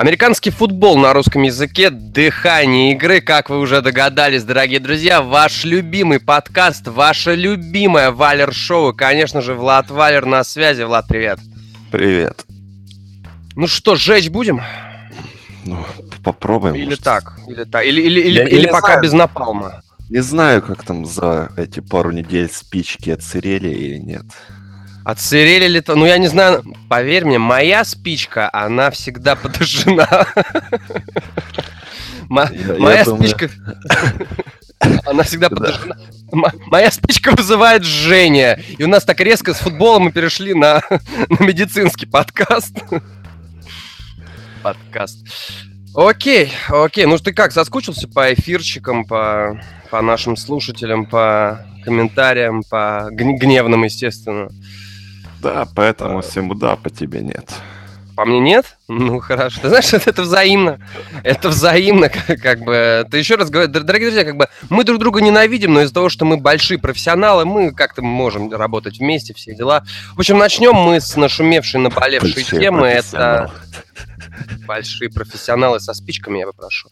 Американский 0.00 0.48
футбол 0.48 0.96
на 0.96 1.12
русском 1.12 1.42
языке, 1.42 1.90
дыхание 1.90 2.92
игры, 2.92 3.20
как 3.20 3.50
вы 3.50 3.58
уже 3.58 3.82
догадались, 3.82 4.44
дорогие 4.44 4.80
друзья, 4.80 5.20
ваш 5.20 5.64
любимый 5.64 6.18
подкаст, 6.18 6.88
ваше 6.88 7.34
любимое 7.34 8.10
Валер 8.10 8.54
Шоу, 8.54 8.94
конечно 8.94 9.42
же, 9.42 9.52
Влад 9.52 9.90
Валер 9.90 10.24
на 10.24 10.42
связи. 10.42 10.84
Влад, 10.84 11.06
привет. 11.06 11.38
Привет. 11.90 12.46
Ну 13.54 13.66
что, 13.66 13.94
жечь 13.94 14.30
будем? 14.30 14.62
Ну, 15.66 15.84
попробуем. 16.24 16.76
Или 16.76 16.84
может. 16.86 17.04
так, 17.04 17.38
или 17.46 17.64
так, 17.64 17.84
или, 17.84 18.00
или, 18.00 18.20
или, 18.20 18.48
или 18.48 18.66
пока 18.68 18.92
знаю. 18.92 19.02
без 19.02 19.12
напалма. 19.12 19.82
Не 20.08 20.20
знаю, 20.20 20.62
как 20.62 20.82
там 20.82 21.04
за 21.04 21.50
эти 21.58 21.80
пару 21.80 22.10
недель 22.10 22.48
спички 22.50 23.10
отсырели 23.10 23.68
или 23.68 23.98
нет. 23.98 24.24
Отсырели 25.04 25.66
ли 25.66 25.80
то? 25.80 25.94
Ну, 25.94 26.06
я 26.06 26.18
не 26.18 26.28
знаю. 26.28 26.62
Поверь 26.88 27.24
мне, 27.24 27.38
моя 27.38 27.84
спичка, 27.84 28.50
она 28.52 28.90
всегда 28.90 29.34
подожжена. 29.36 30.26
Моя 32.28 33.04
спичка... 33.04 33.50
Она 35.04 35.24
всегда 35.24 35.50
подожжена. 35.50 35.96
Моя 36.32 36.90
спичка 36.90 37.32
вызывает 37.32 37.84
жжение. 37.84 38.62
И 38.78 38.84
у 38.84 38.88
нас 38.88 39.04
так 39.04 39.20
резко 39.20 39.52
с 39.52 39.58
футбола 39.58 39.98
мы 39.98 40.12
перешли 40.12 40.54
на, 40.54 40.82
на 41.28 41.44
медицинский 41.44 42.06
подкаст. 42.06 42.78
Подкаст. 44.62 45.18
Окей, 45.94 46.52
окей. 46.68 47.06
Ну 47.06 47.18
ты 47.18 47.32
как, 47.32 47.52
соскучился 47.52 48.06
по 48.08 48.32
эфирчикам, 48.32 49.04
по, 49.04 49.60
по 49.90 50.00
нашим 50.00 50.36
слушателям, 50.36 51.04
по 51.04 51.66
комментариям, 51.84 52.62
по 52.62 53.08
гневным, 53.10 53.84
естественно? 53.84 54.50
Да, 55.40 55.66
поэтому 55.74 56.18
а... 56.18 56.54
да, 56.54 56.76
по 56.76 56.90
тебе 56.90 57.20
нет. 57.20 57.52
По 58.16 58.24
мне 58.24 58.40
нет? 58.40 58.76
Ну, 58.92 59.20
хорошо. 59.20 59.60
Ты 59.62 59.68
знаешь, 59.68 59.92
это, 59.92 60.10
это 60.10 60.22
взаимно. 60.22 60.80
Это 61.22 61.48
взаимно, 61.48 62.08
как, 62.26 62.40
как 62.40 62.60
бы. 62.60 63.06
Ты 63.08 63.18
еще 63.18 63.36
раз 63.36 63.48
говорю, 63.48 63.68
дорогие 63.68 64.08
друзья, 64.08 64.24
как 64.24 64.36
бы 64.36 64.48
мы 64.68 64.82
друг 64.82 64.98
друга 64.98 65.20
ненавидим, 65.20 65.74
но 65.74 65.82
из-за 65.82 65.94
того, 65.94 66.08
что 66.08 66.24
мы 66.24 66.38
большие 66.38 66.78
профессионалы, 66.78 67.44
мы 67.44 67.72
как-то 67.72 68.02
можем 68.02 68.52
работать 68.52 68.98
вместе, 68.98 69.32
все 69.32 69.54
дела. 69.54 69.84
В 70.16 70.18
общем, 70.18 70.38
начнем 70.38 70.74
мы 70.74 71.00
с 71.00 71.14
нашумевшей, 71.14 71.78
наболевшей 71.80 72.34
большие 72.34 72.60
темы. 72.60 72.88
Это 72.88 73.52
большие 74.66 75.10
профессионалы 75.10 75.80
со 75.80 75.94
спичками, 75.94 76.38
я 76.38 76.46
попрошу. 76.46 76.88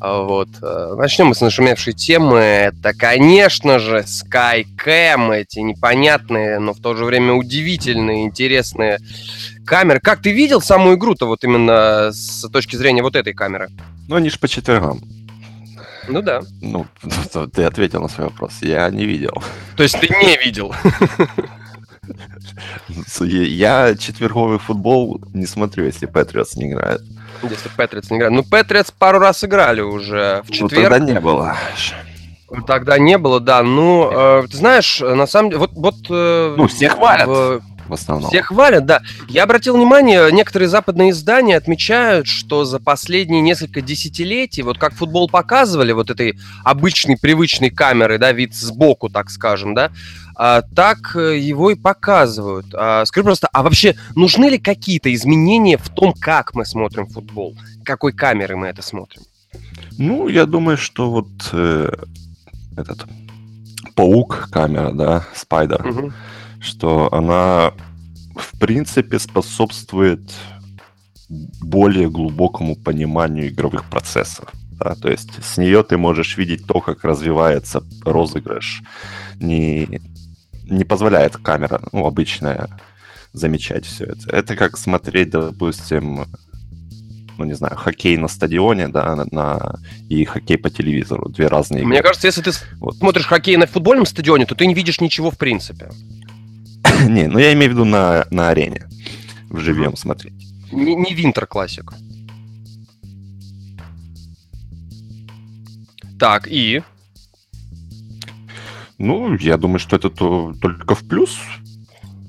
А 0.00 0.22
вот. 0.22 0.48
Э, 0.62 0.94
начнем 0.96 1.26
мы 1.26 1.34
с 1.34 1.40
нашумевшей 1.40 1.92
темы. 1.92 2.38
Это, 2.38 2.94
конечно 2.94 3.78
же, 3.78 4.04
Skycam, 4.06 5.34
эти 5.34 5.58
непонятные, 5.60 6.58
но 6.58 6.72
в 6.72 6.80
то 6.80 6.94
же 6.94 7.04
время 7.04 7.34
удивительные, 7.34 8.24
интересные 8.24 8.98
камеры. 9.64 10.00
Как 10.00 10.22
ты 10.22 10.32
видел 10.32 10.60
саму 10.60 10.94
игру-то 10.94 11.26
вот 11.34 11.44
именно 11.44 12.12
с 12.12 12.48
точки 12.48 12.76
зрения 12.76 13.02
вот 13.02 13.16
этой 13.16 13.34
камеры? 13.34 13.68
Ну, 14.08 14.16
они 14.16 14.30
же 14.30 14.38
по 14.38 14.46
четвергам. 14.46 15.00
Ну 16.08 16.22
да. 16.22 16.42
Ну, 16.60 16.86
ты 17.52 17.64
ответил 17.64 18.00
на 18.00 18.08
свой 18.08 18.28
вопрос. 18.28 18.58
Я 18.60 18.88
не 18.90 19.04
видел. 19.04 19.42
То 19.76 19.82
есть 19.82 19.98
ты 19.98 20.08
не 20.08 20.36
видел? 20.36 20.74
Я 23.20 23.96
четверговый 23.96 24.58
футбол 24.58 25.20
не 25.32 25.46
смотрю, 25.46 25.84
если 25.84 26.06
Патриотс 26.06 26.54
не 26.56 26.70
играет. 26.70 27.00
Если 27.42 27.68
Патриотс 27.70 28.10
не 28.10 28.18
играет. 28.18 28.32
Ну, 28.32 28.44
Патриотс 28.44 28.90
пару 28.90 29.18
раз 29.18 29.42
играли 29.42 29.80
уже 29.80 30.42
в 30.44 30.50
четверг. 30.50 30.72
Ну, 30.72 30.80
тогда 30.82 30.98
не 30.98 31.20
было. 31.20 31.56
Тогда 32.66 32.98
не 32.98 33.18
было, 33.18 33.40
да. 33.40 33.62
Ну, 33.62 34.10
э, 34.12 34.46
ты 34.48 34.56
знаешь, 34.56 35.00
на 35.00 35.26
самом 35.26 35.50
деле, 35.50 35.60
вот... 35.60 35.72
вот 35.72 35.96
э, 36.10 36.54
ну, 36.56 36.68
всех 36.68 36.92
хвалят. 36.92 37.26
В, 37.26 37.62
в 37.86 37.92
основном. 37.92 38.30
Всех 38.30 38.46
хвалят, 38.46 38.86
да. 38.86 39.02
Я 39.28 39.44
обратил 39.44 39.76
внимание, 39.76 40.30
некоторые 40.32 40.68
западные 40.68 41.10
издания 41.10 41.56
отмечают, 41.56 42.26
что 42.26 42.64
за 42.64 42.80
последние 42.80 43.40
несколько 43.40 43.80
десятилетий, 43.80 44.62
вот 44.62 44.78
как 44.78 44.94
футбол 44.94 45.28
показывали, 45.28 45.92
вот 45.92 46.10
этой 46.10 46.38
обычной, 46.64 47.16
привычной 47.16 47.70
камеры, 47.70 48.18
да, 48.18 48.32
вид 48.32 48.54
сбоку, 48.54 49.08
так 49.08 49.30
скажем, 49.30 49.74
да, 49.74 49.90
а, 50.36 50.62
так 50.62 51.14
э, 51.14 51.38
его 51.38 51.70
и 51.70 51.74
показывают. 51.74 52.66
А, 52.74 53.04
скажи 53.04 53.24
просто, 53.24 53.48
а 53.52 53.62
вообще 53.62 53.94
нужны 54.16 54.46
ли 54.46 54.58
какие-то 54.58 55.12
изменения 55.14 55.78
в 55.78 55.88
том, 55.88 56.12
как 56.12 56.54
мы 56.54 56.64
смотрим 56.64 57.06
футбол? 57.06 57.56
Какой 57.84 58.12
камеры 58.12 58.56
мы 58.56 58.66
это 58.66 58.82
смотрим? 58.82 59.22
Ну, 59.96 60.28
я 60.28 60.46
думаю, 60.46 60.76
что 60.76 61.10
вот 61.10 61.28
э, 61.52 61.88
этот 62.76 63.06
паук 63.94 64.48
камера, 64.50 64.90
да, 64.92 65.24
спайдер, 65.34 65.86
угу. 65.86 66.12
Что 66.64 67.12
она 67.12 67.72
в 68.36 68.58
принципе 68.58 69.18
способствует 69.18 70.32
более 71.28 72.10
глубокому 72.10 72.76
пониманию 72.76 73.48
игровых 73.48 73.88
процессов. 73.88 74.48
Да? 74.72 74.94
То 74.94 75.10
есть 75.10 75.42
с 75.42 75.56
нее 75.56 75.82
ты 75.82 75.96
можешь 75.96 76.36
видеть 76.36 76.66
то, 76.66 76.80
как 76.80 77.04
развивается 77.04 77.82
розыгрыш. 78.04 78.82
Не 79.40 80.00
не 80.66 80.84
позволяет 80.84 81.36
камера, 81.36 81.82
ну, 81.92 82.06
обычная, 82.06 82.68
замечать 83.34 83.84
все 83.84 84.04
это. 84.04 84.30
Это 84.30 84.56
как 84.56 84.78
смотреть, 84.78 85.30
допустим, 85.30 86.26
ну, 87.36 87.44
не 87.44 87.54
знаю, 87.54 87.76
хоккей 87.76 88.16
на 88.16 88.28
стадионе, 88.28 88.88
да, 88.88 89.14
на, 89.16 89.26
на 89.30 89.78
и 90.08 90.24
хоккей 90.24 90.56
по 90.56 90.70
телевизору. 90.70 91.28
Две 91.28 91.48
разные 91.48 91.80
игры. 91.80 91.88
Мне 91.90 92.02
кажется, 92.02 92.28
если 92.28 92.42
ты 92.42 92.52
вот. 92.78 92.96
смотришь 92.96 93.26
хоккей 93.26 93.56
на 93.56 93.66
футбольном 93.66 94.06
стадионе, 94.06 94.46
то 94.46 94.54
ты 94.54 94.66
не 94.66 94.74
видишь 94.74 95.00
ничего 95.00 95.30
в 95.30 95.38
принципе. 95.38 95.90
не, 97.08 97.28
ну 97.28 97.38
я 97.38 97.52
имею 97.52 97.70
в 97.70 97.74
виду 97.74 97.84
на, 97.84 98.26
на 98.30 98.48
арене. 98.48 98.88
В 99.50 99.60
живьем 99.60 99.96
смотреть. 99.96 100.34
Не, 100.72 100.94
не 100.94 101.14
Винтер 101.14 101.46
Классик. 101.46 101.92
Так, 106.18 106.48
и? 106.48 106.82
Ну, 108.98 109.36
я 109.36 109.56
думаю, 109.56 109.78
что 109.78 109.96
это 109.96 110.10
то, 110.10 110.54
только 110.60 110.94
в 110.94 111.06
плюс. 111.06 111.38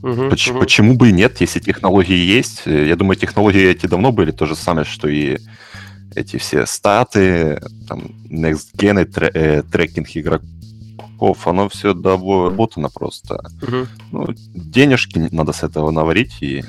Угу, 0.02 0.30
почему, 0.30 0.56
угу. 0.58 0.64
почему 0.64 0.96
бы 0.96 1.10
и 1.10 1.14
нет, 1.14 1.42
если 1.42 1.60
технологии 1.60 2.18
есть? 2.18 2.64
Я 2.66 2.96
думаю, 2.96 3.16
технологии 3.16 3.64
эти 3.64 3.88
давно 3.88 4.12
были 4.12 4.32
то 4.32 4.46
же 4.46 4.56
самое, 4.56 4.86
что 4.86 5.08
и 5.08 5.38
эти 6.16 6.38
все 6.38 6.66
статы, 6.66 7.60
там, 7.88 8.12
next 8.30 8.76
gen, 8.76 9.00
э, 9.34 9.64
трекинг 9.64 10.08
игроков, 10.14 10.48
оно 11.46 11.70
все 11.70 11.94
доработано 11.94 12.90
просто. 12.90 13.40
Угу. 13.62 13.88
Ну, 14.12 14.28
денежки 14.54 15.30
надо 15.32 15.54
с 15.54 15.64
этого 15.64 15.92
наварить 15.92 16.42
и... 16.42 16.64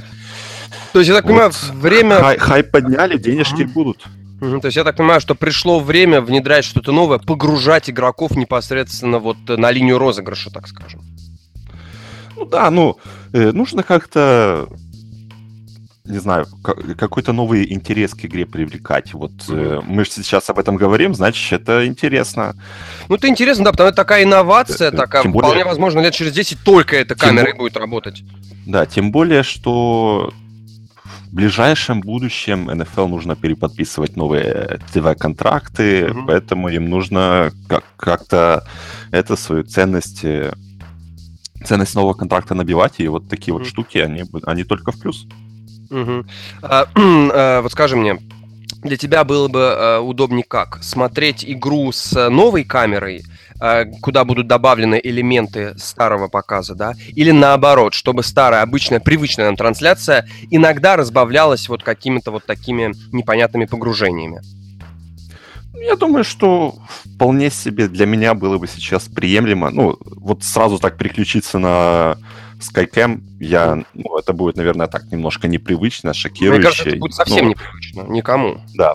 То 0.93 1.01
есть, 1.01 1.09
я 1.09 1.17
так 1.17 1.25
вот, 1.25 1.31
понимаю, 1.31 1.53
время... 1.75 2.21
Хай, 2.21 2.39
хай 2.39 2.65
подняли, 2.65 3.19
денежки 3.19 3.63
угу. 3.63 3.73
будут. 3.73 4.07
Угу, 4.41 4.61
то 4.61 4.67
есть 4.67 4.77
я 4.77 4.85
так 4.85 4.97
понимаю, 4.97 5.21
что 5.21 5.35
пришло 5.35 5.81
время 5.81 6.21
внедрять 6.21 6.65
что-то 6.65 6.93
новое, 6.93 7.19
погружать 7.19 7.89
игроков 7.89 8.33
непосредственно 8.33 9.19
вот 9.19 9.37
на 9.49 9.71
линию 9.71 9.99
розыгрыша, 9.99 10.51
так 10.51 10.69
скажем. 10.69 11.01
Ну 12.37 12.45
да, 12.45 12.71
ну 12.71 12.99
э, 13.33 13.53
нужно 13.53 13.83
как-то 13.83 14.69
не 16.07 16.19
знаю, 16.19 16.47
какой-то 16.63 17.33
новый 17.33 17.73
интерес 17.73 18.15
к 18.15 18.25
игре 18.25 18.47
привлекать. 18.47 19.13
Вот 19.15 19.33
э, 19.49 19.81
мы 19.85 20.05
же 20.05 20.11
сейчас 20.11 20.49
об 20.51 20.59
этом 20.59 20.77
говорим, 20.77 21.15
значит, 21.15 21.63
это 21.63 21.87
интересно. 21.87 22.55
Ну, 23.09 23.17
это 23.17 23.29
интересно, 23.29 23.65
да, 23.65 23.73
потому 23.73 23.89
что 23.89 23.97
такая 23.97 24.25
инновация, 24.25 24.89
э, 24.89 24.97
такая, 24.97 25.23
тем 25.23 25.33
более, 25.33 25.49
вполне 25.49 25.65
возможно, 25.65 26.01
лет 26.01 26.15
через 26.15 26.33
10 26.33 26.59
только 26.65 26.97
эта 26.97 27.15
камера 27.15 27.47
тем, 27.47 27.59
будет 27.59 27.77
работать. 27.77 28.23
Да, 28.67 28.87
тем 28.87 29.11
более, 29.11 29.43
что 29.43 30.33
в 31.05 31.35
ближайшем 31.35 32.01
будущем 32.01 32.67
НФЛ 32.67 33.09
нужно 33.09 33.37
переподписывать 33.37 34.17
новые 34.17 34.79
ТВ-контракты, 34.93 36.11
угу. 36.11 36.27
поэтому 36.27 36.69
им 36.69 36.89
нужно 36.89 37.53
как- 37.69 37.85
как-то 37.97 38.67
это 39.11 39.37
свою 39.37 39.65
ценность 39.65 40.25
э, 40.25 40.53
ценность 41.65 41.95
нового 41.95 42.15
контракта 42.15 42.55
набивать, 42.55 42.95
и 42.99 43.09
вот 43.09 43.29
такие 43.29 43.53
вот 43.53 43.67
штуки, 43.67 43.99
они, 43.99 44.25
они 44.45 44.65
только 44.65 44.93
в 44.93 45.01
плюс. 45.01 45.27
Угу. 45.91 46.27
А, 46.63 46.87
а, 46.95 47.61
вот 47.63 47.73
скажи 47.73 47.97
мне, 47.97 48.19
для 48.83 48.97
тебя 48.97 49.25
было 49.25 49.49
бы 49.49 49.61
а, 49.63 50.01
удобнее 50.01 50.45
как? 50.47 50.83
Смотреть 50.83 51.45
игру 51.47 51.93
с 51.93 52.29
новой 52.29 52.65
камерой– 52.65 53.23
Э, 53.59 53.87
куда 54.03 54.25
будут 54.25 54.47
добавлены 54.49 55.01
элементы 55.03 55.75
старого 55.79 56.29
показа, 56.29 56.75
да, 56.75 56.93
или 57.15 57.31
наоборот, 57.31 57.95
чтобы 57.95 58.23
старая, 58.23 58.63
обычная, 58.63 59.01
привычная 59.01 59.47
нам 59.47 59.57
трансляция 59.57 60.29
иногда 60.51 60.97
разбавлялась 60.97 61.69
вот 61.69 61.83
какими-то 61.83 62.33
вот 62.33 62.45
такими 62.45 62.93
непонятными 63.13 63.65
погружениями. 63.65 64.43
Я 65.75 65.97
думаю, 65.97 66.25
что 66.25 66.75
вполне 67.05 67.51
себе 67.51 67.89
для 67.89 68.05
меня 68.05 68.35
было 68.35 68.59
бы 68.59 68.67
сейчас 68.67 69.05
приемлемо. 69.05 69.71
Ну, 69.71 69.97
вот 70.05 70.43
сразу 70.43 70.79
так 70.79 70.99
переключиться 70.99 71.59
на 71.59 72.19
Skycam, 72.61 73.23
я, 73.41 73.85
ну, 73.95 74.19
это 74.19 74.33
будет, 74.33 74.57
наверное, 74.57 74.87
так 74.87 75.11
немножко 75.13 75.49
непривычно, 75.49 76.15
шокирующе. 76.15 76.59
Мне 76.59 76.63
кажется, 76.63 76.89
это 76.89 76.99
будет 76.99 77.15
совсем 77.15 77.45
ну, 77.45 77.51
непривычно, 77.51 78.03
никому. 78.09 78.61
Да, 78.75 78.95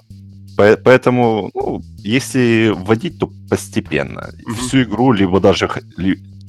Поэтому, 0.57 1.49
ну, 1.53 1.81
если 1.97 2.71
вводить, 2.75 3.19
то 3.19 3.31
постепенно. 3.49 4.29
Mm-hmm. 4.29 4.53
Всю 4.55 4.83
игру, 4.83 5.11
либо 5.11 5.39
даже, 5.39 5.69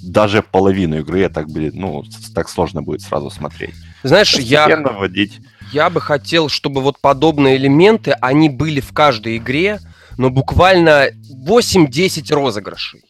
даже 0.03 0.43
половину 0.43 0.99
игры, 0.99 1.21
я 1.21 1.29
так 1.29 1.49
будет, 1.49 1.75
ну, 1.75 2.05
так 2.35 2.49
сложно 2.49 2.83
будет 2.83 3.01
сразу 3.01 3.31
смотреть. 3.31 3.75
Знаешь, 4.03 4.35
постепенно 4.35 4.89
я... 4.89 4.93
вводить. 4.93 5.41
Я 5.73 5.89
бы 5.89 6.01
хотел, 6.01 6.49
чтобы 6.49 6.83
вот 6.83 7.01
подобные 7.01 7.57
элементы, 7.57 8.13
они 8.21 8.51
были 8.51 8.81
в 8.81 8.93
каждой 8.93 9.39
игре, 9.39 9.81
но 10.19 10.29
буквально 10.29 11.09
8-10 11.47 12.35
розыгрышей 12.35 13.03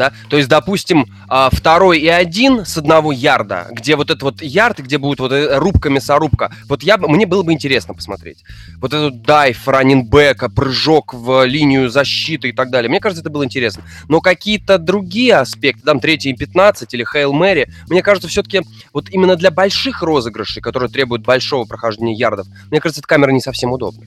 да, 0.00 0.14
то 0.30 0.38
есть, 0.38 0.48
допустим, 0.48 1.04
а, 1.28 1.50
второй 1.52 1.98
и 1.98 2.08
один 2.08 2.64
с 2.64 2.78
одного 2.78 3.12
ярда, 3.12 3.66
где 3.70 3.96
вот 3.96 4.08
этот 4.08 4.22
вот 4.22 4.40
ярд, 4.40 4.78
где 4.78 4.96
будет 4.96 5.20
вот 5.20 5.30
э, 5.30 5.58
рубка-мясорубка, 5.58 6.50
вот 6.68 6.82
я, 6.82 6.96
мне 6.96 7.26
было 7.26 7.42
бы 7.42 7.52
интересно 7.52 7.92
посмотреть. 7.92 8.42
Вот 8.78 8.94
этот 8.94 9.20
дайв, 9.20 9.68
раннинбека, 9.68 10.48
прыжок 10.48 11.12
в 11.12 11.44
линию 11.44 11.90
защиты 11.90 12.48
и 12.48 12.52
так 12.52 12.70
далее. 12.70 12.88
Мне 12.88 12.98
кажется, 12.98 13.20
это 13.20 13.28
было 13.28 13.44
интересно. 13.44 13.82
Но 14.08 14.22
какие-то 14.22 14.78
другие 14.78 15.36
аспекты, 15.36 15.82
там, 15.82 16.00
третий 16.00 16.30
и 16.30 16.34
15 16.34 16.94
или 16.94 17.04
Хейл 17.04 17.34
Мэри, 17.34 17.68
мне 17.90 18.02
кажется, 18.02 18.26
все-таки 18.28 18.62
вот 18.94 19.10
именно 19.10 19.36
для 19.36 19.50
больших 19.50 20.00
розыгрышей, 20.00 20.62
которые 20.62 20.88
требуют 20.88 21.26
большого 21.26 21.66
прохождения 21.66 22.14
ярдов, 22.14 22.46
мне 22.70 22.80
кажется, 22.80 23.00
эта 23.00 23.08
камера 23.08 23.32
не 23.32 23.42
совсем 23.42 23.70
удобна. 23.70 24.02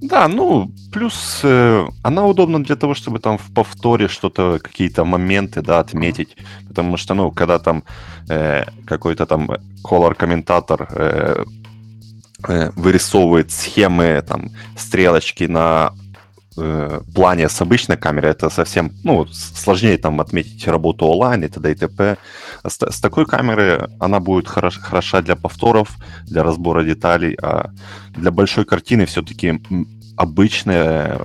Да, 0.00 0.28
ну, 0.28 0.70
плюс 0.92 1.40
э, 1.42 1.86
она 2.02 2.26
удобна 2.26 2.64
для 2.64 2.76
того, 2.76 2.94
чтобы 2.94 3.18
там 3.18 3.36
в 3.36 3.52
повторе 3.52 4.08
что-то, 4.08 4.58
какие-то 4.62 5.04
моменты, 5.04 5.60
да, 5.60 5.78
отметить. 5.78 6.36
Потому 6.68 6.96
что, 6.96 7.14
ну, 7.14 7.30
когда 7.30 7.58
там 7.58 7.84
э, 8.30 8.64
какой-то 8.86 9.26
там 9.26 9.50
колор-комментатор 9.84 10.88
э, 10.90 11.44
э, 12.48 12.70
вырисовывает 12.76 13.50
схемы, 13.52 14.24
там, 14.26 14.50
стрелочки 14.76 15.44
на 15.44 15.92
э, 16.56 17.00
плане 17.14 17.48
с 17.48 17.60
обычной 17.60 17.96
камерой, 17.96 18.32
это 18.32 18.50
совсем, 18.50 18.92
ну, 19.04 19.26
сложнее 19.26 19.98
там 19.98 20.20
отметить 20.20 20.66
работу 20.66 21.06
онлайн 21.06 21.44
и 21.44 21.48
т.д. 21.48 21.72
и 21.72 21.74
т.п. 21.74 22.16
С, 22.66 22.78
с 22.80 23.00
такой 23.00 23.26
камеры 23.26 23.90
она 24.00 24.20
будет 24.20 24.48
хорош, 24.48 24.78
хороша 24.78 25.22
для 25.22 25.36
повторов, 25.36 25.88
для 26.24 26.42
разбора 26.42 26.82
деталей, 26.82 27.36
а 27.42 27.70
для 28.16 28.30
большой 28.30 28.64
картины 28.64 29.06
все-таки 29.06 29.60
обычная, 30.16 31.20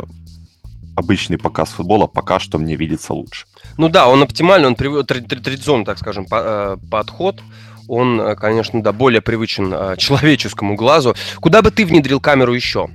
обычный 0.96 1.38
показ 1.38 1.70
футбола 1.70 2.08
пока 2.08 2.40
что 2.40 2.58
мне 2.58 2.76
видится 2.76 3.14
лучше. 3.14 3.46
Ну 3.78 3.90
да, 3.90 4.08
он 4.08 4.24
оптимальный, 4.24 4.68
он 4.68 4.76
традиционный, 4.76 5.86
так 5.86 5.98
скажем, 5.98 6.26
э, 6.32 6.78
подход. 6.90 7.42
Он, 7.88 8.20
э, 8.20 8.36
конечно, 8.36 8.82
да, 8.82 8.92
более 8.92 9.22
привычен 9.22 9.74
э, 9.74 9.96
человеческому 9.98 10.76
глазу. 10.76 11.16
Куда 11.40 11.62
бы 11.62 11.72
ты 11.72 11.86
внедрил 11.86 12.20
камеру 12.20 12.54
еще? 12.54 12.90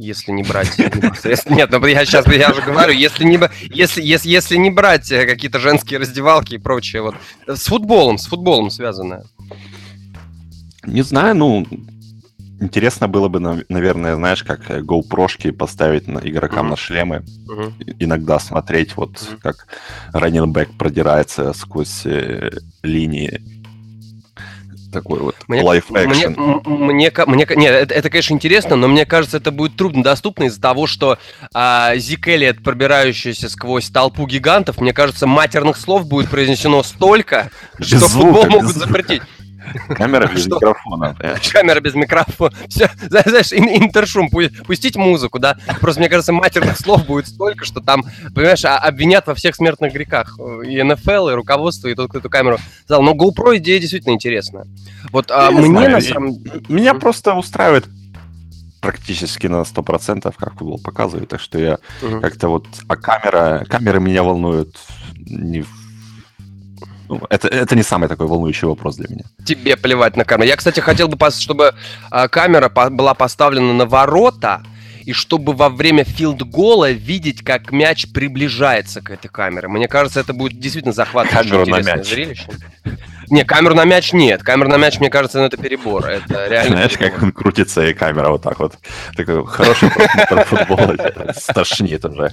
Если 0.00 0.32
не 0.32 0.42
брать 0.42 0.78
Нет, 1.48 1.70
ну 1.70 1.86
я 1.86 2.04
сейчас 2.04 2.26
я 2.26 2.52
же 2.52 2.62
говорю, 2.62 2.92
если 2.92 3.24
не, 3.24 3.38
если, 3.72 4.02
если, 4.02 4.28
если 4.28 4.56
не 4.56 4.70
брать 4.70 5.08
какие-то 5.08 5.58
женские 5.58 6.00
раздевалки 6.00 6.54
и 6.54 6.58
прочее, 6.58 7.02
вот 7.02 7.14
с 7.46 7.66
футболом, 7.66 8.18
с 8.18 8.26
футболом 8.26 8.70
связанное. 8.70 9.24
Не 10.84 11.02
знаю, 11.02 11.36
ну, 11.36 11.66
Интересно 12.60 13.08
было 13.08 13.28
бы, 13.28 13.40
наверное, 13.70 14.16
знаешь, 14.16 14.44
как 14.44 14.70
э, 14.70 14.80
GoPro 14.82 15.52
поставить 15.52 16.06
на 16.06 16.18
игрокам 16.18 16.66
mm-hmm. 16.66 16.70
на 16.70 16.76
шлемы. 16.76 17.24
Mm-hmm. 17.48 17.96
Иногда 18.00 18.38
смотреть, 18.38 18.96
вот 18.96 19.12
mm-hmm. 19.12 19.40
как 19.40 19.66
раненбэк 20.12 20.76
продирается 20.76 21.54
сквозь 21.54 22.04
э, 22.04 22.50
линии. 22.82 23.40
Такой 24.92 25.20
вот 25.20 25.36
мне, 25.46 25.62
live 25.62 25.84
action. 25.90 26.34
Мне, 26.36 27.10
мне, 27.10 27.12
мне, 27.26 27.46
нет, 27.56 27.72
это, 27.72 27.94
это, 27.94 28.10
конечно, 28.10 28.34
интересно, 28.34 28.76
но 28.76 28.88
мне 28.88 29.06
кажется, 29.06 29.36
это 29.36 29.50
будет 29.50 29.76
трудно 29.76 30.02
доступно 30.02 30.44
из-за 30.44 30.60
того, 30.60 30.86
что 30.86 31.18
а, 31.54 31.96
Зик 31.96 32.26
Эллиот, 32.26 32.62
пробирающийся 32.62 33.48
сквозь 33.48 33.88
толпу 33.88 34.26
гигантов, 34.26 34.80
мне 34.80 34.92
кажется, 34.92 35.26
матерных 35.26 35.76
слов 35.76 36.06
будет 36.06 36.30
произнесено 36.30 36.82
столько, 36.82 37.50
без 37.78 37.86
что 37.88 37.98
звука, 38.08 38.26
футбол 38.26 38.50
могут 38.50 38.70
звука. 38.70 38.86
запретить. 38.86 39.22
Камера 39.88 40.26
без 40.26 40.46
микрофона. 40.46 41.16
Камера 41.52 41.80
без 41.80 41.94
микрофона. 41.94 42.52
Все, 42.68 42.90
знаешь, 43.08 43.52
интершум, 43.52 44.28
пустить 44.66 44.96
музыку, 44.96 45.38
да. 45.38 45.56
Просто, 45.80 46.00
мне 46.00 46.08
кажется, 46.08 46.32
матерных 46.32 46.78
слов 46.78 47.06
будет 47.06 47.28
столько, 47.28 47.64
что 47.64 47.80
там, 47.80 48.04
понимаешь, 48.34 48.64
а, 48.64 48.78
обвинят 48.78 49.26
во 49.26 49.34
всех 49.34 49.54
смертных 49.54 49.92
грехах. 49.92 50.38
И 50.64 50.82
НФЛ, 50.82 51.30
и 51.30 51.34
руководство, 51.34 51.88
и 51.88 51.94
тот, 51.94 52.10
кто 52.10 52.18
эту 52.18 52.30
камеру 52.30 52.58
взял. 52.86 53.02
Но 53.02 53.14
GoPro 53.14 53.56
идея 53.58 53.80
действительно 53.80 54.12
интересная. 54.12 54.66
Вот 55.12 55.30
а 55.30 55.50
мне 55.50 55.88
на 55.88 56.00
самом 56.00 56.38
Меня 56.68 56.94
просто 56.94 57.34
устраивает 57.34 57.86
практически 58.80 59.46
на 59.46 59.62
100%, 59.62 60.34
как 60.36 60.54
футбол 60.54 60.78
показывает. 60.78 61.28
Так 61.28 61.40
что 61.40 61.58
я 61.58 61.78
угу. 62.02 62.20
как-то 62.20 62.48
вот... 62.48 62.66
А 62.88 62.96
камера... 62.96 63.64
Камеры 63.68 64.00
меня 64.00 64.22
волнуют 64.22 64.76
не 65.16 65.62
в 65.62 65.79
ну, 67.10 67.20
это, 67.28 67.48
это 67.48 67.74
не 67.74 67.82
самый 67.82 68.08
такой 68.08 68.28
волнующий 68.28 68.68
вопрос 68.68 68.96
для 68.96 69.08
меня. 69.08 69.24
Тебе 69.44 69.76
плевать 69.76 70.16
на 70.16 70.24
камеру. 70.24 70.46
Я, 70.48 70.56
кстати, 70.56 70.78
хотел 70.78 71.08
бы, 71.08 71.30
чтобы 71.30 71.74
а, 72.10 72.28
камера 72.28 72.68
была 72.68 73.14
поставлена 73.14 73.72
на 73.72 73.84
ворота, 73.84 74.62
и 75.04 75.12
чтобы 75.12 75.54
во 75.54 75.70
время 75.70 76.04
филд-гола 76.04 76.92
видеть, 76.92 77.42
как 77.42 77.72
мяч 77.72 78.06
приближается 78.12 79.00
к 79.00 79.10
этой 79.10 79.26
камере. 79.26 79.66
Мне 79.66 79.88
кажется, 79.88 80.20
это 80.20 80.32
будет 80.32 80.60
действительно 80.60 80.92
захватывающее 80.92 81.62
интересное 81.62 81.96
мяч. 81.96 82.06
зрелище. 82.06 82.46
Не, 83.30 83.44
камеру 83.44 83.74
на 83.74 83.84
мяч 83.84 84.12
нет. 84.12 84.42
Камеру 84.42 84.68
на 84.68 84.76
мяч, 84.76 84.98
мне 84.98 85.08
кажется, 85.08 85.38
ну, 85.38 85.44
это 85.44 85.56
перебор. 85.56 86.04
Это 86.06 86.46
реально 86.48 86.76
Знаешь, 86.76 86.98
перебор. 86.98 87.10
как 87.12 87.22
он 87.22 87.32
крутится, 87.32 87.86
и 87.86 87.94
камера 87.94 88.30
вот 88.30 88.42
так 88.42 88.58
вот. 88.58 88.74
Такой 89.16 89.46
хороший 89.46 89.88
просмотр 89.90 90.44
футбола. 90.46 90.96
Стошнит 91.36 92.04
уже. 92.04 92.32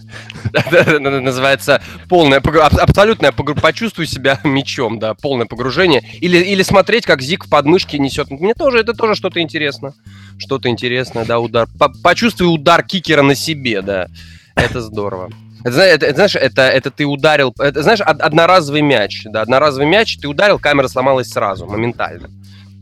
Называется 0.99 1.81
полное, 2.09 2.39
абсолютное, 2.39 3.31
почувствуй 3.31 4.07
себя 4.07 4.39
мячом, 4.43 4.97
да, 4.99 5.13
полное 5.13 5.45
погружение. 5.45 6.03
Или, 6.19 6.37
или 6.37 6.63
смотреть, 6.63 7.05
как 7.05 7.21
Зик 7.21 7.45
в 7.45 7.49
подмышке 7.49 7.99
несет. 7.99 8.31
Мне 8.31 8.55
тоже, 8.55 8.79
это 8.79 8.93
тоже 8.93 9.15
что-то 9.15 9.39
интересно. 9.39 9.93
Что-то 10.39 10.69
интересное, 10.69 11.25
да, 11.25 11.39
удар. 11.39 11.67
Почувствуй 12.03 12.53
удар 12.53 12.83
кикера 12.83 13.21
на 13.21 13.35
себе, 13.35 13.81
да. 13.81 14.07
Это 14.55 14.81
здорово. 14.81 15.29
Это, 15.67 15.81
это, 15.81 16.05
это, 16.05 16.15
знаешь, 16.15 16.35
это, 16.35 16.61
это 16.61 16.91
ты 16.91 17.05
ударил, 17.05 17.53
это, 17.59 17.83
знаешь, 17.83 17.99
одноразовый 17.99 18.81
мяч, 18.81 19.23
да, 19.25 19.41
одноразовый 19.41 19.87
мяч, 19.87 20.17
ты 20.17 20.27
ударил, 20.27 20.59
камера 20.59 20.87
сломалась 20.87 21.29
сразу, 21.29 21.65
моментально. 21.65 22.29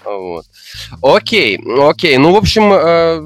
Вот. 0.04 0.46
Окей, 1.02 1.60
окей. 1.80 2.16
Ну, 2.18 2.32
в 2.32 2.36
общем, 2.36 2.72
э, 2.72 3.22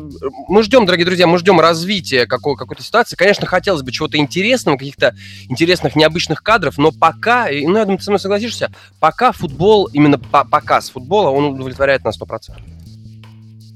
мы 0.47 0.63
ждем, 0.63 0.85
дорогие 0.85 1.05
друзья, 1.05 1.27
мы 1.27 1.37
ждем 1.37 1.59
развития 1.59 2.25
какой- 2.25 2.55
какой-то 2.55 2.81
ситуации. 2.81 3.17
Конечно, 3.17 3.45
хотелось 3.47 3.81
бы 3.81 3.91
чего-то 3.91 4.17
интересного, 4.17 4.77
каких-то 4.77 5.13
интересных, 5.49 5.97
необычных 5.97 6.41
кадров, 6.41 6.77
но 6.77 6.93
пока, 6.93 7.47
ну, 7.51 7.75
я 7.77 7.83
думаю, 7.83 7.97
ты 7.97 8.05
со 8.05 8.11
мной 8.11 8.19
согласишься, 8.21 8.71
пока 9.01 9.33
футбол, 9.33 9.89
именно 9.91 10.17
по 10.17 10.45
показ 10.45 10.89
футбола, 10.89 11.31
он 11.31 11.47
удовлетворяет 11.47 12.05
на 12.05 12.13
100%. 12.13 12.61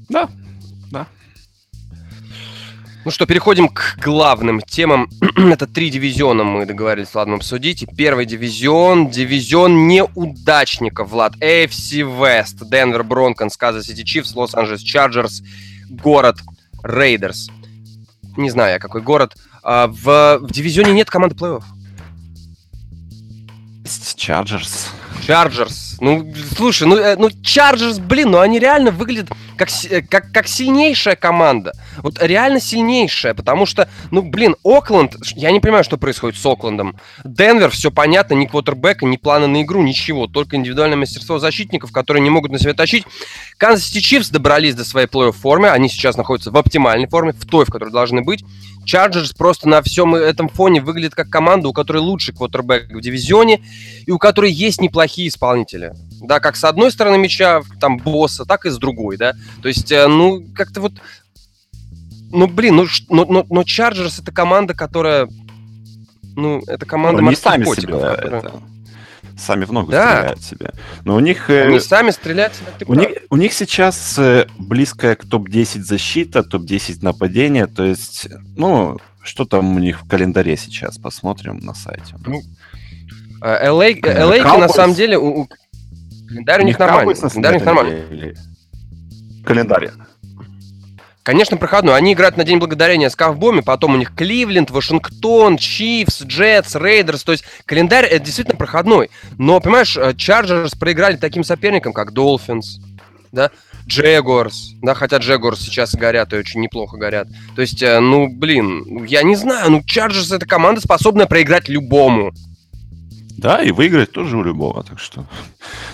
Да, 0.08 0.30
да. 0.90 1.06
Ну 3.04 3.10
что, 3.10 3.26
переходим 3.26 3.68
к 3.68 3.98
главным 4.02 4.62
темам. 4.62 5.10
Это 5.36 5.66
три 5.66 5.90
дивизиона 5.90 6.42
мы 6.42 6.64
договорились, 6.64 7.14
ладно, 7.14 7.34
обсудить. 7.34 7.84
Первый 7.98 8.24
дивизион, 8.24 9.10
дивизион 9.10 9.86
неудачников, 9.86 11.10
Влад. 11.10 11.34
AFC 11.36 12.00
West, 12.00 12.66
Денвер 12.66 13.04
Бронкос, 13.04 13.58
Канзас 13.58 13.86
Сити 13.86 14.04
Чифс, 14.04 14.34
Лос-Анджелес 14.34 14.80
Чарджерс, 14.80 15.42
город 15.90 16.38
Рейдерс. 16.82 17.50
Не 18.38 18.48
знаю 18.48 18.72
я, 18.72 18.78
какой 18.78 19.02
город. 19.02 19.34
А, 19.62 19.86
в, 19.86 20.38
в 20.38 20.50
дивизионе 20.50 20.92
нет 20.92 21.10
команды 21.10 21.36
плей-офф. 21.36 21.62
Чарджерс. 24.16 24.88
Чарджерс. 25.26 25.98
Ну, 26.00 26.32
слушай, 26.56 26.88
ну, 26.88 26.96
э, 26.96 27.16
ну 27.16 27.30
Чарджерс, 27.42 27.98
блин, 27.98 28.30
ну 28.30 28.40
они 28.40 28.58
реально 28.58 28.92
выглядят 28.92 29.28
как, 29.56 29.68
э, 29.90 30.02
как, 30.02 30.32
как 30.32 30.48
сильнейшая 30.48 31.16
команда. 31.16 31.72
Вот 31.98 32.22
реально 32.22 32.60
сильнейшая, 32.60 33.34
потому 33.34 33.66
что, 33.66 33.88
ну, 34.10 34.22
блин, 34.22 34.56
Окленд, 34.64 35.16
я 35.34 35.50
не 35.50 35.60
понимаю, 35.60 35.84
что 35.84 35.96
происходит 35.96 36.38
с 36.38 36.46
Оклендом. 36.46 36.96
Денвер, 37.24 37.70
все 37.70 37.90
понятно, 37.90 38.34
ни 38.34 38.46
квотербека, 38.46 39.06
ни 39.06 39.16
плана 39.16 39.46
на 39.46 39.62
игру, 39.62 39.82
ничего. 39.82 40.26
Только 40.26 40.56
индивидуальное 40.56 40.96
мастерство 40.96 41.38
защитников, 41.38 41.92
которые 41.92 42.22
не 42.22 42.30
могут 42.30 42.50
на 42.50 42.58
себя 42.58 42.74
тащить. 42.74 43.04
Канзас 43.56 43.86
Сити 43.86 44.00
Чифс 44.00 44.30
добрались 44.30 44.74
до 44.74 44.84
своей 44.84 45.06
плей-офф 45.06 45.32
формы. 45.32 45.68
Они 45.68 45.88
сейчас 45.88 46.16
находятся 46.16 46.50
в 46.50 46.56
оптимальной 46.56 47.08
форме, 47.08 47.32
в 47.32 47.46
той, 47.46 47.64
в 47.64 47.70
которой 47.70 47.90
должны 47.90 48.22
быть. 48.22 48.44
Чарджерс 48.84 49.32
просто 49.32 49.68
на 49.68 49.82
всем 49.82 50.14
этом 50.14 50.48
фоне 50.48 50.80
выглядит 50.80 51.14
как 51.14 51.30
команда, 51.30 51.68
у 51.68 51.72
которой 51.72 51.98
лучший 51.98 52.34
квотербек 52.34 52.92
в 52.92 53.00
дивизионе 53.00 53.62
и 54.06 54.10
у 54.10 54.18
которой 54.18 54.52
есть 54.52 54.80
неплохие 54.80 55.28
исполнители. 55.28 55.94
Да, 56.26 56.40
как 56.40 56.56
с 56.56 56.64
одной 56.64 56.90
стороны 56.90 57.18
мяча, 57.18 57.62
там, 57.80 57.98
Боса, 57.98 58.44
так 58.44 58.66
и 58.66 58.70
с 58.70 58.78
другой, 58.78 59.16
да. 59.16 59.34
То 59.62 59.68
есть, 59.68 59.90
э, 59.92 60.06
ну, 60.06 60.44
как-то 60.54 60.80
вот... 60.80 60.92
Ну, 62.30 62.46
блин, 62.48 62.76
ну, 62.76 62.86
но, 63.08 63.24
но, 63.24 63.46
но 63.48 63.62
Чарджерс 63.64 64.18
это 64.18 64.32
команда, 64.32 64.74
которая... 64.74 65.28
Ну, 66.36 66.62
это 66.66 66.84
команда 66.84 67.20
ну, 67.20 67.26
морских 67.26 67.44
сами 67.44 67.64
котиков, 67.64 68.00
себя 68.00 68.14
которая... 68.16 68.40
это 68.40 68.52
сами 69.36 69.64
в 69.64 69.72
ногу 69.72 69.90
да. 69.90 70.10
стреляют 70.10 70.42
себе. 70.42 70.70
Но 71.04 71.16
у 71.16 71.20
них... 71.20 71.50
Э, 71.50 71.68
Они 71.68 71.80
сами 71.80 72.10
стреляют 72.10 72.54
у 72.86 72.94
них, 72.94 73.08
у 73.30 73.36
них 73.36 73.52
сейчас 73.52 74.18
э, 74.18 74.46
близкая 74.58 75.16
к 75.16 75.26
топ-10 75.26 75.80
защита, 75.80 76.42
топ-10 76.42 76.98
нападения, 77.02 77.66
то 77.66 77.84
есть, 77.84 78.28
ну, 78.56 78.98
что 79.22 79.44
там 79.44 79.76
у 79.76 79.78
них 79.78 80.02
в 80.02 80.08
календаре 80.08 80.56
сейчас, 80.56 80.98
посмотрим 80.98 81.58
на 81.58 81.74
сайте. 81.74 82.16
Ну, 82.26 82.42
LA, 83.40 84.00
LA 84.00 84.58
на 84.58 84.68
самом 84.68 84.94
деле, 84.94 85.18
у, 85.18 85.42
у, 85.42 85.48
календарь 86.34 86.62
у 86.62 86.64
них 86.64 86.78
нормальный. 86.78 87.14
Календарь 87.14 87.52
у 87.52 87.54
них 87.54 87.64
нормальный. 87.64 88.34
Календарь. 89.44 89.90
Конечно, 91.22 91.56
проходной. 91.56 91.96
Они 91.96 92.12
играют 92.12 92.36
на 92.36 92.44
День 92.44 92.58
Благодарения 92.58 93.08
с 93.08 93.16
Ковбоями, 93.16 93.60
потом 93.60 93.94
у 93.94 93.96
них 93.96 94.14
Кливленд, 94.14 94.70
Вашингтон, 94.70 95.56
Чифс, 95.56 96.22
Джетс, 96.22 96.74
Рейдерс. 96.74 97.24
То 97.24 97.32
есть 97.32 97.44
календарь 97.64 98.04
это 98.04 98.26
действительно 98.26 98.58
проходной. 98.58 99.10
Но, 99.38 99.58
понимаешь, 99.60 99.96
Chargers 100.18 100.74
проиграли 100.74 101.16
таким 101.16 101.42
соперникам, 101.42 101.94
как 101.94 102.12
Dolphins, 102.12 102.78
да, 103.32 103.50
Jaguars, 103.86 104.74
да, 104.82 104.92
хотя 104.92 105.16
Jaguars 105.16 105.60
сейчас 105.60 105.94
горят 105.94 106.34
и 106.34 106.36
очень 106.36 106.60
неплохо 106.60 106.98
горят. 106.98 107.28
То 107.54 107.62
есть, 107.62 107.82
э, 107.82 108.00
ну, 108.00 108.28
блин, 108.28 109.04
я 109.06 109.22
не 109.22 109.36
знаю, 109.36 109.70
ну, 109.70 109.82
Chargers 109.82 110.30
это 110.30 110.44
команда, 110.44 110.82
способная 110.82 111.26
проиграть 111.26 111.68
любому. 111.68 112.32
Да, 113.36 113.62
и 113.62 113.72
выиграть 113.72 114.12
тоже 114.12 114.36
у 114.36 114.44
любого, 114.44 114.82
так 114.84 114.98
что... 114.98 115.26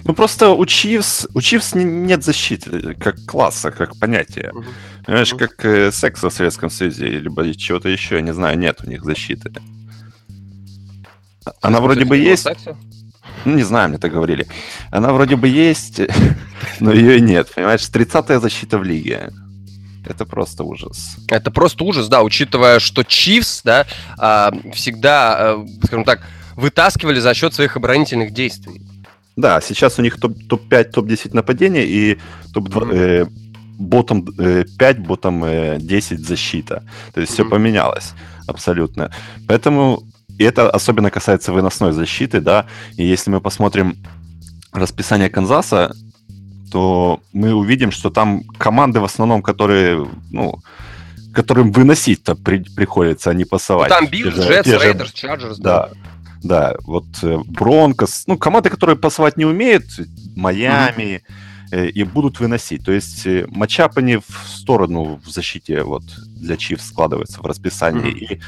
Ну, 0.04 0.14
просто 0.14 0.50
у 0.50 0.66
Chiefs, 0.66 1.26
у 1.34 1.40
Chiefs 1.40 1.74
нет 1.74 2.22
защиты 2.22 2.94
как 2.94 3.24
класса, 3.26 3.70
как 3.70 3.98
понятия. 3.98 4.52
Uh-huh. 4.54 4.64
Понимаешь, 5.06 5.32
uh-huh. 5.32 5.38
как 5.38 5.64
э, 5.64 5.92
секс 5.92 6.22
в 6.22 6.30
Советском 6.30 6.70
Союзе, 6.70 7.06
либо 7.06 7.54
чего-то 7.54 7.88
еще, 7.88 8.16
я 8.16 8.20
не 8.20 8.34
знаю, 8.34 8.58
нет 8.58 8.80
у 8.84 8.90
них 8.90 9.04
защиты. 9.04 9.52
Она 11.62 11.80
вроде 11.80 12.04
бы 12.04 12.16
есть... 12.16 12.46
Ну, 13.44 13.54
не 13.54 13.62
знаю, 13.62 13.88
мне 13.88 13.98
так 13.98 14.12
говорили. 14.12 14.46
Она 14.90 15.12
вроде 15.12 15.36
бы 15.36 15.48
есть, 15.48 16.00
но 16.80 16.92
ее 16.92 17.20
нет. 17.20 17.50
Понимаешь, 17.54 17.80
30-я 17.80 18.38
защита 18.38 18.78
в 18.78 18.84
лиге. 18.84 19.30
Это 20.06 20.26
просто 20.26 20.64
ужас. 20.64 21.16
Это 21.28 21.50
просто 21.50 21.84
ужас, 21.84 22.08
да, 22.08 22.22
учитывая, 22.22 22.80
что 22.80 23.02
Чивс, 23.02 23.62
да, 23.64 23.86
а, 24.18 24.52
всегда, 24.74 25.36
а, 25.38 25.66
скажем 25.84 26.04
так, 26.04 26.20
вытаскивали 26.56 27.20
за 27.20 27.34
счет 27.34 27.54
своих 27.54 27.76
оборонительных 27.76 28.32
действий. 28.32 28.82
Да, 29.36 29.60
сейчас 29.60 29.98
у 29.98 30.02
них 30.02 30.18
топ- 30.20 30.38
топ-5, 30.48 30.84
топ-10 30.90 31.34
нападения 31.34 31.84
и 31.86 32.18
топ-2, 32.52 32.94
э, 32.94 33.26
ботом 33.78 34.28
э, 34.38 34.64
5, 34.78 34.98
ботом 34.98 35.44
э, 35.44 35.78
10 35.80 36.20
защита. 36.20 36.82
То 37.14 37.20
есть 37.20 37.32
mm-hmm. 37.32 37.34
все 37.34 37.44
поменялось 37.48 38.12
абсолютно. 38.46 39.10
Поэтому 39.48 40.02
и 40.40 40.44
это 40.44 40.70
особенно 40.70 41.10
касается 41.10 41.52
выносной 41.52 41.92
защиты, 41.92 42.40
да. 42.40 42.64
И 42.96 43.04
если 43.04 43.30
мы 43.30 43.40
посмотрим 43.40 43.96
расписание 44.72 45.28
Канзаса, 45.28 45.94
то 46.72 47.20
мы 47.34 47.52
увидим, 47.52 47.92
что 47.92 48.08
там 48.08 48.44
команды 48.56 49.00
в 49.00 49.04
основном, 49.04 49.42
которые, 49.42 50.08
ну, 50.30 50.62
которым 51.34 51.72
выносить-то 51.72 52.36
при, 52.36 52.64
приходится, 52.74 53.30
а 53.30 53.34
не 53.34 53.44
пасовать. 53.44 53.90
Ну, 53.90 53.96
там 53.96 54.06
Bills, 54.06 54.30
Jets, 54.30 54.66
Raiders, 54.66 55.12
Chargers, 55.12 55.58
да. 55.58 55.88
да. 55.88 56.09
Да, 56.42 56.76
вот 56.84 57.06
э, 57.22 57.38
Broncos, 57.46 58.24
ну, 58.26 58.38
команды, 58.38 58.70
которые 58.70 58.96
пасовать 58.96 59.36
не 59.36 59.44
умеют, 59.44 59.84
Майами, 60.36 61.22
mm-hmm. 61.70 61.90
и 61.90 62.02
будут 62.04 62.40
выносить. 62.40 62.84
То 62.84 62.92
есть 62.92 63.26
э, 63.26 63.46
matchup 63.48 63.98
ы 63.98 64.04
не 64.04 64.16
в 64.16 64.48
сторону 64.48 65.20
в 65.22 65.28
защите 65.28 65.82
вот 65.82 66.02
для 66.26 66.56
Chiefs 66.56 66.80
складываются 66.80 67.40
в 67.40 67.46
расписании. 67.46 68.12
Mm-hmm. 68.12 68.36
И 68.36 68.40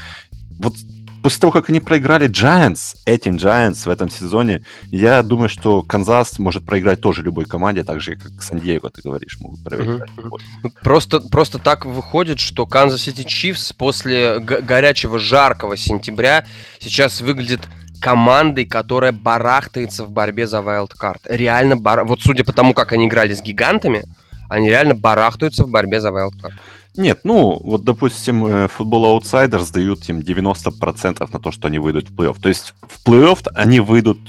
вот 0.59 0.73
после 1.21 1.39
того, 1.39 1.51
как 1.51 1.69
они 1.69 1.79
проиграли 1.79 2.29
Giants, 2.29 2.97
этим 3.05 3.37
Giants 3.37 3.85
в 3.85 3.89
этом 3.89 4.09
сезоне, 4.09 4.63
я 4.91 5.23
думаю, 5.23 5.49
что 5.49 5.81
Канзас 5.81 6.37
может 6.37 6.65
проиграть 6.65 6.99
тоже 6.99 7.23
любой 7.23 7.45
команде, 7.45 7.83
так 7.83 8.01
же, 8.01 8.17
как 8.17 8.43
Сан-Диего, 8.43 8.89
ты 8.89 9.01
говоришь, 9.01 9.39
могут 9.39 9.63
проиграть. 9.63 10.09
Mm-hmm. 10.17 10.71
Просто, 10.81 11.21
просто 11.21 11.59
так 11.59 11.85
выходит, 11.85 12.39
что 12.39 12.65
Канзас 12.65 13.03
Сити 13.03 13.23
Чифс 13.23 13.71
после 13.71 14.39
горячего, 14.39 15.17
жаркого 15.17 15.77
сентября 15.77 16.45
сейчас 16.79 17.21
выглядит 17.21 17.61
командой, 18.03 18.65
которая 18.65 19.13
барахтается 19.13 20.03
в 20.03 20.11
борьбе 20.11 20.45
за 20.45 20.57
wildcard. 20.57 21.21
Реально, 21.29 21.77
бар... 21.77 22.03
вот 22.03 22.21
судя 22.21 22.43
по 22.43 22.51
тому, 22.51 22.73
как 22.73 22.91
они 22.91 23.07
играли 23.07 23.33
с 23.33 23.41
гигантами, 23.41 24.03
они 24.49 24.67
реально 24.67 24.93
барахтаются 24.93 25.63
в 25.63 25.69
борьбе 25.69 26.01
за 26.01 26.09
wildcard. 26.09 26.51
Нет, 26.97 27.21
ну, 27.23 27.59
вот, 27.63 27.85
допустим, 27.85 28.45
э, 28.45 28.67
футбол 28.67 29.05
аутсайдерс 29.05 29.71
дают 29.71 30.07
им 30.09 30.19
90% 30.19 31.27
на 31.31 31.39
то, 31.39 31.51
что 31.51 31.67
они 31.67 31.79
выйдут 31.79 32.09
в 32.09 32.13
плей-офф. 32.13 32.41
То 32.41 32.49
есть 32.49 32.73
в 32.81 33.07
плей-офф 33.07 33.47
они 33.55 33.79
выйдут 33.79 34.19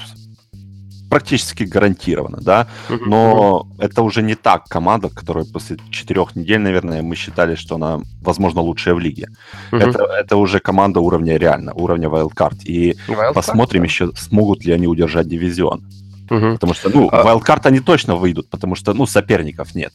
практически 1.15 1.63
гарантированно, 1.63 2.39
да, 2.41 2.67
но 2.89 3.67
mm-hmm. 3.69 3.85
это 3.85 4.03
уже 4.03 4.23
не 4.23 4.35
так 4.35 4.65
команда, 4.65 5.09
которая 5.09 5.45
после 5.45 5.77
четырех 5.91 6.35
недель, 6.35 6.59
наверное, 6.59 7.03
мы 7.03 7.15
считали, 7.15 7.55
что 7.55 7.77
она, 7.77 8.01
возможно, 8.21 8.63
лучшая 8.63 8.95
в 8.95 8.99
лиге. 8.99 9.29
Mm-hmm. 9.71 9.91
Это, 9.91 10.05
это 10.21 10.37
уже 10.37 10.59
команда 10.59 10.99
уровня 10.99 11.39
реально, 11.39 11.73
уровня 11.75 12.09
wildcard. 12.09 12.65
И 12.65 12.97
wildcard, 13.09 13.33
посмотрим 13.33 13.83
да. 13.83 13.87
еще, 13.87 14.11
смогут 14.17 14.65
ли 14.65 14.73
они 14.73 14.89
удержать 14.89 15.29
дивизион. 15.29 15.83
Потому 16.29 16.75
что, 16.75 16.91
ну, 16.91 17.09
uh... 17.09 17.25
wildcard 17.25 17.61
они 17.69 17.81
точно 17.81 18.17
выйдут, 18.17 18.51
потому 18.51 18.75
что, 18.75 18.93
ну, 18.93 19.07
соперников 19.07 19.75
нет. 19.77 19.93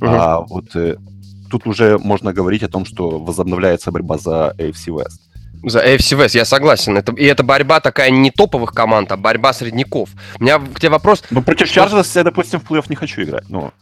А 0.00 0.40
вот 0.40 0.76
э, 0.76 0.96
тут 1.50 1.66
уже 1.66 1.98
можно 1.98 2.32
говорить 2.32 2.62
о 2.62 2.68
том, 2.68 2.84
что 2.84 3.18
возобновляется 3.18 3.90
борьба 3.90 4.18
за 4.18 4.54
AFC 4.58 4.92
West. 4.92 5.25
За 5.62 5.84
AFC 5.84 6.18
West, 6.18 6.36
я 6.36 6.44
согласен. 6.44 6.96
Это, 6.96 7.12
и 7.12 7.24
это 7.24 7.42
борьба 7.42 7.80
такая 7.80 8.10
не 8.10 8.30
топовых 8.30 8.72
команд, 8.72 9.10
а 9.12 9.16
борьба 9.16 9.52
средняков. 9.52 10.10
У 10.38 10.42
меня 10.42 10.58
к 10.58 10.78
тебе 10.78 10.90
вопрос... 10.90 11.22
Ну, 11.30 11.42
против 11.42 11.70
Chargers 11.70 12.14
я, 12.16 12.24
допустим, 12.24 12.60
в 12.60 12.70
плей-офф 12.70 12.86
не 12.88 12.96
хочу 12.96 13.22
играть. 13.22 13.48
Но... 13.48 13.72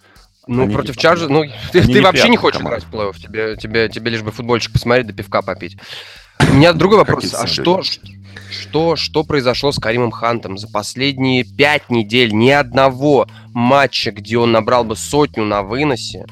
Ну, 0.46 0.64
они 0.64 0.74
против 0.74 0.96
Chargers... 0.96 1.30
Ну, 1.30 1.44
ты, 1.72 1.82
ты 1.82 1.88
не 1.88 2.00
вообще 2.00 2.28
не 2.28 2.36
хочешь 2.36 2.58
команда. 2.58 2.80
играть 2.80 2.90
в 2.90 2.94
плей-офф. 2.94 3.20
Тебе, 3.20 3.56
тебе, 3.56 3.88
тебе 3.88 4.10
лишь 4.10 4.22
бы 4.22 4.30
футбольчик 4.30 4.72
посмотреть, 4.72 5.06
да 5.06 5.12
пивка 5.12 5.42
попить. 5.42 5.76
У 6.40 6.54
меня 6.54 6.72
другой 6.72 6.98
вопрос. 6.98 7.32
А 7.34 7.46
что, 7.46 7.82
что, 8.50 8.96
что 8.96 9.24
произошло 9.24 9.72
с 9.72 9.78
Каримом 9.78 10.10
Хантом 10.10 10.58
за 10.58 10.68
последние 10.68 11.44
пять 11.44 11.90
недель? 11.90 12.32
Ни 12.32 12.50
одного 12.50 13.26
матча, 13.52 14.10
где 14.10 14.38
он 14.38 14.52
набрал 14.52 14.84
бы 14.84 14.96
сотню 14.96 15.44
на 15.44 15.62
выносе, 15.62 16.26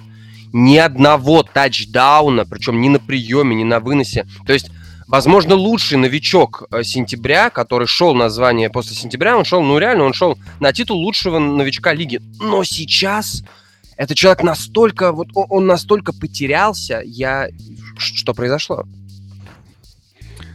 ни 0.53 0.77
одного 0.77 1.43
тачдауна, 1.43 2.45
причем 2.45 2.81
ни 2.81 2.89
на 2.89 2.99
приеме, 2.99 3.57
ни 3.57 3.65
на 3.65 3.81
выносе. 3.81 4.27
То 4.47 4.53
есть 4.53 4.71
возможно, 5.07 5.55
лучший 5.55 5.99
новичок 5.99 6.65
э, 6.71 6.83
сентября, 6.83 7.51
который 7.51 7.87
шел 7.87 8.15
на 8.15 8.31
звание 8.31 8.71
после 8.71 8.97
сентября, 8.97 9.37
он 9.37 9.45
шел, 9.45 9.63
ну 9.63 9.79
реально, 9.79 10.05
он 10.05 10.13
шел 10.13 10.39
на 10.61 10.73
титул 10.73 10.99
лучшего 10.99 11.39
новичка 11.39 11.93
лиги. 11.93 12.21
Но 12.41 12.65
сейчас 12.65 13.43
этот 13.97 14.17
человек 14.17 14.43
настолько, 14.43 15.13
вот 15.13 15.29
он 15.35 15.67
настолько 15.67 16.13
потерялся, 16.13 17.03
я... 17.05 17.49
Что 17.97 18.35
произошло? 18.35 18.85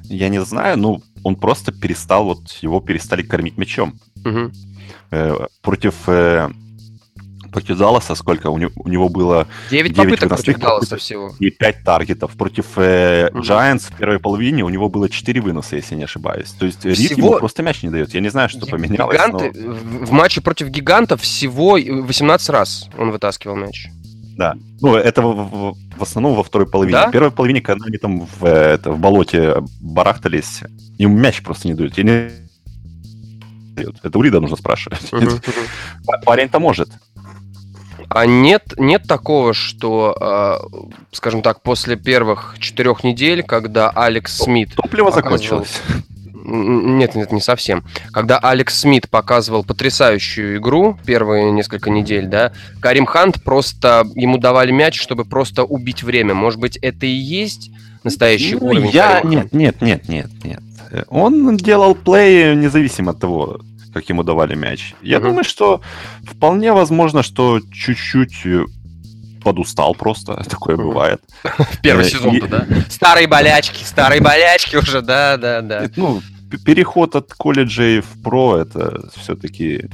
Я 0.03 0.29
не 0.29 0.41
знаю, 0.43 0.77
ну, 0.77 1.03
он 1.23 1.35
просто 1.35 1.71
перестал, 1.71 2.25
вот 2.25 2.49
его 2.61 2.79
перестали 2.79 3.21
кормить 3.21 3.57
мячом. 3.57 3.99
Угу. 4.25 4.51
Э, 5.11 5.47
против 5.61 5.95
э, 6.07 6.49
против 7.51 7.77
Далласа 7.77 8.15
сколько? 8.15 8.49
У 8.49 8.57
него, 8.57 8.71
у 8.75 8.89
него 8.89 9.09
было 9.09 9.47
9, 9.69 9.93
9 9.93 9.95
попыток 9.95 10.29
против 10.29 10.59
Далласа 10.59 10.97
всего. 10.97 11.33
И 11.39 11.49
5 11.49 11.83
таргетов. 11.83 12.31
Против 12.33 12.65
э. 12.77 13.29
Giants 13.33 13.91
в 13.91 13.97
первой 13.97 14.19
половине 14.19 14.63
у 14.63 14.69
него 14.69 14.89
было 14.89 15.09
4 15.09 15.41
выноса, 15.41 15.75
если 15.75 15.95
не 15.95 16.03
ошибаюсь. 16.03 16.51
То 16.51 16.65
есть 16.65 16.85
Рид 16.85 16.97
всего... 16.97 17.27
ему 17.29 17.39
просто 17.39 17.63
мяч 17.63 17.83
не 17.83 17.89
дает. 17.89 18.13
Я 18.13 18.21
не 18.21 18.29
знаю, 18.29 18.49
что 18.49 18.65
поменялось. 18.65 19.15
Гиганты... 19.15 19.51
Но... 19.55 19.73
В 20.05 20.11
матче 20.11 20.41
против 20.41 20.67
гигантов 20.69 21.21
всего 21.21 21.77
18 21.77 22.49
раз 22.49 22.89
он 22.97 23.11
вытаскивал 23.11 23.55
мяч. 23.55 23.87
Да. 24.37 24.55
Ну, 24.81 24.95
это 24.95 25.21
в, 25.23 25.33
в, 25.33 25.77
в 25.97 26.01
основном 26.01 26.35
во 26.35 26.43
второй 26.43 26.67
половине. 26.67 26.93
Да? 26.93 27.07
В 27.07 27.11
первой 27.11 27.31
половине, 27.31 27.61
когда 27.61 27.85
они 27.87 27.97
там 27.97 28.27
в, 28.39 28.45
это, 28.45 28.91
в 28.91 28.99
болоте 28.99 29.63
барахтались, 29.81 30.61
им 30.97 31.19
мяч 31.19 31.41
просто 31.41 31.67
не 31.67 31.73
дают. 31.73 31.97
Я 31.97 32.03
не... 32.03 32.31
Это 34.03 34.17
у 34.17 34.21
Рида 34.21 34.39
нужно 34.39 34.55
спрашивать. 34.55 35.11
Парень-то 36.25 36.59
может. 36.59 36.89
А 38.09 38.25
нет, 38.25 38.73
нет 38.77 39.03
такого, 39.07 39.53
что, 39.53 40.15
э, 40.19 40.77
скажем 41.11 41.41
так, 41.41 41.61
после 41.61 41.95
первых 41.95 42.55
четырех 42.59 43.03
недель, 43.03 43.43
когда 43.43 43.89
Алекс 43.89 44.37
Смит... 44.37 44.75
Топливо 44.75 45.11
закончилось. 45.11 45.81
Нет, 46.49 47.15
нет, 47.15 47.33
не 47.33 47.41
совсем. 47.41 47.83
Когда 48.11 48.37
Алекс 48.37 48.79
Смит 48.79 49.09
показывал 49.09 49.65
потрясающую 49.65 50.57
игру 50.57 50.97
первые 51.05 51.51
несколько 51.51 51.89
недель, 51.89 52.27
да, 52.27 52.53
Карим 52.79 53.05
Хант 53.05 53.43
просто 53.43 54.07
ему 54.15 54.37
давали 54.37 54.71
мяч, 54.71 54.99
чтобы 54.99 55.25
просто 55.25 55.65
убить 55.65 56.03
время. 56.03 56.33
Может 56.33 56.61
быть, 56.61 56.77
это 56.77 57.05
и 57.05 57.09
есть 57.09 57.69
настоящий 58.05 58.55
ну, 58.55 58.67
уровень? 58.67 58.89
Я... 58.91 59.21
Нет, 59.25 59.51
нет, 59.51 59.81
нет, 59.81 60.07
нет, 60.07 60.29
нет. 60.45 60.61
Он 61.09 61.57
делал 61.57 61.95
плей 61.95 62.55
независимо 62.55 63.11
от 63.11 63.19
того, 63.19 63.59
как 63.97 64.09
ему 64.09 64.23
давали 64.23 64.53
мяч. 64.53 64.93
Я 65.01 65.17
uh-huh. 65.17 65.21
думаю, 65.21 65.43
что 65.43 65.81
вполне 66.23 66.71
возможно, 66.71 67.23
что 67.23 67.59
чуть-чуть 67.71 68.45
э, 68.45 68.65
подустал 69.43 69.95
просто, 69.95 70.35
такое 70.49 70.77
бывает. 70.77 71.19
Первый 71.81 72.05
э, 72.05 72.09
сезон, 72.09 72.39
да? 72.47 72.67
Старые 72.89 73.27
болячки, 73.27 73.83
старые 73.83 74.21
болячки 74.21 74.75
уже, 74.75 75.01
да, 75.01 75.37
да, 75.37 75.61
да. 75.61 75.89
Ну, 75.95 76.21
переход 76.63 77.15
от 77.15 77.33
колледжей 77.33 78.01
в 78.01 78.21
про, 78.21 78.57
это 78.57 79.09
все-таки 79.15 79.89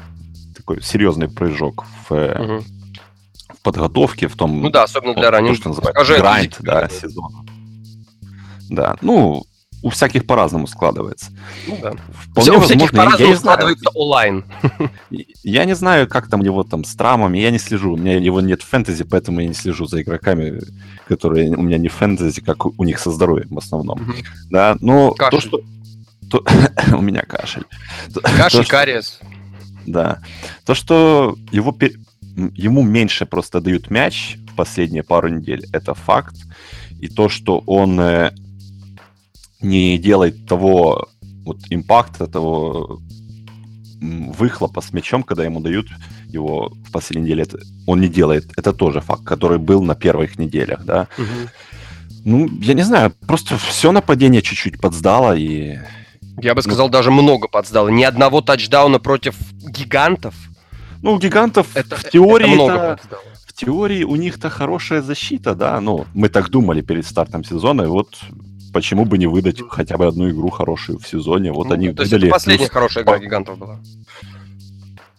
такой 0.54 0.82
серьезный 0.82 1.30
прыжок 1.30 1.86
в, 2.10 2.10
в 2.10 3.62
подготовке, 3.62 4.28
в 4.28 4.36
том... 4.36 4.62
Ну 4.62 4.70
да, 4.70 4.84
особенно 4.84 5.14
для 5.14 5.32
ранних. 5.32 5.64
Называется 5.64 6.18
грайнд, 6.18 6.58
да, 6.60 6.90
сезона. 6.90 7.46
Да, 8.70 8.98
ну, 9.02 9.46
у 9.84 9.90
всяких 9.90 10.26
по-разному 10.26 10.66
складывается. 10.66 11.32
Ну 11.68 11.78
да. 11.82 11.94
Вполне 12.32 12.52
у 12.54 12.62
всяких 12.62 12.92
по-разному 12.92 13.36
складывается 13.36 13.90
онлайн. 13.94 14.46
Я 15.44 15.66
не 15.66 15.76
знаю, 15.76 16.08
как 16.08 16.30
там 16.30 16.42
его 16.42 16.64
там 16.64 16.86
с 16.86 16.96
травмами, 16.96 17.38
я 17.38 17.52
не 17.52 17.60
слежу. 17.60 17.94
У 17.94 17.98
меня 17.98 18.18
его 18.18 18.40
нет 18.42 18.62
в 18.62 18.68
фэнтези, 18.68 19.04
поэтому 19.04 19.42
я 19.42 19.48
не 19.48 19.54
слежу 19.54 19.86
за 19.86 20.02
игроками, 20.02 20.62
которые 21.08 21.52
у 21.52 21.62
меня 21.62 21.78
не 21.78 21.90
в 21.90 21.94
фэнтези, 21.94 22.42
как 22.42 22.66
у 22.66 22.84
них 22.86 22.98
со 22.98 23.12
здоровьем 23.12 23.50
в 23.50 23.58
основном. 23.58 24.00
Mm-hmm. 24.00 24.26
Да, 24.50 24.78
но 24.80 25.12
Кашель. 25.12 25.42
то, 25.42 25.48
что... 25.48 25.62
То... 26.32 26.46
у 26.98 27.02
меня 27.02 27.22
кашель. 27.22 27.66
Кашель, 28.38 28.66
кариес. 28.66 29.20
Да. 29.86 30.20
То, 30.66 30.76
что 30.76 31.36
его 31.52 31.78
ему 32.56 32.84
меньше 32.84 33.26
просто 33.26 33.60
дают 33.60 33.92
мяч 33.92 34.38
в 34.48 34.56
последние 34.56 35.04
пару 35.04 35.28
недель, 35.28 35.68
это 35.74 35.94
факт. 35.94 36.36
И 37.02 37.10
то, 37.10 37.28
что 37.28 37.62
он 37.66 38.00
э, 38.00 38.32
не 39.64 39.98
делает 39.98 40.46
того 40.46 41.08
вот 41.46 41.60
импакта, 41.70 42.28
того 42.28 43.00
выхлопа 44.02 44.82
с 44.82 44.92
мячом, 44.94 45.24
когда 45.24 45.46
ему 45.46 45.62
дают 45.62 45.88
его 46.28 46.74
в 46.86 46.92
последней 46.92 47.26
неделе, 47.26 47.44
это, 47.44 47.60
он 47.88 48.02
не 48.02 48.08
делает. 48.08 48.52
Это 48.58 48.74
тоже 48.74 49.02
факт, 49.02 49.24
который 49.24 49.60
был 49.60 49.82
на 49.82 49.96
первых 49.96 50.38
неделях, 50.38 50.84
да. 50.84 51.08
Угу. 51.18 51.50
Ну, 52.26 52.50
я 52.62 52.74
не 52.74 52.84
знаю, 52.84 53.14
просто 53.28 53.58
все 53.58 53.92
нападение 53.92 54.42
чуть-чуть 54.42 54.80
подсдало 54.80 55.36
и... 55.36 55.78
Я 56.42 56.56
бы 56.56 56.62
сказал, 56.62 56.88
ну, 56.88 56.92
даже 56.92 57.12
много 57.12 57.48
подсдало. 57.48 57.90
Ни 57.90 58.04
одного 58.04 58.42
тачдауна 58.42 59.00
против 59.00 59.36
гигантов. 59.62 60.34
Ну, 61.02 61.20
гигантов 61.20 61.68
это, 61.76 61.96
в 61.96 62.10
теории... 62.10 62.46
Это 62.46 62.56
много 62.56 62.74
это, 62.74 63.18
в 63.46 63.54
теории 63.54 64.04
у 64.04 64.16
них-то 64.16 64.50
хорошая 64.50 65.02
защита, 65.02 65.54
да. 65.54 65.80
Ну, 65.80 66.06
мы 66.14 66.30
так 66.30 66.50
думали 66.50 66.82
перед 66.82 67.06
стартом 67.06 67.44
сезона, 67.44 67.84
и 67.84 67.88
вот 67.88 68.20
почему 68.74 69.06
бы 69.06 69.18
не 69.18 69.28
выдать 69.28 69.62
хотя 69.70 69.98
бы 69.98 70.08
одну 70.08 70.30
игру 70.30 70.50
хорошую 70.50 71.00
в 71.00 71.08
сезоне? 71.08 71.52
Вот 71.52 71.68
ну, 71.68 71.74
они 71.76 71.94
то 71.94 72.04
выдали... 72.04 72.28
Это 72.28 72.34
последняя 72.34 72.66
плюс... 72.66 72.74
хорошая 72.74 73.04
игра 73.04 73.20
гигантов 73.20 73.58
была. 73.58 73.80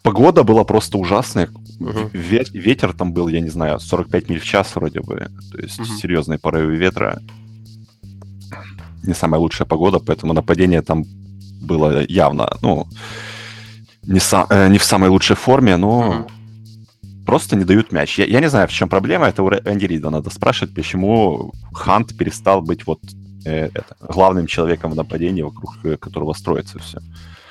Погода 0.03 0.43
была 0.43 0.65
просто 0.65 0.99
ужасная. 0.99 1.49
Угу. 1.81 2.11
Ве- 2.13 2.51
ветер 2.53 2.93
там 2.93 3.13
был, 3.13 3.29
я 3.29 3.41
не 3.41 3.49
знаю, 3.49 3.81
45 3.81 4.29
миль 4.29 4.41
в 4.41 4.45
час 4.45 4.75
вроде 4.75 5.01
бы. 5.01 5.29
То 5.53 5.59
есть 5.59 5.81
угу. 5.81 5.89
серьезные 5.89 6.39
порывы 6.39 6.77
ветра. 6.77 7.23
Не 9.03 9.15
самая 9.15 9.41
лучшая 9.41 9.67
погода, 9.67 9.99
поэтому 9.99 10.33
нападение 10.33 10.83
там 10.83 11.05
было 11.61 12.05
явно, 12.09 12.57
ну, 12.63 12.87
не, 14.03 14.19
са- 14.19 14.47
э, 14.51 14.69
не 14.69 14.79
в 14.79 14.85
самой 14.85 15.09
лучшей 15.09 15.37
форме, 15.37 15.77
но 15.77 15.99
угу. 15.99 16.27
просто 17.27 17.57
не 17.57 17.65
дают 17.65 17.93
мяч. 17.93 18.19
Я, 18.19 18.27
я 18.27 18.41
не 18.41 18.51
знаю, 18.51 18.69
в 18.69 18.73
чем 18.73 18.89
проблема. 18.89 19.27
Это 19.27 19.43
у 19.43 19.51
Энди 19.51 19.87
Рида 19.87 20.11
надо 20.11 20.31
спрашивать, 20.31 20.75
почему 20.75 21.53
Хант 21.73 22.17
перестал 22.17 22.61
быть 22.63 22.87
вот 22.87 23.01
это, 23.45 23.97
главным 24.01 24.47
человеком 24.47 24.91
в 24.93 24.97
нападении, 24.97 25.43
вокруг 25.43 25.77
э, 25.85 25.97
которого 25.97 26.33
строится 26.33 26.79
все. 26.79 26.99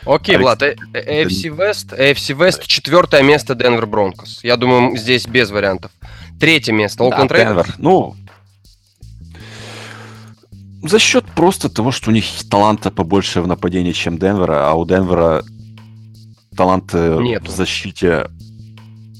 Окей, 0.05 0.35
Алекс... 0.35 0.43
Влад, 0.43 0.61
AFC 0.93 1.55
West, 1.55 1.97
AFC 1.97 2.37
West 2.37 2.63
четвертое 2.65 3.23
место 3.23 3.55
Денвер 3.55 3.85
Бронкос. 3.85 4.43
Я 4.43 4.57
думаю, 4.57 4.97
здесь 4.97 5.25
без 5.27 5.49
вариантов. 5.51 5.91
Третье 6.39 6.73
место 6.73 7.03
Oakland 7.03 7.29
да, 7.29 7.37
Денвер. 7.37 7.75
Ну, 7.77 8.15
за 10.81 10.99
счет 10.99 11.25
просто 11.35 11.69
того, 11.69 11.91
что 11.91 12.09
у 12.09 12.13
них 12.13 12.25
таланта 12.49 12.91
побольше 12.91 13.41
в 13.41 13.47
нападении, 13.47 13.93
чем 13.93 14.17
Денвера, 14.17 14.69
а 14.69 14.73
у 14.73 14.85
Денвера 14.85 15.43
таланта 16.55 17.17
Нету. 17.21 17.45
в 17.45 17.49
защите 17.49 18.27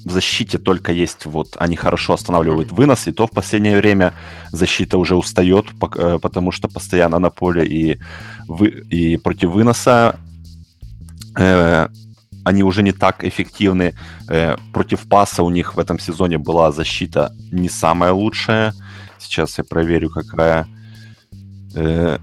в 0.06 0.12
защите 0.12 0.58
только 0.58 0.92
есть, 0.92 1.26
вот 1.26 1.56
они 1.60 1.76
хорошо 1.76 2.14
останавливают 2.14 2.72
вынос, 2.72 3.08
и 3.08 3.12
то 3.12 3.28
в 3.28 3.32
последнее 3.32 3.78
время 3.78 4.14
защита 4.52 4.98
уже 4.98 5.16
устает, 5.16 5.66
э, 5.96 6.20
потому 6.22 6.52
что 6.52 6.68
постоянно 6.68 7.20
на 7.20 7.30
поле 7.30 7.66
и, 7.66 8.00
вы, 8.48 8.68
и 8.68 9.18
против 9.18 9.52
выноса 9.52 10.20
э, 11.38 11.88
они 12.44 12.64
уже 12.64 12.84
не 12.84 12.92
так 12.92 13.24
эффективны. 13.24 13.94
Э, 14.30 14.58
против 14.74 15.08
паса 15.08 15.44
у 15.44 15.50
них 15.50 15.76
в 15.76 15.80
этом 15.80 16.00
сезоне 16.00 16.38
была 16.38 16.72
защита 16.72 17.32
не 17.52 17.70
самая 17.70 18.12
лучшая. 18.12 18.74
Сейчас 19.20 19.58
я 19.58 19.64
проверю, 19.64 20.10
какая. 20.10 20.68
Э, 21.76 22.20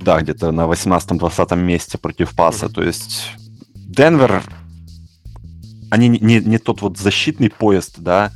да, 0.00 0.20
где-то 0.20 0.52
на 0.52 0.66
18-20 0.66 1.56
месте 1.56 1.98
против 1.98 2.36
паса. 2.36 2.68
То 2.68 2.82
есть 2.82 3.32
Денвер 3.74 4.42
они 5.96 6.08
не, 6.08 6.40
не 6.40 6.58
тот 6.58 6.82
вот 6.82 6.98
защитный 6.98 7.50
поезд, 7.50 7.96
да, 7.98 8.30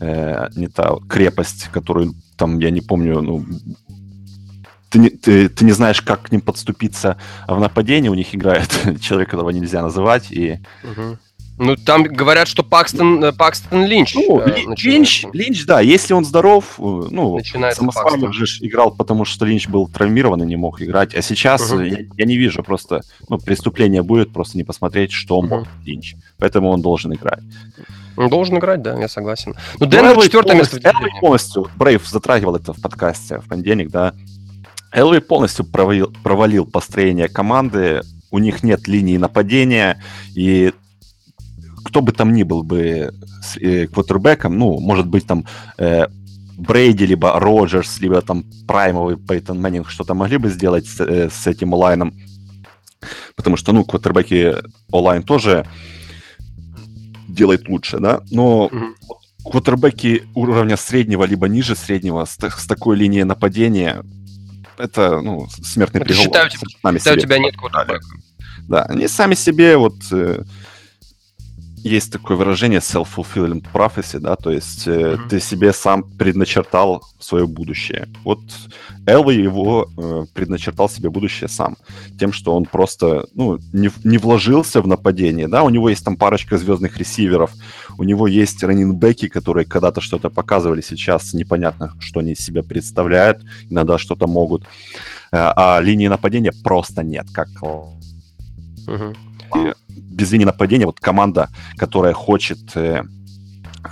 э, 0.00 0.48
не 0.56 0.68
та 0.68 0.96
крепость, 1.08 1.68
которую 1.72 2.14
там, 2.36 2.58
я 2.58 2.70
не 2.70 2.80
помню, 2.80 3.20
ну, 3.20 3.44
ты 4.88 4.98
не, 4.98 5.10
ты, 5.10 5.48
ты 5.48 5.64
не 5.64 5.72
знаешь, 5.72 6.00
как 6.00 6.22
к 6.22 6.32
ним 6.32 6.40
подступиться 6.40 7.16
в 7.46 7.60
нападении, 7.60 8.08
у 8.08 8.14
них 8.14 8.34
играет 8.34 8.70
человек, 9.00 9.30
которого 9.30 9.50
нельзя 9.50 9.82
называть, 9.82 10.32
и... 10.32 10.58
Угу. 10.84 11.18
Ну, 11.62 11.76
там 11.76 12.04
говорят, 12.04 12.48
что 12.48 12.62
Пакстон, 12.62 13.22
э, 13.22 13.32
Пакстон 13.32 13.84
Линч. 13.84 14.14
Ну, 14.14 14.40
э, 14.40 14.64
Линч, 14.78 15.26
Линч, 15.34 15.66
да, 15.66 15.80
если 15.82 16.14
он 16.14 16.24
здоров, 16.24 16.64
э, 16.78 16.82
ну, 17.10 17.38
Самосвалов 17.44 18.34
же 18.34 18.46
играл, 18.60 18.92
потому 18.92 19.26
что 19.26 19.44
Линч 19.44 19.68
был 19.68 19.86
травмирован 19.86 20.42
и 20.42 20.46
не 20.46 20.56
мог 20.56 20.80
играть. 20.80 21.14
А 21.14 21.20
сейчас 21.20 21.70
угу. 21.70 21.82
я, 21.82 21.98
я 22.16 22.24
не 22.24 22.38
вижу 22.38 22.62
просто, 22.62 23.02
ну, 23.28 23.36
преступление 23.36 24.02
будет 24.02 24.32
просто 24.32 24.56
не 24.56 24.64
посмотреть, 24.64 25.12
что 25.12 25.36
угу. 25.36 25.48
мог 25.48 25.68
Линч. 25.84 26.14
Поэтому 26.38 26.70
он 26.70 26.80
должен 26.80 27.12
играть. 27.12 27.42
Он 28.16 28.30
должен 28.30 28.56
играть, 28.56 28.80
да, 28.80 28.98
я 28.98 29.08
согласен. 29.08 29.54
Ну, 29.78 29.84
Денвер 29.84 30.18
четвертое 30.22 30.56
место 30.56 30.80
в 30.80 30.84
Элвей 30.86 31.10
полностью, 31.20 31.68
Брейв 31.76 32.08
затрагивал 32.08 32.56
это 32.56 32.72
в 32.72 32.80
подкасте 32.80 33.38
в 33.38 33.46
понедельник, 33.46 33.90
да. 33.90 34.14
Элвей 34.92 35.20
полностью 35.20 35.66
провалил, 35.66 36.10
провалил 36.22 36.64
построение 36.64 37.28
команды, 37.28 38.00
у 38.30 38.38
них 38.38 38.62
нет 38.62 38.88
линии 38.88 39.18
нападения, 39.18 40.02
и 40.34 40.72
кто 41.84 42.00
бы 42.00 42.12
там 42.12 42.32
ни 42.32 42.42
был 42.42 42.62
бы 42.62 43.12
э, 43.60 43.86
квотербеком, 43.86 44.58
ну, 44.58 44.78
может 44.80 45.06
быть, 45.06 45.26
там 45.26 45.44
э, 45.78 46.06
Брейди, 46.56 47.06
либо 47.06 47.40
Роджерс, 47.40 48.00
либо 48.00 48.20
там 48.20 48.44
праймовый 48.66 49.16
Пейтон 49.16 49.60
Мэннинг 49.60 49.88
что-то 49.88 50.14
могли 50.14 50.38
бы 50.38 50.50
сделать 50.50 50.86
с, 50.86 51.00
э, 51.00 51.30
с 51.30 51.46
этим 51.46 51.74
онлайном, 51.74 52.14
потому 53.34 53.56
что, 53.56 53.72
ну, 53.72 53.84
квотербеки 53.84 54.56
онлайн 54.90 55.22
тоже 55.22 55.66
делает 57.28 57.68
лучше, 57.68 57.98
да, 57.98 58.20
но 58.30 58.68
mm-hmm. 58.70 59.50
квотербеки 59.50 60.24
уровня 60.34 60.76
среднего, 60.76 61.24
либо 61.24 61.48
ниже 61.48 61.76
среднего 61.76 62.24
с, 62.24 62.36
с 62.38 62.66
такой 62.66 62.96
линией 62.96 63.24
нападения, 63.24 64.02
это, 64.76 65.20
ну, 65.20 65.48
смертный 65.62 66.00
приговор. 66.00 66.24
Считаю, 66.24 66.50
считаю, 66.50 67.16
у 67.16 67.20
тебя 67.20 67.38
нет 67.38 67.56
квотербека. 67.56 68.06
Да, 68.68 68.82
они 68.82 69.08
сами 69.08 69.34
себе 69.34 69.76
вот... 69.76 69.96
Э, 70.12 70.42
есть 71.82 72.12
такое 72.12 72.36
выражение 72.36 72.80
self-fulfilling 72.80 73.64
prophecy, 73.72 74.18
да, 74.18 74.36
то 74.36 74.50
есть 74.50 74.86
э, 74.86 74.90
mm-hmm. 74.90 75.28
ты 75.28 75.40
себе 75.40 75.72
сам 75.72 76.02
предначертал 76.02 77.02
свое 77.18 77.46
будущее. 77.46 78.08
Вот 78.24 78.40
Элви 79.06 79.42
его 79.42 79.88
э, 79.96 80.24
предначертал 80.34 80.88
себе 80.88 81.08
будущее 81.08 81.48
сам, 81.48 81.76
тем, 82.18 82.32
что 82.32 82.54
он 82.54 82.66
просто, 82.66 83.26
ну, 83.34 83.58
не, 83.72 83.90
не 84.04 84.18
вложился 84.18 84.82
в 84.82 84.86
нападение, 84.86 85.48
да, 85.48 85.62
у 85.62 85.70
него 85.70 85.88
есть 85.88 86.04
там 86.04 86.16
парочка 86.16 86.58
звездных 86.58 86.98
ресиверов, 86.98 87.52
у 87.96 88.04
него 88.04 88.26
есть 88.26 88.62
раннинбеки, 88.62 89.28
которые 89.28 89.64
когда-то 89.64 90.00
что-то 90.00 90.28
показывали, 90.28 90.82
сейчас 90.82 91.32
непонятно, 91.32 91.94
что 91.98 92.20
они 92.20 92.32
из 92.32 92.40
себя 92.40 92.62
представляют, 92.62 93.42
иногда 93.70 93.96
что-то 93.96 94.26
могут, 94.26 94.64
э, 94.64 94.66
а 95.32 95.80
линии 95.80 96.08
нападения 96.08 96.52
просто 96.62 97.02
нет, 97.02 97.26
как... 97.32 97.48
Mm-hmm 98.86 99.29
без 99.86 100.32
линии 100.32 100.44
нападения, 100.44 100.86
вот 100.86 101.00
команда, 101.00 101.48
которая 101.76 102.12
хочет, 102.12 102.58
э, 102.74 103.02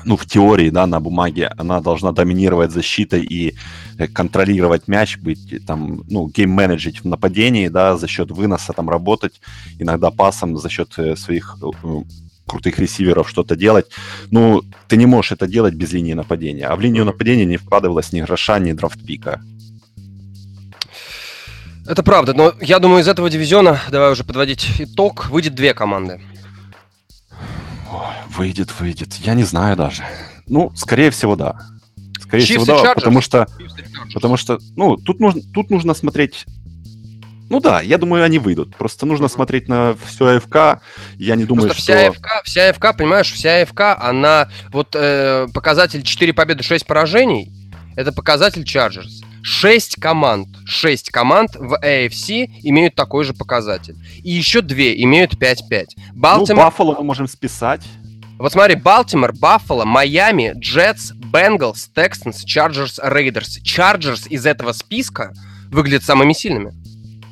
ну, 0.05 0.17
в 0.17 0.27
теории, 0.27 0.71
да, 0.71 0.87
на 0.87 1.01
бумаге, 1.01 1.51
она 1.57 1.81
должна 1.81 2.13
доминировать 2.13 2.71
защитой 2.71 3.23
и 3.25 3.55
э, 3.99 4.07
контролировать 4.09 4.89
мяч, 4.89 5.19
быть 5.19 5.67
там, 5.67 6.03
ну, 6.09 6.29
гейм-менеджить 6.29 7.03
в 7.03 7.07
нападении, 7.07 7.69
да, 7.69 7.97
за 7.97 8.07
счет 8.09 8.31
выноса 8.31 8.73
там 8.73 8.91
работать, 8.91 9.41
иногда 9.79 10.11
пасом 10.11 10.57
за 10.57 10.69
счет 10.69 10.93
э, 10.99 11.17
своих 11.17 11.57
крутых 12.49 12.79
ресиверов 12.79 13.29
что-то 13.29 13.55
делать. 13.57 13.87
Ну, 14.31 14.63
ты 14.89 14.97
не 14.97 15.07
можешь 15.07 15.33
это 15.33 15.47
делать 15.47 15.75
без 15.75 15.93
линии 15.93 16.15
нападения. 16.15 16.67
А 16.67 16.77
в 16.77 16.81
линию 16.81 17.05
нападения 17.05 17.45
не 17.45 17.59
вкладывалось 17.59 18.13
ни 18.13 18.21
гроша, 18.23 18.59
ни 18.59 18.73
драфт-пика. 18.73 19.41
Это 21.89 22.03
правда, 22.03 22.35
но 22.35 22.53
я 22.61 22.81
думаю, 22.81 23.01
из 23.01 23.09
этого 23.09 23.31
дивизиона, 23.31 23.81
давай 23.91 24.13
уже 24.13 24.23
подводить 24.23 24.69
итог, 24.79 25.31
выйдет 25.31 25.55
две 25.55 25.73
команды. 25.73 26.21
выйдет, 28.37 28.79
выйдет. 28.79 29.15
Я 29.15 29.33
не 29.33 29.45
знаю 29.45 29.75
даже. 29.75 30.05
Ну, 30.47 30.71
скорее 30.77 31.11
всего, 31.11 31.35
да. 31.35 31.59
Скорее 32.21 32.45
Chiefs 32.45 32.63
всего, 32.63 32.83
да, 32.83 32.95
потому 32.95 33.23
что, 33.23 33.47
потому 34.13 34.37
что, 34.37 34.59
ну, 34.77 34.99
тут 34.99 35.19
нужно, 35.19 35.41
тут 35.55 35.71
нужно 35.71 35.95
смотреть 35.95 36.45
ну 37.49 37.61
да, 37.61 37.81
я 37.81 37.97
думаю, 37.97 38.25
они 38.25 38.39
выйдут. 38.39 38.77
Просто 38.77 39.07
нужно 39.07 39.25
mm-hmm. 39.25 39.29
смотреть 39.31 39.69
на 39.69 39.97
всю 40.05 40.27
АФК. 40.27 40.83
Я 41.17 41.35
не 41.35 41.47
думаю, 41.47 41.69
Просто 41.69 41.83
что... 41.83 41.93
Вся 41.95 42.09
АФК, 42.09 42.27
вся 42.45 42.69
АФК, 42.69 42.99
понимаешь, 42.99 43.33
вся 43.33 43.63
АФК, 43.63 43.81
она... 43.99 44.51
Вот 44.71 44.89
э, 44.93 45.47
показатель 45.55 46.03
4 46.03 46.35
победы, 46.35 46.63
6 46.63 46.87
поражений, 46.87 47.51
это 47.97 48.13
показатель 48.13 48.65
Chargers. 48.65 49.25
Шесть 49.43 49.97
команд, 49.97 50.49
шесть 50.67 51.11
команд 51.11 51.57
в 51.57 51.79
AFC 51.83 52.51
имеют 52.63 52.95
такой 52.95 53.25
же 53.25 53.35
показатель. 53.35 53.97
И 54.23 54.31
еще 54.31 54.61
две 54.61 55.01
имеют 55.03 55.35
5-5. 55.35 55.87
Балтимор... 56.15 56.57
Ну, 56.57 56.71
Баффало 56.71 56.97
мы 56.99 57.05
можем 57.05 57.29
списать. 57.29 57.83
Вот 58.39 58.53
смотри, 58.53 58.77
Балтимор, 58.77 59.33
Баффало, 59.33 59.85
Майами, 59.85 60.53
Jets, 60.57 61.13
Bengals, 61.13 61.91
Texans, 61.95 62.45
Chargers, 62.45 63.01
Raiders. 63.03 63.59
Chargers 63.63 64.27
из 64.29 64.47
этого 64.47 64.73
списка 64.73 65.33
выглядят 65.71 66.05
самыми 66.05 66.33
сильными. 66.33 66.73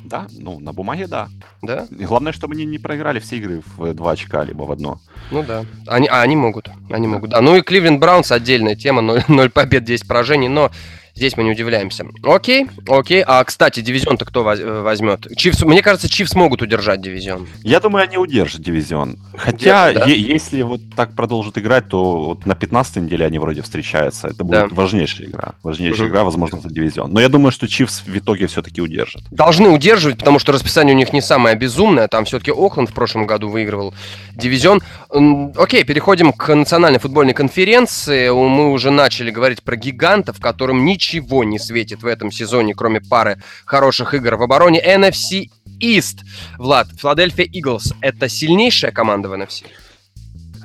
Да, 0.07 0.27
ну, 0.31 0.59
на 0.59 0.71
бумаге 0.71 1.05
да. 1.07 1.27
Да? 1.61 1.85
И 1.97 2.05
главное, 2.05 2.31
чтобы 2.31 2.53
они 2.53 2.65
не 2.65 2.77
проиграли 2.77 3.19
все 3.19 3.37
игры 3.37 3.61
в 3.75 3.93
два 3.93 4.11
очка, 4.11 4.43
либо 4.45 4.63
в 4.63 4.71
одно. 4.71 5.01
Ну 5.31 5.43
да. 5.43 5.65
Они, 5.85 6.07
а, 6.07 6.21
они 6.21 6.37
могут. 6.37 6.69
Они 6.89 7.07
могут, 7.07 7.31
да. 7.31 7.41
Ну 7.41 7.57
и 7.57 7.61
Кливленд 7.61 7.99
Браунс 7.99 8.31
отдельная 8.31 8.75
тема. 8.75 9.01
0, 9.01 9.23
0 9.27 9.49
побед, 9.49 9.83
10 9.83 10.07
поражений. 10.07 10.47
Но 10.47 10.71
Здесь 11.17 11.35
мы 11.35 11.43
не 11.43 11.49
удивляемся. 11.49 12.05
Окей, 12.21 12.67
окей. 12.87 13.23
А, 13.25 13.43
кстати, 13.43 13.79
дивизион-то 13.79 14.23
кто 14.23 14.47
э, 14.53 14.81
возьмет? 14.81 15.25
Чивс, 15.35 15.63
мне 15.63 15.81
кажется, 15.81 16.07
Чивс 16.07 16.35
могут 16.35 16.61
удержать 16.61 17.01
дивизион. 17.01 17.47
Я 17.63 17.79
думаю, 17.79 18.03
они 18.03 18.19
удержат 18.19 18.61
дивизион. 18.61 19.17
Хотя, 19.35 19.89
Удержат, 19.89 20.07
да? 20.07 20.13
если 20.13 20.61
вот 20.61 20.81
так 20.95 21.15
продолжат 21.15 21.57
играть, 21.57 21.89
то 21.89 22.23
вот 22.23 22.45
на 22.45 22.53
15 22.53 22.97
неделе 22.97 23.25
они 23.25 23.39
вроде 23.39 23.63
встречаются. 23.63 24.27
Это 24.27 24.43
будет 24.43 24.69
да. 24.69 24.75
важнейшая 24.75 25.29
игра. 25.29 25.55
Важнейшая 25.63 26.05
угу. 26.05 26.09
игра, 26.09 26.23
возможно, 26.23 26.61
за 26.61 26.69
дивизион. 26.69 27.11
Но 27.11 27.19
я 27.19 27.29
думаю, 27.29 27.51
что 27.51 27.67
Чивс 27.67 28.03
в 28.05 28.15
итоге 28.15 28.45
все-таки 28.45 28.79
удержат. 28.79 29.23
Должны 29.31 29.69
удерживать, 29.69 30.19
потому 30.19 30.37
что 30.37 30.51
расписание 30.51 30.93
у 30.93 30.99
них 30.99 31.13
не 31.13 31.21
самое 31.21 31.55
безумное. 31.55 32.07
Там 32.07 32.25
все-таки 32.25 32.51
Окленд 32.51 32.91
в 32.91 32.93
прошлом 32.93 33.25
году 33.25 33.49
выигрывал 33.49 33.95
дивизион. 34.35 34.83
Окей, 35.09 35.83
переходим 35.83 36.31
к 36.31 36.53
национальной 36.53 36.99
футбольной 36.99 37.33
конференции. 37.33 38.29
Мы 38.29 38.69
уже 38.71 38.91
начали 38.91 39.31
говорить 39.31 39.63
про 39.63 39.75
гигантов, 39.75 40.39
которым 40.39 40.85
ничего 40.85 41.06
ничего 41.07 41.43
не 41.43 41.59
светит 41.59 42.03
в 42.03 42.07
этом 42.07 42.31
сезоне, 42.31 42.73
кроме 42.73 43.01
пары 43.01 43.37
хороших 43.65 44.13
игр 44.13 44.35
в 44.35 44.43
обороне. 44.43 44.81
NFC 44.83 45.49
East. 45.79 46.19
Влад, 46.57 46.87
Филадельфия 46.97 47.45
Иглс– 47.45 47.93
это 48.01 48.27
сильнейшая 48.27 48.91
команда 48.91 49.29
в 49.29 49.33
NFC? 49.33 49.65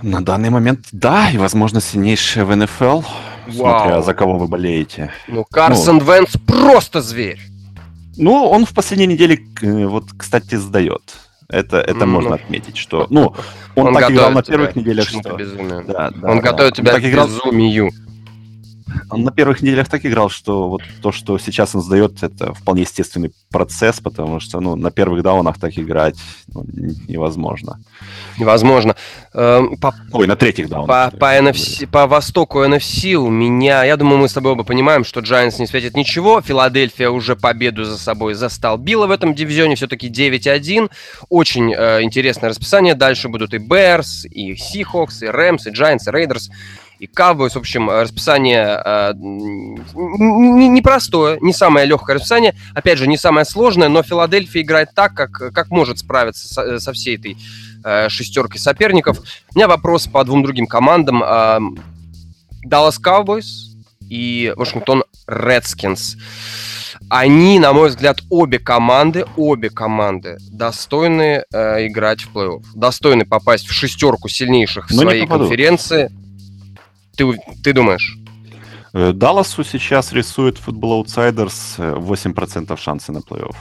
На 0.03 0.21
данный 0.21 0.51
момент 0.51 0.87
да, 0.91 1.31
и, 1.31 1.39
возможно, 1.39 1.81
сильнейшая 1.81 2.45
в 2.45 2.57
НФЛ, 2.57 3.03
смотря 3.49 4.03
за 4.03 4.15
кого 4.15 4.37
вы 4.37 4.49
болеете. 4.49 5.13
Ну, 5.29 5.45
Карсон 5.45 5.99
ну, 5.99 6.05
Венс 6.05 6.37
просто 6.45 7.01
зверь. 7.01 7.41
Ну, 8.17 8.45
он 8.45 8.67
в 8.67 8.75
последней 8.75 9.07
неделе, 9.07 9.39
вот, 9.61 10.07
кстати, 10.19 10.57
сдает. 10.57 11.03
Это, 11.49 11.77
это 11.79 12.05
ну, 12.05 12.07
можно 12.07 12.35
отметить, 12.35 12.77
что... 12.77 13.07
Ну, 13.11 13.35
он, 13.77 13.89
он 13.89 13.95
так 13.95 14.11
играл 14.11 14.33
на 14.33 14.43
первых 14.43 14.75
неделях, 14.75 15.09
что... 15.09 15.39
Да, 15.87 16.11
да, 16.11 16.29
он 16.29 16.41
да. 16.41 16.51
готовит 16.51 16.75
тебя 16.75 16.95
он 16.95 17.01
к 17.01 17.05
безумию. 17.05 17.93
Он 19.11 19.23
на 19.23 19.31
первых 19.31 19.63
неделях 19.63 19.89
так 19.89 20.05
играл, 20.07 20.31
что 20.31 20.69
вот 20.69 20.83
то, 21.01 21.13
что 21.13 21.39
сейчас 21.39 21.75
он 21.75 21.83
сдает, 21.83 22.23
это 22.23 22.55
вполне 22.55 22.83
естественный 22.83 23.33
процесс, 23.51 24.01
потому 24.01 24.41
что 24.41 24.61
ну, 24.61 24.77
на 24.77 24.91
первых 24.91 25.23
даунах 25.23 25.59
так 25.59 25.79
играть 25.79 26.17
ну, 26.49 26.65
невозможно. 27.09 27.81
Невозможно. 28.39 28.97
Эм, 29.35 29.77
по, 29.77 29.95
Ой, 30.13 30.27
на 30.27 30.37
третьих 30.37 30.69
даунах. 30.69 31.13
По, 31.13 31.17
по, 31.17 31.39
NFC, 31.39 31.87
по 31.87 32.07
востоку 32.07 32.65
NFC 32.65 33.15
у 33.15 33.29
меня, 33.29 33.85
я 33.85 33.97
думаю, 33.97 34.19
мы 34.19 34.29
с 34.29 34.33
тобой 34.33 34.53
оба 34.53 34.65
понимаем, 34.65 35.05
что 35.05 35.21
Giants 35.21 35.57
не 35.59 35.67
светит 35.67 35.97
ничего. 35.97 36.41
Филадельфия 36.41 37.11
уже 37.11 37.37
победу 37.37 37.85
за 37.85 37.99
собой 37.99 38.35
застолбила 38.35 39.07
в 39.07 39.11
этом 39.11 39.35
дивизионе, 39.35 39.77
все-таки 39.77 40.09
9-1. 40.09 40.91
Очень 41.29 41.73
э, 41.73 42.03
интересное 42.03 42.51
расписание. 42.51 42.95
Дальше 42.95 43.29
будут 43.29 43.55
и 43.55 43.59
Bears, 43.59 44.27
и 44.29 44.55
Seahawks, 44.55 45.23
и 45.23 45.27
Rams, 45.27 45.61
и 45.67 45.71
Giants, 45.71 46.05
и 46.07 46.11
Raiders 46.11 46.51
и 47.03 47.07
Cowboys. 47.07 47.51
В 47.51 47.57
общем, 47.57 47.91
расписание 47.91 48.81
э, 48.85 49.13
непростое, 49.17 51.39
не, 51.41 51.49
не 51.49 51.53
самое 51.53 51.85
легкое 51.85 52.15
расписание. 52.15 52.55
Опять 52.75 52.99
же, 52.99 53.09
не 53.09 53.19
самое 53.19 53.45
сложное, 53.45 53.89
но 53.89 54.05
Филадельфия 54.05 54.63
играет 54.63 54.91
так, 54.95 55.13
как, 55.15 55.53
как 55.53 55.71
может 55.71 55.99
справиться 55.99 56.47
со, 56.47 56.79
со 56.79 56.93
всей 56.93 57.17
этой 57.17 57.37
э, 57.85 58.09
шестеркой 58.09 58.61
соперников. 58.61 59.19
У 59.53 59.57
меня 59.57 59.67
вопрос 59.67 60.07
по 60.07 60.25
двум 60.25 60.45
другим 60.45 60.69
командам. 60.69 61.25
Э, 61.25 61.59
Dallas 62.65 63.01
Cowboys 63.05 63.73
и 64.09 64.55
Вашингтон 64.57 65.03
Redskins. 65.27 66.17
Они, 67.09 67.59
на 67.59 67.73
мой 67.73 67.89
взгляд, 67.89 68.21
обе 68.31 68.61
команды, 68.61 69.25
обе 69.37 69.71
команды 69.71 70.37
достойны 70.53 71.43
э, 71.53 71.87
играть 71.89 72.21
в 72.21 72.33
плей-офф, 72.33 72.63
достойны 72.77 73.25
попасть 73.25 73.67
в 73.67 73.73
шестерку 73.73 74.29
сильнейших 74.29 74.89
в 74.89 74.95
Но 74.95 75.03
своей 75.03 75.27
конференции. 75.27 76.13
Ты, 77.17 77.39
ты 77.63 77.73
думаешь? 77.73 78.17
Э, 78.93 79.13
Далласу 79.13 79.65
сейчас 79.65 80.13
рисует 80.13 80.59
Football 80.59 81.05
Outsiders 81.05 81.79
8% 81.79 82.77
шансы 82.81 83.13
на 83.13 83.19
плей-офф. 83.19 83.57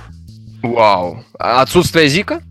Вау. 0.63 1.23
А 1.39 1.61
отсутствие 1.61 2.07
Зика? 2.07 2.41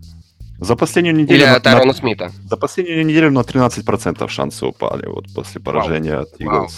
За 0.59 0.75
последнюю 0.75 1.15
неделю... 1.15 1.43
Или 1.43 1.59
Тайрона 1.59 1.85
на, 1.85 1.93
Смита? 1.93 2.31
За 2.49 2.57
последнюю 2.57 3.05
неделю 3.05 3.31
на 3.31 3.39
13% 3.39 4.27
шансы 4.27 4.65
упали 4.65 5.07
вот 5.07 5.25
после 5.33 5.59
поражения 5.59 6.17
Вау. 6.17 6.23
от 6.23 6.41
Eagles. 6.41 6.73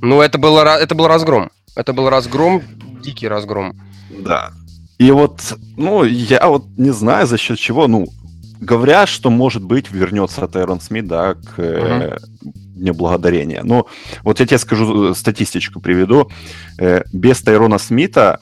Ну, 0.00 0.20
это, 0.20 0.38
было, 0.38 0.78
это 0.78 0.94
был 0.94 1.08
разгром. 1.08 1.50
Это 1.74 1.92
был 1.92 2.08
разгром, 2.08 2.62
дикий 3.02 3.28
разгром. 3.28 3.74
Да. 4.10 4.52
И 4.98 5.10
вот, 5.10 5.58
ну, 5.76 6.04
я 6.04 6.46
вот 6.46 6.64
не 6.76 6.90
знаю, 6.90 7.26
за 7.26 7.36
счет 7.36 7.58
чего, 7.58 7.88
ну, 7.88 8.06
говорят, 8.60 9.08
что, 9.08 9.30
может 9.30 9.62
быть, 9.62 9.90
вернется 9.90 10.46
Тайрон 10.46 10.80
Смит, 10.80 11.06
да, 11.06 11.34
к 11.34 11.58
uh-huh. 11.58 12.18
Дню 12.76 12.94
Благодарения. 12.94 13.62
Но 13.62 13.86
вот 14.22 14.40
я 14.40 14.46
тебе 14.46 14.58
скажу, 14.58 15.10
э, 15.10 15.14
статистичку 15.14 15.80
приведу. 15.80 16.30
Э, 16.78 17.02
без 17.12 17.40
Тайрона 17.40 17.78
Смита, 17.78 18.40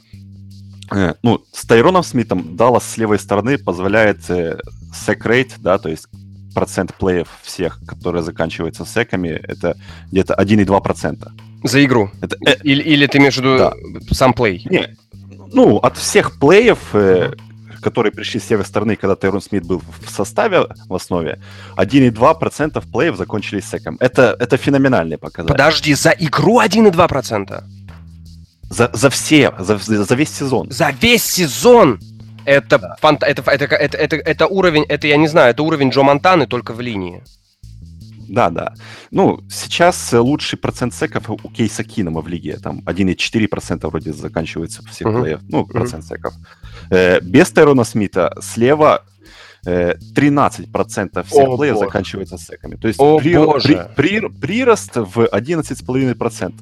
э, 0.93 1.15
ну, 1.23 1.43
с 1.53 1.65
Тайроном 1.65 2.03
Смитом 2.03 2.57
Даллас 2.57 2.85
с 2.85 2.97
левой 2.97 3.19
стороны 3.19 3.59
позволяет 3.59 4.19
сек-рейт, 4.25 5.55
да, 5.59 5.79
то 5.79 5.89
есть 5.89 6.07
процент 6.55 6.95
плеев 6.95 7.29
всех, 7.43 7.81
которые 7.87 8.23
заканчиваются 8.23 8.85
секами, 8.85 9.29
это 9.29 9.77
где-то 10.13 10.35
1,2%. 10.35 11.29
За 11.65 11.85
игру? 11.85 12.11
Это, 12.21 12.37
или, 12.63 12.83
или 12.83 13.07
ты 13.07 13.19
виду 13.19 13.59
да. 13.59 13.73
сам 14.13 14.35
плей? 14.35 14.67
Не, 14.71 14.97
ну, 15.53 15.79
от 15.79 15.97
всех 15.97 16.39
плеев, 16.39 16.79
которые 17.85 18.11
пришли 18.13 18.41
с 18.41 18.51
левой 18.51 18.65
стороны, 18.65 18.97
когда 18.97 19.15
Тайрон 19.15 19.41
Смит 19.41 19.65
был 19.65 19.83
в 20.01 20.11
составе 20.11 20.67
в 20.89 20.95
основе, 20.95 21.39
1,2% 21.77 22.83
плеев 22.93 23.17
закончились 23.17 23.69
секом. 23.69 23.97
Это, 24.01 24.37
это 24.41 24.57
феноменальный 24.57 25.19
показатель. 25.19 25.53
Подожди, 25.53 25.95
за 25.95 26.11
игру 26.11 26.61
1,2%? 26.61 27.63
За, 28.71 28.91
за 28.93 29.11
все, 29.11 29.53
за, 29.59 29.77
за 29.79 30.15
весь 30.15 30.31
сезон. 30.31 30.71
За 30.71 30.91
весь 31.03 31.25
сезон! 31.25 32.01
Это, 32.47 32.79
да. 32.79 32.97
фант... 33.01 33.23
это, 33.23 33.43
это, 33.51 33.65
это, 33.77 33.97
это, 33.97 34.17
это 34.17 34.47
уровень, 34.47 34.85
это 34.89 35.07
я 35.07 35.17
не 35.17 35.29
знаю, 35.29 35.51
это 35.51 35.63
уровень 35.63 35.91
Джо 35.91 36.03
Монтаны 36.03 36.47
только 36.47 36.73
в 36.73 36.81
линии. 36.81 37.23
Да, 38.29 38.51
да. 38.51 38.75
Ну, 39.11 39.41
сейчас 39.51 40.13
лучший 40.13 40.59
процент 40.59 40.95
секов 40.95 41.31
у 41.31 41.37
Кейса 41.37 41.85
Кинома 41.85 42.21
в 42.21 42.29
лиге. 42.29 42.59
Там 42.59 42.81
1,4% 42.81 43.89
вроде 43.89 44.13
заканчивается 44.13 44.83
всех 44.87 45.09
uh-huh. 45.09 45.23
плеев. 45.23 45.41
Ну, 45.49 45.67
процент 45.67 46.05
uh-huh. 46.05 46.09
секов. 46.09 46.35
Э, 46.91 47.21
без 47.21 47.51
Тайрона 47.51 47.85
Смита 47.85 48.37
слева 48.41 49.05
13% 49.65 51.11
э, 51.15 51.23
всех 51.23 51.49
О, 51.49 51.57
плеев 51.57 51.75
боже. 51.75 51.87
заканчивается 51.87 52.39
секами. 52.39 52.77
То 52.77 52.89
есть 52.89 53.01
О, 53.01 53.19
при, 53.19 53.37
боже. 53.37 53.89
При, 53.97 54.21
при, 54.21 54.29
прирост 54.29 54.97
в 54.97 55.21
11,5%. 55.21 56.55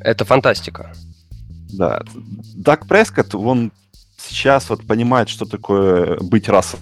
Это 0.00 0.24
фантастика. 0.24 0.92
Да. 1.72 2.02
Дак 2.54 2.86
Прескотт, 2.86 3.34
он 3.34 3.72
сейчас 4.16 4.70
вот 4.70 4.86
понимает, 4.86 5.28
что 5.28 5.44
такое 5.44 6.18
быть 6.20 6.48
расом 6.48 6.80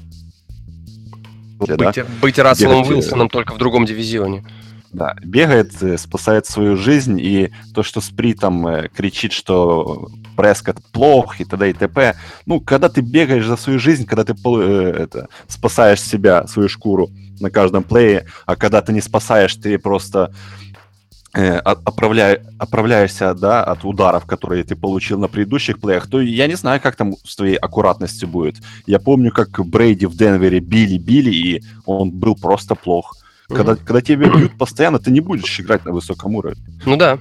быть, 1.66 1.94
да? 1.94 2.06
быть 2.20 2.38
Расселом 2.38 2.82
Бегать, 2.82 2.90
Уилсоном 2.90 3.28
только 3.28 3.54
в 3.54 3.58
другом 3.58 3.84
дивизионе. 3.84 4.44
Да, 4.92 5.14
бегает, 5.22 5.80
э, 5.82 5.96
спасает 5.98 6.46
свою 6.46 6.76
жизнь, 6.76 7.20
и 7.20 7.52
то, 7.74 7.84
что 7.84 8.00
Спри 8.00 8.34
там 8.34 8.66
э, 8.66 8.88
кричит, 8.88 9.32
что 9.32 10.08
Прескот 10.36 10.78
плох 10.92 11.40
и 11.40 11.44
т.д. 11.44 11.70
и 11.70 11.72
т.п. 11.72 12.16
Ну, 12.46 12.60
когда 12.60 12.88
ты 12.88 13.00
бегаешь 13.00 13.46
за 13.46 13.56
свою 13.56 13.78
жизнь, 13.78 14.04
когда 14.04 14.24
ты 14.24 14.32
э, 14.32 14.94
это, 14.98 15.28
спасаешь 15.46 16.02
себя, 16.02 16.46
свою 16.48 16.68
шкуру 16.68 17.10
на 17.38 17.50
каждом 17.50 17.84
плее, 17.84 18.26
а 18.46 18.56
когда 18.56 18.82
ты 18.82 18.92
не 18.92 19.00
спасаешь, 19.00 19.54
ты 19.54 19.78
просто 19.78 20.34
э, 21.34 21.56
оправляй, 21.58 22.40
оправляешься 22.58 23.34
да, 23.34 23.64
от 23.64 23.84
ударов, 23.84 24.26
которые 24.26 24.64
ты 24.64 24.76
получил 24.76 25.18
на 25.18 25.28
предыдущих 25.28 25.80
плеях, 25.80 26.08
то 26.08 26.20
я 26.20 26.46
не 26.46 26.56
знаю, 26.56 26.80
как 26.80 26.96
там 26.96 27.14
с 27.24 27.36
твоей 27.36 27.56
аккуратностью 27.56 28.28
будет. 28.28 28.56
Я 28.86 28.98
помню, 28.98 29.30
как 29.30 29.64
Брейди 29.66 30.06
в 30.06 30.16
Денвере 30.16 30.60
били-били, 30.60 31.30
и 31.30 31.62
он 31.84 32.10
был 32.10 32.34
просто 32.34 32.74
плох. 32.74 33.16
Mm-hmm. 33.48 33.56
Когда, 33.56 33.76
когда 33.76 34.00
тебя 34.00 34.28
бьют 34.28 34.56
постоянно, 34.58 34.98
ты 34.98 35.10
не 35.10 35.20
будешь 35.20 35.60
играть 35.60 35.84
на 35.84 35.92
высоком 35.92 36.34
уровне. 36.34 36.62
Ну 36.84 36.96
да. 36.96 37.18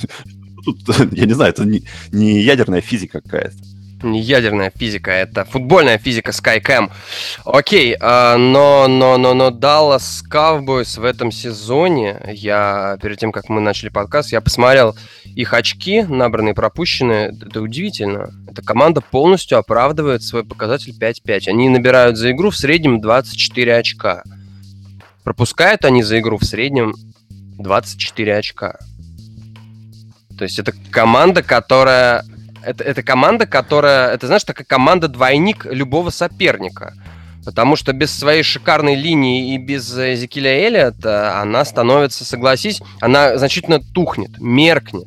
Тут, 0.64 0.78
я 1.12 1.26
не 1.26 1.32
знаю, 1.32 1.50
это 1.50 1.64
не, 1.64 1.84
не 2.12 2.40
ядерная 2.42 2.80
физика 2.80 3.20
какая-то. 3.20 3.56
Не 4.02 4.20
ядерная 4.20 4.70
физика, 4.74 5.10
это 5.10 5.44
футбольная 5.46 5.96
физика 5.96 6.30
SkyCam. 6.30 6.90
Окей, 7.44 7.96
а, 7.98 8.36
но, 8.36 8.88
но, 8.88 9.16
но, 9.16 9.32
но 9.32 9.48
Dallas 9.48 10.22
Cowboys 10.30 11.00
в 11.00 11.04
этом 11.04 11.32
сезоне, 11.32 12.20
я 12.28 12.98
перед 13.00 13.18
тем, 13.18 13.32
как 13.32 13.48
мы 13.48 13.60
начали 13.60 13.88
подкаст, 13.88 14.32
я 14.32 14.42
посмотрел 14.42 14.94
их 15.24 15.54
очки, 15.54 16.02
набранные 16.02 16.54
пропущенные, 16.54 17.34
это 17.40 17.62
удивительно. 17.62 18.30
Эта 18.46 18.60
команда 18.60 19.00
полностью 19.00 19.58
оправдывает 19.58 20.22
свой 20.22 20.44
показатель 20.44 20.94
5-5. 20.98 21.48
Они 21.48 21.68
набирают 21.68 22.18
за 22.18 22.32
игру 22.32 22.50
в 22.50 22.56
среднем 22.56 23.00
24 23.00 23.76
очка. 23.76 24.22
Пропускают 25.24 25.84
они 25.84 26.02
за 26.02 26.20
игру 26.20 26.38
в 26.38 26.44
среднем 26.44 26.94
24 27.58 28.36
очка. 28.36 28.78
То 30.38 30.44
есть 30.44 30.58
это 30.58 30.72
команда, 30.90 31.42
которая... 31.42 32.24
Это, 32.66 32.84
это 32.84 33.02
команда, 33.02 33.46
которая... 33.46 34.12
Это, 34.12 34.26
знаешь, 34.26 34.44
такая 34.44 34.66
команда-двойник 34.66 35.66
любого 35.66 36.10
соперника. 36.10 36.94
Потому 37.44 37.76
что 37.76 37.92
без 37.92 38.10
своей 38.10 38.42
шикарной 38.42 38.96
линии 38.96 39.54
и 39.54 39.58
без 39.58 39.96
Эзекиля 39.96 40.50
Эллиота 40.50 41.40
она 41.40 41.64
становится, 41.64 42.24
согласись, 42.24 42.82
она 43.00 43.38
значительно 43.38 43.78
тухнет, 43.80 44.40
меркнет 44.40 45.06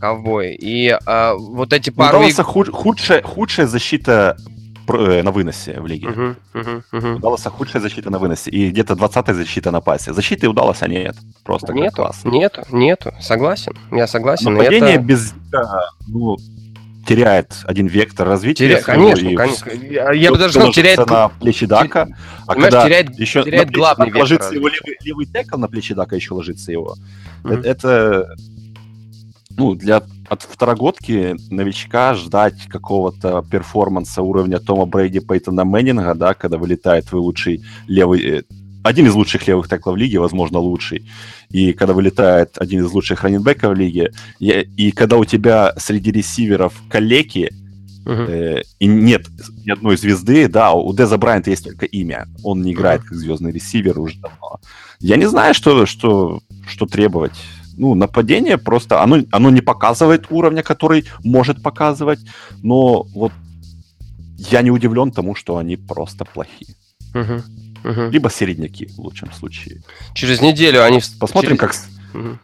ковбой. 0.00 0.54
И 0.54 0.96
а, 1.06 1.34
вот 1.34 1.72
эти 1.72 1.90
ну, 1.90 1.96
пару... 1.96 2.20
Ну, 2.20 2.44
худ, 2.44 2.68
худшая, 2.68 3.22
худшая 3.22 3.66
защита 3.66 4.36
Э, 4.88 5.22
на 5.22 5.32
выносе 5.32 5.80
в 5.80 5.86
лиге. 5.86 6.08
Uh-huh, 6.08 6.36
uh-huh, 6.54 6.82
uh-huh. 6.92 7.14
У 7.16 7.18
Далласа 7.18 7.50
худшая 7.50 7.82
защита 7.82 8.10
на 8.10 8.18
выносе 8.18 8.50
и 8.50 8.70
где-то 8.70 8.94
20-я 8.94 9.34
защита 9.34 9.70
на 9.70 9.80
пасе. 9.80 10.12
Защиты 10.12 10.48
у 10.48 10.52
Далласа 10.52 10.88
нет. 10.88 11.16
Просто 11.44 11.72
нету, 11.72 11.96
класс. 11.96 12.20
Нету, 12.24 12.62
нету. 12.70 13.12
Согласен. 13.20 13.72
Я 13.90 14.06
согласен. 14.06 14.52
Нападение 14.52 14.94
это... 14.94 15.02
без 15.02 15.34
ну, 16.06 16.36
теряет 17.06 17.54
один 17.64 17.86
вектор 17.86 18.26
развития. 18.26 18.68
Теря... 18.68 18.82
Конечно, 18.82 19.34
конечно. 19.34 19.70
Я, 20.12 20.30
бы 20.30 20.38
даже 20.38 20.54
сказал, 20.54 20.72
теряет... 20.72 20.98
на 21.08 21.28
плечи 21.28 21.66
Дака, 21.66 22.08
а 22.46 22.54
когда 22.54 22.84
теряет, 22.84 23.18
еще 23.18 23.42
теряет 23.42 23.68
на 23.68 23.72
главный 23.72 24.06
вектор 24.06 24.22
ложится 24.22 24.54
его 24.54 24.68
левый, 24.68 24.96
левый 25.02 25.26
текл, 25.26 25.58
на 25.58 25.68
плечи 25.68 25.94
Дака 25.94 26.16
еще 26.16 26.34
ложится 26.34 26.72
его. 26.72 26.96
Mm-hmm. 27.44 27.60
Это, 27.60 27.68
это 27.68 28.36
ну, 29.56 29.74
для 29.74 30.02
от 30.28 30.42
второгодки 30.42 31.36
новичка 31.50 32.14
ждать 32.14 32.66
какого-то 32.68 33.44
перформанса 33.50 34.22
уровня 34.22 34.58
Тома 34.58 34.86
Брейди, 34.86 35.20
Пейтона 35.20 35.64
Мэннинга, 35.64 36.14
да, 36.14 36.34
когда 36.34 36.58
вылетает 36.58 37.06
твой 37.06 37.20
лучший 37.20 37.62
левый, 37.86 38.40
э, 38.40 38.42
один 38.86 39.06
из 39.06 39.14
лучших 39.14 39.46
левых 39.46 39.68
теклов 39.68 39.96
лиги, 39.96 40.16
возможно, 40.16 40.58
лучший, 40.58 41.10
и 41.50 41.72
когда 41.72 41.94
вылетает 41.94 42.58
один 42.58 42.84
из 42.84 42.92
лучших 42.92 43.22
раненбеков 43.22 43.76
лиги, 43.76 44.10
и, 44.38 44.50
и 44.76 44.90
когда 44.92 45.16
у 45.16 45.24
тебя 45.24 45.74
среди 45.76 46.10
ресиверов 46.10 46.74
коллеги, 46.88 47.50
uh-huh. 48.04 48.30
э, 48.30 48.62
и 48.78 48.86
нет 48.86 49.26
ни 49.64 49.70
одной 49.70 49.96
звезды, 49.96 50.48
да, 50.48 50.72
у 50.72 50.92
Деза 50.94 51.18
Брайанта 51.18 51.50
есть 51.50 51.64
только 51.64 51.86
имя, 51.86 52.26
он 52.42 52.62
не 52.62 52.72
играет 52.72 53.02
uh-huh. 53.02 53.08
как 53.08 53.18
звездный 53.18 53.52
ресивер 53.52 53.98
уже 53.98 54.18
давно. 54.18 54.60
Я 55.00 55.16
не 55.16 55.28
знаю, 55.28 55.54
что, 55.54 55.86
что, 55.86 56.40
что 56.66 56.86
требовать 56.86 57.34
ну, 57.76 57.94
нападение 57.94 58.58
просто, 58.58 59.02
оно, 59.02 59.18
оно 59.30 59.50
не 59.50 59.60
показывает 59.60 60.26
уровня, 60.30 60.62
который 60.62 61.04
может 61.22 61.62
показывать, 61.62 62.20
но 62.62 63.02
вот 63.14 63.32
я 64.38 64.62
не 64.62 64.70
удивлен 64.70 65.10
тому, 65.10 65.34
что 65.34 65.56
они 65.56 65.76
просто 65.76 66.24
плохие. 66.24 66.74
Угу. 67.14 67.42
Угу. 67.84 68.10
Либо 68.10 68.30
середняки, 68.30 68.86
в 68.86 68.98
лучшем 68.98 69.32
случае. 69.32 69.82
Через 70.14 70.40
неделю 70.40 70.84
они... 70.84 71.00
Посмотрим, 71.18 71.56
Через... 71.56 71.88
как... 72.12 72.20
Угу. 72.20 72.38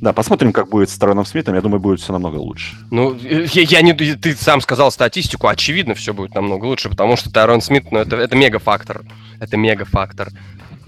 Да, 0.00 0.14
посмотрим, 0.14 0.52
как 0.52 0.68
будет 0.68 0.88
с 0.88 0.96
Тароном 0.96 1.26
Смитом. 1.26 1.54
Я 1.54 1.60
думаю, 1.60 1.78
будет 1.78 2.00
все 2.00 2.12
намного 2.12 2.36
лучше. 2.36 2.74
Ну, 2.90 3.14
я, 3.14 3.62
я 3.62 3.82
не, 3.82 3.92
ты 3.92 4.34
сам 4.34 4.62
сказал 4.62 4.90
статистику. 4.90 5.46
Очевидно, 5.46 5.94
все 5.94 6.14
будет 6.14 6.34
намного 6.34 6.64
лучше, 6.64 6.88
потому 6.88 7.16
что 7.16 7.30
Тарон 7.30 7.60
Смит, 7.60 7.92
ну, 7.92 7.98
это, 7.98 8.16
это 8.16 8.34
мега-фактор. 8.34 9.02
Это 9.40 9.58
мега-фактор. 9.58 10.30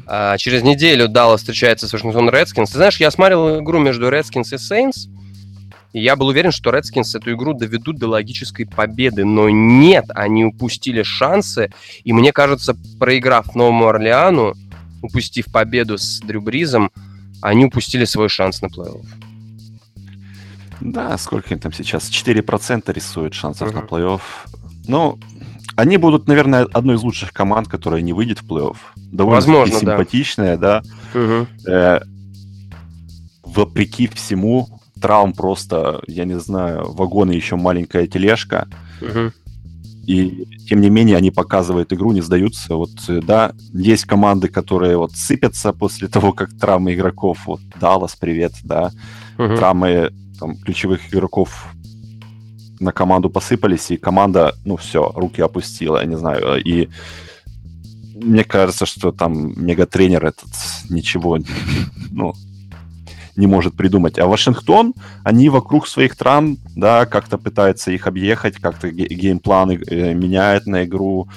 А, 0.06 0.38
через 0.38 0.62
неделю 0.62 1.08
Даллас 1.08 1.40
встречается 1.40 1.88
с 1.88 1.92
Вашингтон 1.92 2.30
Редскинс. 2.30 2.70
Ты 2.70 2.78
знаешь, 2.78 2.96
я 2.98 3.11
смотрел 3.11 3.61
игру 3.61 3.78
между 3.78 4.08
Редскинс 4.08 4.52
и 4.54 4.58
Сейнс, 4.58 5.08
и 5.92 6.00
я 6.00 6.16
был 6.16 6.28
уверен, 6.28 6.52
что 6.52 6.70
Редскинс 6.70 7.14
эту 7.14 7.33
игру 7.33 7.52
доведут 7.52 7.98
до 7.98 8.09
логической 8.09 8.66
победы. 8.66 9.24
Но 9.24 9.50
нет, 9.50 10.07
они 10.14 10.44
упустили 10.44 11.02
шансы. 11.02 11.70
И 12.05 12.12
мне 12.12 12.33
кажется, 12.33 12.76
проиграв 12.98 13.55
Новому 13.55 13.88
Орлеану, 13.88 14.55
упустив 15.02 15.46
победу 15.52 15.98
с 15.98 16.20
Дрю 16.20 16.40
Бризом, 16.40 16.90
они 17.42 17.66
упустили 17.66 18.05
свой 18.05 18.28
шанс 18.28 18.62
на 18.62 18.66
плей-офф. 18.66 19.05
Да, 20.81 21.16
сколько 21.18 21.55
им 21.55 21.61
там 21.61 21.72
сейчас? 21.72 22.11
4% 22.11 22.92
рисуют 22.92 23.35
шансов 23.35 23.70
uh-huh. 23.70 23.74
на 23.74 23.87
плей-офф. 23.87 24.20
Ну, 24.88 25.18
они 25.76 25.96
будут, 25.96 26.26
наверное, 26.26 26.64
одной 26.72 26.96
из 26.96 27.02
лучших 27.02 27.33
команд, 27.33 27.68
которая 27.68 28.00
не 28.00 28.12
выйдет 28.12 28.40
в 28.40 28.46
плей-офф. 28.48 28.76
Довольно 28.96 29.37
Возможно, 29.37 29.78
симпатичная, 29.78 30.57
да. 30.57 30.83
да. 31.12 31.20
Угу. 31.20 31.70
Э, 31.70 32.00
вопреки 33.42 34.09
всему, 34.09 34.81
травм 35.03 35.33
просто, 35.33 36.01
я 36.07 36.25
не 36.25 36.38
знаю, 36.38 36.93
вагоны 36.93 37.33
еще 37.33 37.57
маленькая 37.57 38.07
тележка. 38.07 38.69
Угу. 39.01 39.33
И 40.07 40.47
тем 40.69 40.81
не 40.81 40.91
менее 40.91 41.17
они 41.17 41.31
показывают 41.31 41.93
игру, 41.93 42.12
не 42.12 42.23
сдаются. 42.23 42.77
Вот, 42.77 42.91
э, 43.09 43.21
да, 43.21 43.53
есть 43.75 44.05
команды, 44.05 44.49
которые 44.49 44.97
вот 44.97 45.12
сыпятся 45.12 45.73
после 45.73 46.09
того, 46.09 46.33
как 46.33 46.57
травмы 46.59 46.95
игроков. 46.95 47.38
Вот 47.47 47.61
Даллас, 47.81 48.17
привет, 48.17 48.53
да. 48.65 48.91
Угу. 49.38 49.57
Травмы 49.57 50.12
там, 50.38 50.57
ключевых 50.57 51.12
игроков 51.12 51.67
на 52.81 52.93
команду 52.93 53.31
посыпались, 53.31 53.91
и 53.91 53.97
команда, 53.97 54.55
ну 54.65 54.77
все, 54.77 55.12
руки 55.15 55.41
опустила, 55.41 56.01
я 56.01 56.07
не 56.07 56.19
знаю. 56.19 56.62
И 56.65 56.88
мне 58.15 58.45
кажется, 58.45 58.87
что 58.87 59.12
там 59.12 59.53
мегатренер 59.65 60.25
этот 60.25 60.51
ничего, 60.91 61.38
ну, 62.11 62.35
не 63.37 63.47
может 63.47 63.75
придумать. 63.77 64.18
А 64.18 64.27
Вашингтон, 64.27 64.95
они 65.25 65.49
вокруг 65.49 65.88
своих 65.88 66.16
травм, 66.16 66.59
да, 66.77 67.07
как-то 67.07 67.38
пытаются 67.38 67.90
их 67.90 68.07
объехать, 68.07 68.57
как-то 68.57 68.90
геймпланы 68.90 69.81
э, 69.87 70.14
меняют 70.14 70.66
на 70.66 70.85
игру. 70.85 71.29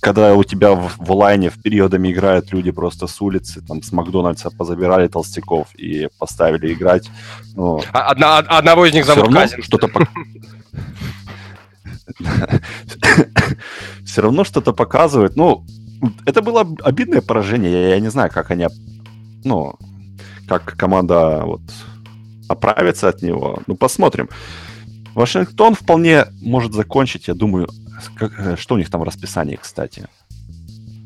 Когда 0.00 0.34
у 0.34 0.44
тебя 0.44 0.72
в, 0.72 0.92
в 0.98 1.12
лайне 1.12 1.50
в 1.50 1.60
периодами 1.60 2.12
играют 2.12 2.52
люди 2.52 2.70
просто 2.70 3.06
с 3.06 3.20
улицы, 3.20 3.60
там 3.66 3.82
с 3.82 3.92
Макдональдса 3.92 4.50
позабирали 4.50 5.08
толстяков 5.08 5.74
и 5.74 6.08
поставили 6.18 6.72
играть. 6.72 7.10
Ну, 7.54 7.80
а, 7.92 8.10
Одна, 8.10 8.38
одного 8.38 8.86
из 8.86 8.94
них 8.94 9.06
зовут 9.06 9.32
Казин. 9.32 9.62
Что-то 9.62 9.90
все 14.04 14.22
равно 14.22 14.44
что-то 14.44 14.72
показывает. 14.72 15.36
Ну, 15.36 15.64
это 16.24 16.42
было 16.42 16.66
обидное 16.84 17.20
поражение. 17.20 17.72
Я, 17.72 17.88
я 17.88 18.00
не 18.00 18.10
знаю, 18.10 18.30
как 18.30 18.50
они, 18.50 18.66
ну, 19.44 19.74
как 20.46 20.76
команда 20.76 21.42
вот 21.44 21.62
оправится 22.48 23.08
от 23.08 23.22
него. 23.22 23.60
Ну, 23.66 23.76
посмотрим. 23.76 24.28
Вашингтон 25.14 25.74
вполне 25.74 26.26
может 26.42 26.74
закончить, 26.74 27.28
я 27.28 27.34
думаю. 27.34 27.68
Как, 28.16 28.58
что 28.58 28.74
у 28.74 28.78
них 28.78 28.90
там 28.90 29.00
в 29.00 29.04
расписании, 29.04 29.56
кстати? 29.56 30.08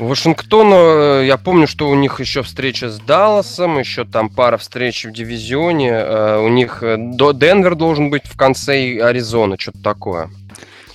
Вашингтон, 0.01 0.73
э, 0.73 1.27
я 1.27 1.37
помню, 1.37 1.67
что 1.67 1.89
у 1.89 1.95
них 1.95 2.21
еще 2.21 2.43
встреча 2.43 2.91
с 2.91 2.99
Далласом, 2.99 3.79
еще 3.79 4.05
там 4.05 4.31
пара 4.31 4.57
встреч 4.57 5.05
в 5.05 5.13
дивизионе. 5.13 5.91
Э, 5.91 6.39
у 6.39 6.49
них 6.49 6.83
э, 6.83 6.97
Денвер 6.99 7.75
должен 7.75 8.11
быть 8.11 8.25
в 8.25 8.37
конце 8.37 8.99
Аризона, 9.03 9.57
что-то 9.59 9.83
такое. 9.83 10.31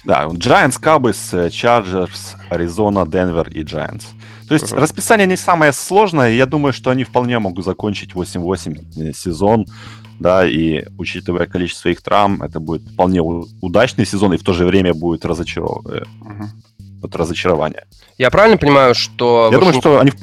Да, 0.04 0.26
Giants, 0.26 0.82
Cowboys, 0.82 1.50
Chargers, 1.50 2.36
Аризона, 2.50 3.08
Денвер 3.08 3.48
и 3.50 3.64
Giants. 3.64 4.06
То 4.48 4.54
есть 4.54 4.72
расписание 4.72 5.28
не 5.28 5.38
самое 5.38 5.74
сложное. 5.74 6.32
Я 6.32 6.46
думаю, 6.46 6.74
что 6.74 6.92
они 6.92 7.04
вполне 7.04 7.40
могут 7.40 7.66
закончить 7.66 8.14
8-8 8.14 9.14
сезон. 9.14 9.66
Да, 10.20 10.48
и 10.48 10.86
учитывая 10.98 11.46
количество 11.46 11.90
их 11.90 12.02
травм, 12.02 12.42
это 12.42 12.60
будет 12.60 12.84
вполне 12.84 13.22
удачный 13.22 14.06
сезон 14.06 14.34
и 14.34 14.38
в 14.38 14.44
то 14.44 14.54
же 14.54 14.66
время 14.66 14.94
будет 14.94 15.26
разочаров... 15.26 15.84
uh-huh. 15.86 16.46
вот 17.02 17.16
разочарование. 17.16 17.86
Я 18.18 18.32
правильно 18.32 18.58
понимаю, 18.58 18.96
что... 18.96 19.50
Я 19.52 19.58
думаю, 19.58 19.74
что 19.74 20.00
они 20.00 20.14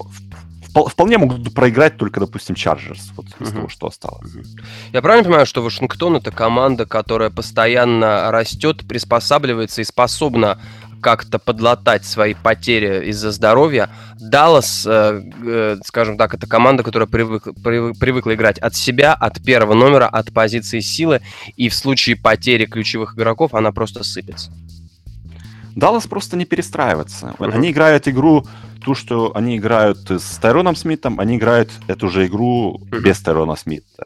вполне 0.72 1.18
могут 1.18 1.52
проиграть 1.52 1.98
только, 1.98 2.20
допустим, 2.20 2.54
Чарджерс, 2.54 3.12
вот 3.16 3.26
из 3.38 3.48
uh-huh. 3.48 3.54
того, 3.54 3.68
что 3.68 3.87
осталось. 3.88 4.35
Uh-huh. 4.35 4.62
Я 4.94 5.02
правильно 5.02 5.24
понимаю, 5.24 5.44
что 5.44 5.62
Вашингтон 5.62 6.16
это 6.16 6.30
команда, 6.30 6.87
которая 6.87 7.28
постоянно 7.28 8.30
растет, 8.30 8.88
приспосабливается 8.88 9.82
и 9.82 9.85
способна 9.85 10.58
как-то 11.02 11.38
подлатать 11.38 12.06
свои 12.06 12.32
потери 12.32 13.10
из-за 13.10 13.32
здоровья. 13.32 13.90
Даллас, 14.18 14.86
э, 14.86 15.22
э, 15.44 15.76
скажем 15.84 16.16
так, 16.16 16.32
это 16.32 16.46
команда, 16.46 16.82
которая 16.82 17.08
привык, 17.08 17.48
привык, 17.62 17.98
привыкла 17.98 18.34
играть 18.34 18.58
от 18.58 18.74
себя, 18.74 19.12
от 19.12 19.42
первого 19.42 19.74
номера, 19.74 20.06
от 20.06 20.32
позиции 20.32 20.80
силы, 20.80 21.20
и 21.56 21.68
в 21.68 21.74
случае 21.74 22.16
потери 22.16 22.64
ключевых 22.64 23.14
игроков 23.14 23.52
она 23.52 23.72
просто 23.72 24.04
сыпется. 24.04 24.50
Даллас 25.74 26.06
просто 26.06 26.36
не 26.36 26.44
перестраивается. 26.44 27.34
Uh-huh. 27.38 27.52
Они 27.52 27.70
играют 27.70 28.06
игру, 28.06 28.46
ту, 28.84 28.94
что 28.94 29.32
они 29.34 29.56
играют 29.56 30.10
с 30.10 30.38
Тайроном 30.38 30.76
Смитом, 30.76 31.18
они 31.18 31.36
играют 31.36 31.70
эту 31.88 32.08
же 32.08 32.26
игру 32.26 32.80
uh-huh. 32.80 33.00
без 33.00 33.20
Тайрона 33.20 33.56
Смита. 33.56 34.04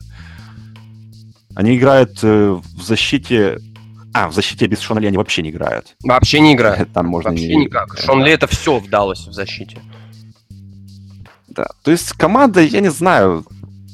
Они 1.54 1.76
играют 1.76 2.18
э, 2.22 2.50
в 2.50 2.82
защите 2.82 3.59
А, 4.16 4.29
в 4.29 4.33
защите 4.35 4.66
без 4.66 4.81
Шона 4.81 4.98
Ли 5.00 5.09
они 5.09 5.18
вообще 5.18 5.42
не 5.42 5.50
играют. 5.50 5.94
Вообще 6.02 6.40
не 6.40 6.55
играют. 6.55 6.90
Там 6.94 7.07
можно 7.07 7.31
Вообще 7.31 7.48
не... 7.55 7.64
никак. 7.66 7.98
Шон 7.98 8.24
Ли 8.24 8.31
это 8.31 8.46
все 8.46 8.79
вдалось 8.79 9.26
в 9.26 9.33
защите. 9.33 9.79
Да. 11.48 11.66
То 11.83 11.90
есть 11.90 12.12
команда, 12.12 12.62
я 12.62 12.81
не 12.81 12.90
знаю, 12.90 13.44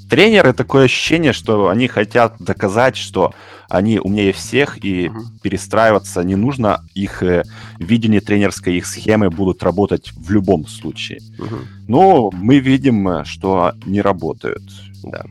тренеры 0.08 0.52
такое 0.52 0.84
ощущение, 0.84 1.32
что 1.32 1.68
они 1.68 1.88
хотят 1.88 2.36
доказать, 2.38 2.96
что 2.96 3.34
они 3.68 3.98
умнее 3.98 4.32
всех, 4.32 4.84
и 4.84 5.08
Мгм. 5.08 5.38
перестраиваться 5.42 6.22
не 6.22 6.36
нужно. 6.36 6.84
Их 6.94 7.22
э, 7.24 7.42
видение 7.78 8.20
тренерской, 8.20 8.76
их 8.76 8.86
схемы 8.86 9.28
будут 9.28 9.62
работать 9.64 10.12
в 10.14 10.30
любом 10.30 10.68
случае. 10.68 11.18
Мгм. 11.38 11.66
Но 11.88 12.30
мы 12.32 12.60
видим, 12.60 13.08
э, 13.08 13.24
что 13.24 13.72
не 13.86 14.00
работают. 14.00 14.62
Да. 15.02 15.24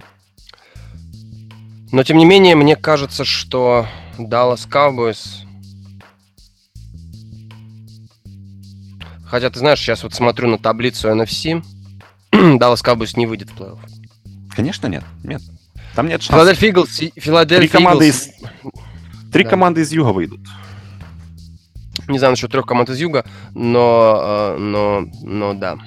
Но 1.91 2.03
тем 2.03 2.17
не 2.17 2.25
менее, 2.25 2.55
мне 2.55 2.75
кажется, 2.75 3.25
что 3.25 3.87
Dallas 4.17 4.67
Cowboys... 4.69 5.45
Хотя, 9.25 9.49
ты 9.49 9.59
знаешь, 9.59 9.79
сейчас 9.79 10.03
вот 10.03 10.13
смотрю 10.13 10.49
на 10.49 10.57
таблицу 10.57 11.09
NFC, 11.09 11.63
Dallas 12.31 12.83
Cowboys 12.83 13.13
не 13.15 13.25
выйдет 13.25 13.49
в 13.49 13.57
плей-офф. 13.57 13.79
Конечно, 14.55 14.87
нет. 14.87 15.03
Нет. 15.23 15.41
Там 15.95 16.07
нет 16.07 16.21
шансов. 16.21 16.35
Филадельфия 16.35 16.69
Иглс... 16.69 16.95
Три 16.97 17.13
Филадельфия 17.15 17.69
команды, 17.69 18.07
Иглс... 18.09 18.27
из, 18.27 19.31
три 19.31 19.43
Да. 19.43 19.49
команды 19.49 19.81
из 19.81 19.91
Юга 19.91 20.09
выйдут. 20.09 20.41
Не 22.07 22.19
знаю 22.19 22.33
насчет 22.33 22.51
трех 22.51 22.65
команд 22.65 22.89
из 22.89 22.99
Юга, 22.99 23.25
но, 23.53 24.19
э, 24.21 24.57
но, 24.57 25.05
но 25.23 25.53
да. 25.53 25.77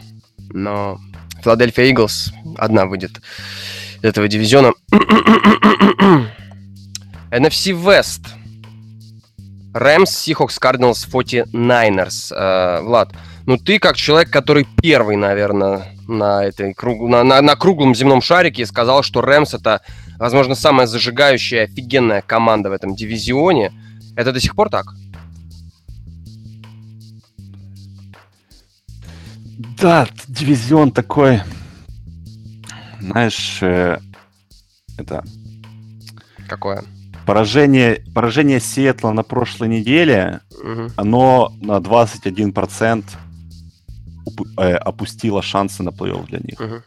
Но 0.51 0.99
Филадельфия 1.43 1.87
Иглс 1.91 2.33
одна 2.57 2.87
выйдет 2.87 3.21
из 3.99 4.05
этого 4.05 4.29
дивизиона. 4.29 4.73
NFC 7.35 7.73
West. 7.73 8.29
Рэмс, 9.75 10.09
Сихокс, 10.11 10.59
Кардиналс, 10.59 11.07
49ers. 11.09 12.33
Э, 12.33 12.81
Влад, 12.83 13.13
ну 13.45 13.57
ты 13.57 13.81
как 13.81 13.97
человек, 13.97 14.31
который 14.31 14.69
первый, 14.81 15.17
наверное, 15.17 15.89
на, 16.07 16.45
этой, 16.45 16.75
круг- 16.75 17.09
на, 17.09 17.25
на- 17.25 17.43
на 17.43 17.57
круглом 17.57 17.95
земном 17.95 18.23
шарике 18.23 18.65
сказал, 18.67 19.03
что 19.03 19.21
Рэмс 19.21 19.55
это, 19.55 19.81
возможно, 20.19 20.55
самая 20.55 20.87
зажигающая, 20.87 21.65
офигенная 21.65 22.23
команда 22.23 22.71
в 22.71 22.73
этом 22.73 22.95
дивизионе. 22.95 23.73
Это 24.17 24.33
до 24.33 24.39
сих 24.41 24.55
пор 24.55 24.71
так? 24.71 24.87
Да, 29.81 30.07
дивизион 30.29 30.93
такой, 30.93 31.43
знаешь, 33.01 33.59
э, 33.61 33.99
это 34.99 35.25
Какое? 36.49 36.85
Поражение, 37.27 38.03
поражение 38.15 38.61
Сиэтла 38.61 39.13
на 39.13 39.23
прошлой 39.23 39.69
неделе, 39.69 40.41
Мгм. 40.63 40.93
оно 40.97 41.53
на 41.61 41.81
21% 41.81 43.05
уп- 44.27 44.47
э, 44.59 44.75
опустило 44.75 45.43
шансы 45.43 45.83
на 45.83 45.91
плей-офф 45.91 46.27
для 46.27 46.39
них. 46.41 46.59
Мгм. 46.61 46.83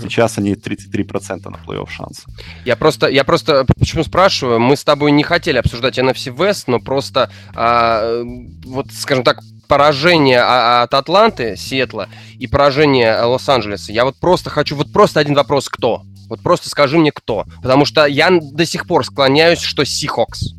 Сейчас 0.00 0.36
они 0.38 0.54
33% 0.56 1.50
на 1.52 1.56
плей-офф 1.56 1.88
шансы. 1.88 2.22
Я 2.64 2.74
просто, 2.76 3.06
я 3.08 3.22
просто 3.24 3.64
почему 3.78 4.02
спрашиваю? 4.02 4.58
Мы 4.58 4.76
с 4.76 4.82
тобой 4.84 5.12
не 5.12 5.22
хотели 5.22 5.58
обсуждать 5.58 5.96
NFC 5.98 6.34
West, 6.34 6.64
но 6.66 6.80
просто 6.80 7.30
а, 7.54 8.22
вот, 8.64 8.86
скажем 8.92 9.22
так, 9.22 9.40
поражение 9.68 10.40
от 10.42 10.92
Атланты, 10.92 11.56
Сиэтла 11.56 12.08
и 12.38 12.46
поражение 12.48 13.20
Лос-Анджелеса. 13.22 13.92
Я 13.92 14.04
вот 14.04 14.16
просто 14.16 14.50
хочу, 14.50 14.74
вот 14.76 14.92
просто 14.92 15.20
один 15.20 15.34
вопрос, 15.34 15.68
кто? 15.68 16.02
Вот 16.28 16.40
просто 16.42 16.68
скажи 16.68 16.98
мне, 16.98 17.12
кто. 17.12 17.44
Потому 17.62 17.84
что 17.84 18.06
я 18.06 18.30
до 18.30 18.64
сих 18.66 18.86
пор 18.86 19.04
склоняюсь, 19.04 19.60
что 19.60 19.84
Сихокс. 19.84 20.54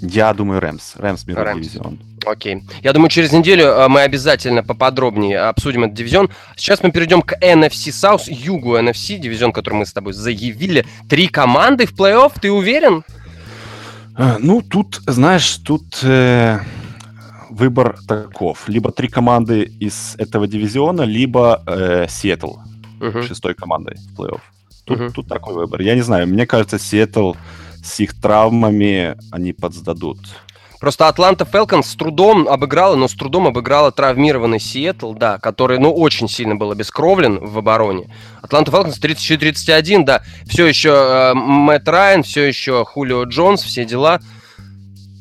Я 0.00 0.34
думаю, 0.34 0.60
Рэмс. 0.60 0.96
Рэмс 0.96 1.24
берут 1.24 1.44
Рэмс. 1.44 1.66
дивизион. 1.66 1.98
Окей. 2.26 2.62
Я 2.82 2.92
думаю, 2.92 3.10
через 3.10 3.32
неделю 3.32 3.66
э, 3.66 3.88
мы 3.88 4.00
обязательно 4.02 4.62
поподробнее 4.62 5.40
обсудим 5.40 5.84
этот 5.84 5.96
дивизион. 5.96 6.30
Сейчас 6.56 6.82
мы 6.82 6.90
перейдем 6.90 7.22
к 7.22 7.34
NFC 7.40 7.88
South, 7.90 8.24
югу 8.28 8.76
NFC, 8.78 9.18
дивизион, 9.18 9.52
который 9.52 9.74
мы 9.74 9.86
с 9.86 9.92
тобой 9.92 10.12
заявили. 10.12 10.84
Три 11.08 11.28
команды 11.28 11.86
в 11.86 11.92
плей-офф, 11.92 12.32
ты 12.40 12.50
уверен? 12.50 13.04
Э, 14.16 14.36
Ну, 14.38 14.62
тут, 14.62 15.00
знаешь, 15.06 15.56
тут 15.58 16.00
э, 16.02 16.60
выбор 17.50 17.96
таков. 18.06 18.68
Либо 18.68 18.90
три 18.92 19.08
команды 19.08 19.62
из 19.80 20.14
этого 20.18 20.46
дивизиона, 20.46 21.02
либо 21.02 21.62
э, 21.66 22.06
Сиэтл 22.08 22.54
Мгм. 23.04 23.22
шестой 23.22 23.54
командой 23.54 23.96
в 23.96 24.20
плей-офф. 24.20 24.40
Тут, 24.84 24.98
Мгм. 25.00 25.12
тут 25.12 25.28
такой 25.28 25.54
выбор. 25.54 25.80
Я 25.80 25.94
не 25.94 26.02
знаю, 26.02 26.26
мне 26.28 26.46
кажется, 26.46 26.78
Сиэтл 26.78 27.32
с 27.82 28.00
их 28.00 28.20
травмами 28.20 29.16
они 29.30 29.52
подсдадут. 29.52 30.18
Просто 30.80 31.08
Атланта 31.08 31.46
Falcons 31.46 31.86
с 31.88 31.94
трудом 31.94 32.46
обыграла, 32.46 32.94
но 32.94 33.08
с 33.08 33.14
трудом 33.14 33.46
обыграла 33.46 33.90
травмированный 33.90 34.60
Сиэтл, 34.60 35.14
да, 35.14 35.38
который, 35.38 35.78
ну, 35.78 35.90
очень 35.94 36.28
сильно 36.28 36.56
был 36.56 36.72
обескровлен 36.72 37.38
в 37.38 37.56
обороне. 37.56 38.10
Атланта 38.42 38.70
Falcons 38.70 38.98
34-31, 38.98 40.04
да, 40.04 40.22
все 40.46 40.66
еще 40.66 40.90
э, 40.90 41.34
Мэтт 41.34 41.88
Райан, 41.88 42.22
все 42.22 42.42
еще 42.42 42.84
Хулио 42.84 43.24
Джонс, 43.24 43.62
все 43.62 43.86
дела. 43.86 44.20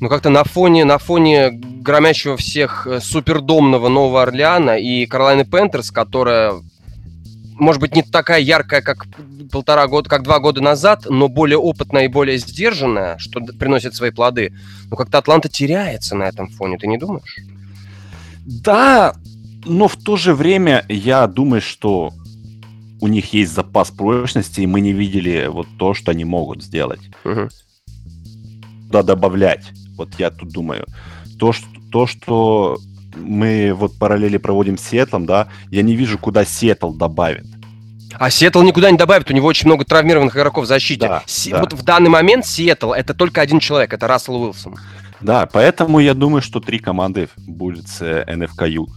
Ну, 0.02 0.10
как-то 0.10 0.30
на 0.30 0.44
фоне, 0.44 0.84
на 0.84 0.98
фоне 0.98 1.52
громящего 1.52 2.36
всех 2.36 2.86
э, 2.86 3.00
супердомного 3.00 3.88
Нового 3.88 4.24
Орлеана 4.24 4.78
и 4.78 5.06
Каролайны 5.06 5.46
Пентерс, 5.46 5.92
которая, 5.92 6.56
может 7.56 7.82
быть, 7.82 7.96
не 7.96 8.04
такая 8.04 8.42
яркая, 8.42 8.82
как 8.82 9.06
полтора 9.52 9.88
года, 9.88 10.10
как 10.10 10.24
два 10.24 10.40
года 10.40 10.62
назад, 10.62 11.06
но 11.10 11.28
более 11.28 11.58
опытная 11.58 12.06
и 12.06 12.08
более 12.08 12.38
сдержанная, 12.38 13.18
что 13.18 13.40
приносит 13.42 13.96
свои 13.96 14.12
плоды. 14.12 14.54
Но 14.90 14.96
как-то 14.96 15.20
Атланта 15.20 15.50
теряется 15.50 16.16
на 16.16 16.24
этом 16.24 16.50
фоне, 16.50 16.78
ты 16.78 16.88
не 16.88 16.98
думаешь? 16.98 17.38
Да, 18.46 19.16
но 19.66 19.88
в 19.88 19.96
то 19.96 20.18
же 20.18 20.34
время 20.34 20.86
я 20.90 21.28
думаю, 21.28 21.62
что 21.62 22.12
у 23.00 23.08
них 23.08 23.34
есть 23.34 23.54
запас 23.54 23.92
прочности, 23.92 24.62
и 24.62 24.68
мы 24.68 24.82
не 24.82 24.94
видели 24.94 25.48
вот 25.48 25.68
то, 25.78 25.94
что 25.94 26.12
они 26.12 26.26
могут 26.26 26.64
сделать. 26.64 27.02
Мгм. 27.24 27.50
Куда 28.88 29.04
добавлять? 29.04 29.66
Вот 29.98 30.10
я 30.20 30.32
тут 30.32 30.50
думаю. 30.50 30.86
То, 31.38 31.52
что, 31.52 31.68
то, 31.92 32.08
что 32.08 32.78
мы 33.16 33.74
вот 33.74 33.98
параллели 33.98 34.38
проводим 34.38 34.78
с 34.78 34.82
Сиэтлом, 34.84 35.26
да, 35.26 35.48
я 35.70 35.82
не 35.82 35.96
вижу, 35.96 36.18
куда 36.18 36.46
Сиэтл 36.46 36.92
добавит. 36.92 37.46
А 38.16 38.30
Сиэтл 38.30 38.62
никуда 38.62 38.92
не 38.92 38.98
добавит, 38.98 39.30
у 39.30 39.34
него 39.34 39.48
очень 39.48 39.68
много 39.68 39.86
травмированных 39.86 40.36
игроков 40.36 40.66
в 40.66 40.68
защите. 40.68 41.08
Да, 41.08 41.24
Си- 41.26 41.52
да. 41.52 41.60
Вот 41.62 41.74
в 41.74 41.84
данный 41.84 42.10
момент 42.10 42.46
Сиэтл 42.46 42.92
это 42.94 43.14
только 43.14 43.42
один 43.42 43.60
человек, 43.60 43.94
это 43.94 44.08
Рассел 44.08 44.36
Уилсон. 44.36 44.76
Да, 45.22 45.48
поэтому 45.52 46.00
я 46.00 46.14
думаю, 46.14 46.42
что 46.42 46.60
три 46.60 46.80
команды 46.80 47.30
будет 47.38 47.88
с 47.88 48.02
э, 48.02 48.26
НФК 48.36 48.64
Юг. 48.68 48.90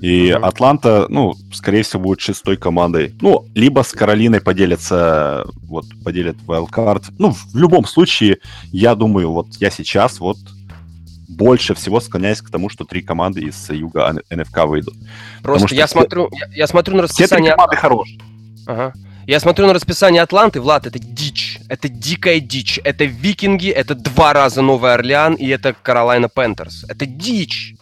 И 0.00 0.32
Мгм. 0.32 0.44
Атланта, 0.44 1.06
ну, 1.10 1.34
скорее 1.52 1.82
всего, 1.82 2.02
будет 2.02 2.20
шестой 2.20 2.56
командой. 2.56 3.14
Ну, 3.20 3.44
либо 3.54 3.82
с 3.82 3.92
Каролиной 3.92 4.40
поделятся, 4.40 5.44
вот, 5.64 5.84
поделят 6.04 6.36
wildcard. 6.46 7.04
Ну, 7.18 7.32
в 7.32 7.56
любом 7.56 7.84
случае, 7.86 8.38
я 8.72 8.94
думаю, 8.94 9.30
вот 9.32 9.48
я 9.58 9.70
сейчас 9.70 10.20
вот 10.20 10.38
больше 11.40 11.74
всего 11.74 12.00
склоняюсь 12.00 12.42
к 12.42 12.50
тому, 12.50 12.68
что 12.68 12.84
три 12.84 13.00
команды 13.02 13.40
из 13.40 13.70
Юга 13.70 14.14
НФК 14.30 14.58
выйдут. 14.66 14.94
Просто 15.42 15.68
что 15.68 15.76
я 15.76 15.86
все- 15.86 15.94
смотрю, 15.98 16.28
я, 16.32 16.46
я 16.54 16.66
смотрю 16.66 16.96
на 16.96 17.06
Все 17.06 17.14
три 17.14 17.22
расписание. 17.24 17.50
команды 17.52 17.76
хорошие. 17.76 18.18
Ага. 18.66 18.92
Я 19.26 19.40
смотрю 19.40 19.66
на 19.66 19.74
расписание 19.74 20.22
Атланты, 20.22 20.60
Влад, 20.60 20.86
это 20.86 20.98
дичь. 20.98 21.58
Это 21.68 21.88
дикая 21.88 22.40
дичь. 22.40 22.80
Это 22.84 23.04
Викинги, 23.04 23.68
это 23.70 23.94
два 23.94 24.32
раза 24.32 24.60
Новый 24.62 24.92
Орлеан 24.92 25.34
и 25.34 25.46
это 25.46 25.74
Каролайна 25.82 26.28
Пентерс. 26.28 26.84
Это 26.88 27.06
дичь. 27.06 27.74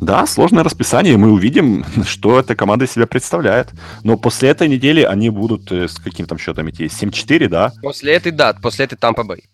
Да, 0.00 0.26
сложное 0.26 0.64
расписание, 0.64 1.12
и 1.12 1.16
мы 1.18 1.30
увидим, 1.30 1.84
что 2.06 2.40
эта 2.40 2.56
команда 2.56 2.86
из 2.86 2.92
себя 2.92 3.06
представляет. 3.06 3.68
Но 4.02 4.16
после 4.16 4.48
этой 4.48 4.66
недели 4.66 5.02
они 5.02 5.28
будут 5.28 5.70
э, 5.72 5.88
с 5.88 5.98
каким 5.98 6.24
там 6.26 6.38
счетом 6.38 6.70
идти? 6.70 6.84
7-4, 6.86 7.48
да? 7.48 7.72
После 7.82 8.14
этой, 8.14 8.32
да, 8.32 8.54
после 8.54 8.86
этой 8.86 8.96
Тампа 8.96 9.24
Бэй. 9.24 9.44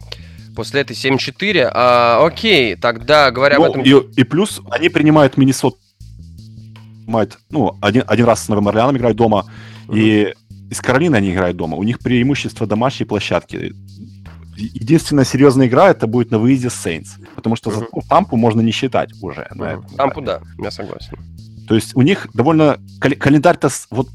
После 0.56 0.80
этой 0.80 0.96
7-4. 0.96 1.70
А, 1.72 2.24
окей, 2.26 2.74
тогда 2.76 3.30
говоря 3.30 3.58
Ну, 3.58 3.64
об 3.66 3.70
этом... 3.70 3.82
и, 3.82 3.90
и 4.20 4.24
плюс 4.24 4.60
они 4.70 4.88
принимают 4.88 5.36
Миннесоту. 5.36 5.76
Ну, 7.50 7.76
один, 7.80 8.02
один 8.06 8.24
раз 8.26 8.44
с 8.44 8.48
Новым 8.48 8.66
Орлеаном 8.68 8.96
играют 8.96 9.16
дома, 9.16 9.46
и 9.92 10.32
из 10.70 10.80
Каролины 10.80 11.14
они 11.16 11.30
играют 11.32 11.56
дома. 11.56 11.76
У 11.76 11.82
них 11.84 12.00
преимущество 12.00 12.66
домашней 12.66 13.06
площадки. 13.06 13.72
Единственная 14.56 15.24
серьезная 15.24 15.66
игра 15.68 15.90
это 15.90 16.06
будет 16.06 16.30
на 16.30 16.38
выезде 16.38 16.68
Saints. 16.68 17.08
Потому 17.36 17.54
что 17.56 17.70
за 17.70 17.80
Мгм. 17.82 17.88
ну, 17.94 18.02
Тампу 18.08 18.36
можно 18.36 18.60
не 18.62 18.72
считать 18.72 19.10
уже. 19.22 19.46
на 19.54 19.64
этом 19.74 19.84
Тампу, 19.96 20.20
да, 20.22 20.40
я 20.58 20.70
согласен. 20.70 21.16
То 21.68 21.74
есть 21.74 21.94
у 21.94 22.02
них 22.02 22.26
довольно... 22.34 22.78
кал- 23.00 23.12
Календарь-то 23.18 23.68
вот 23.90 24.08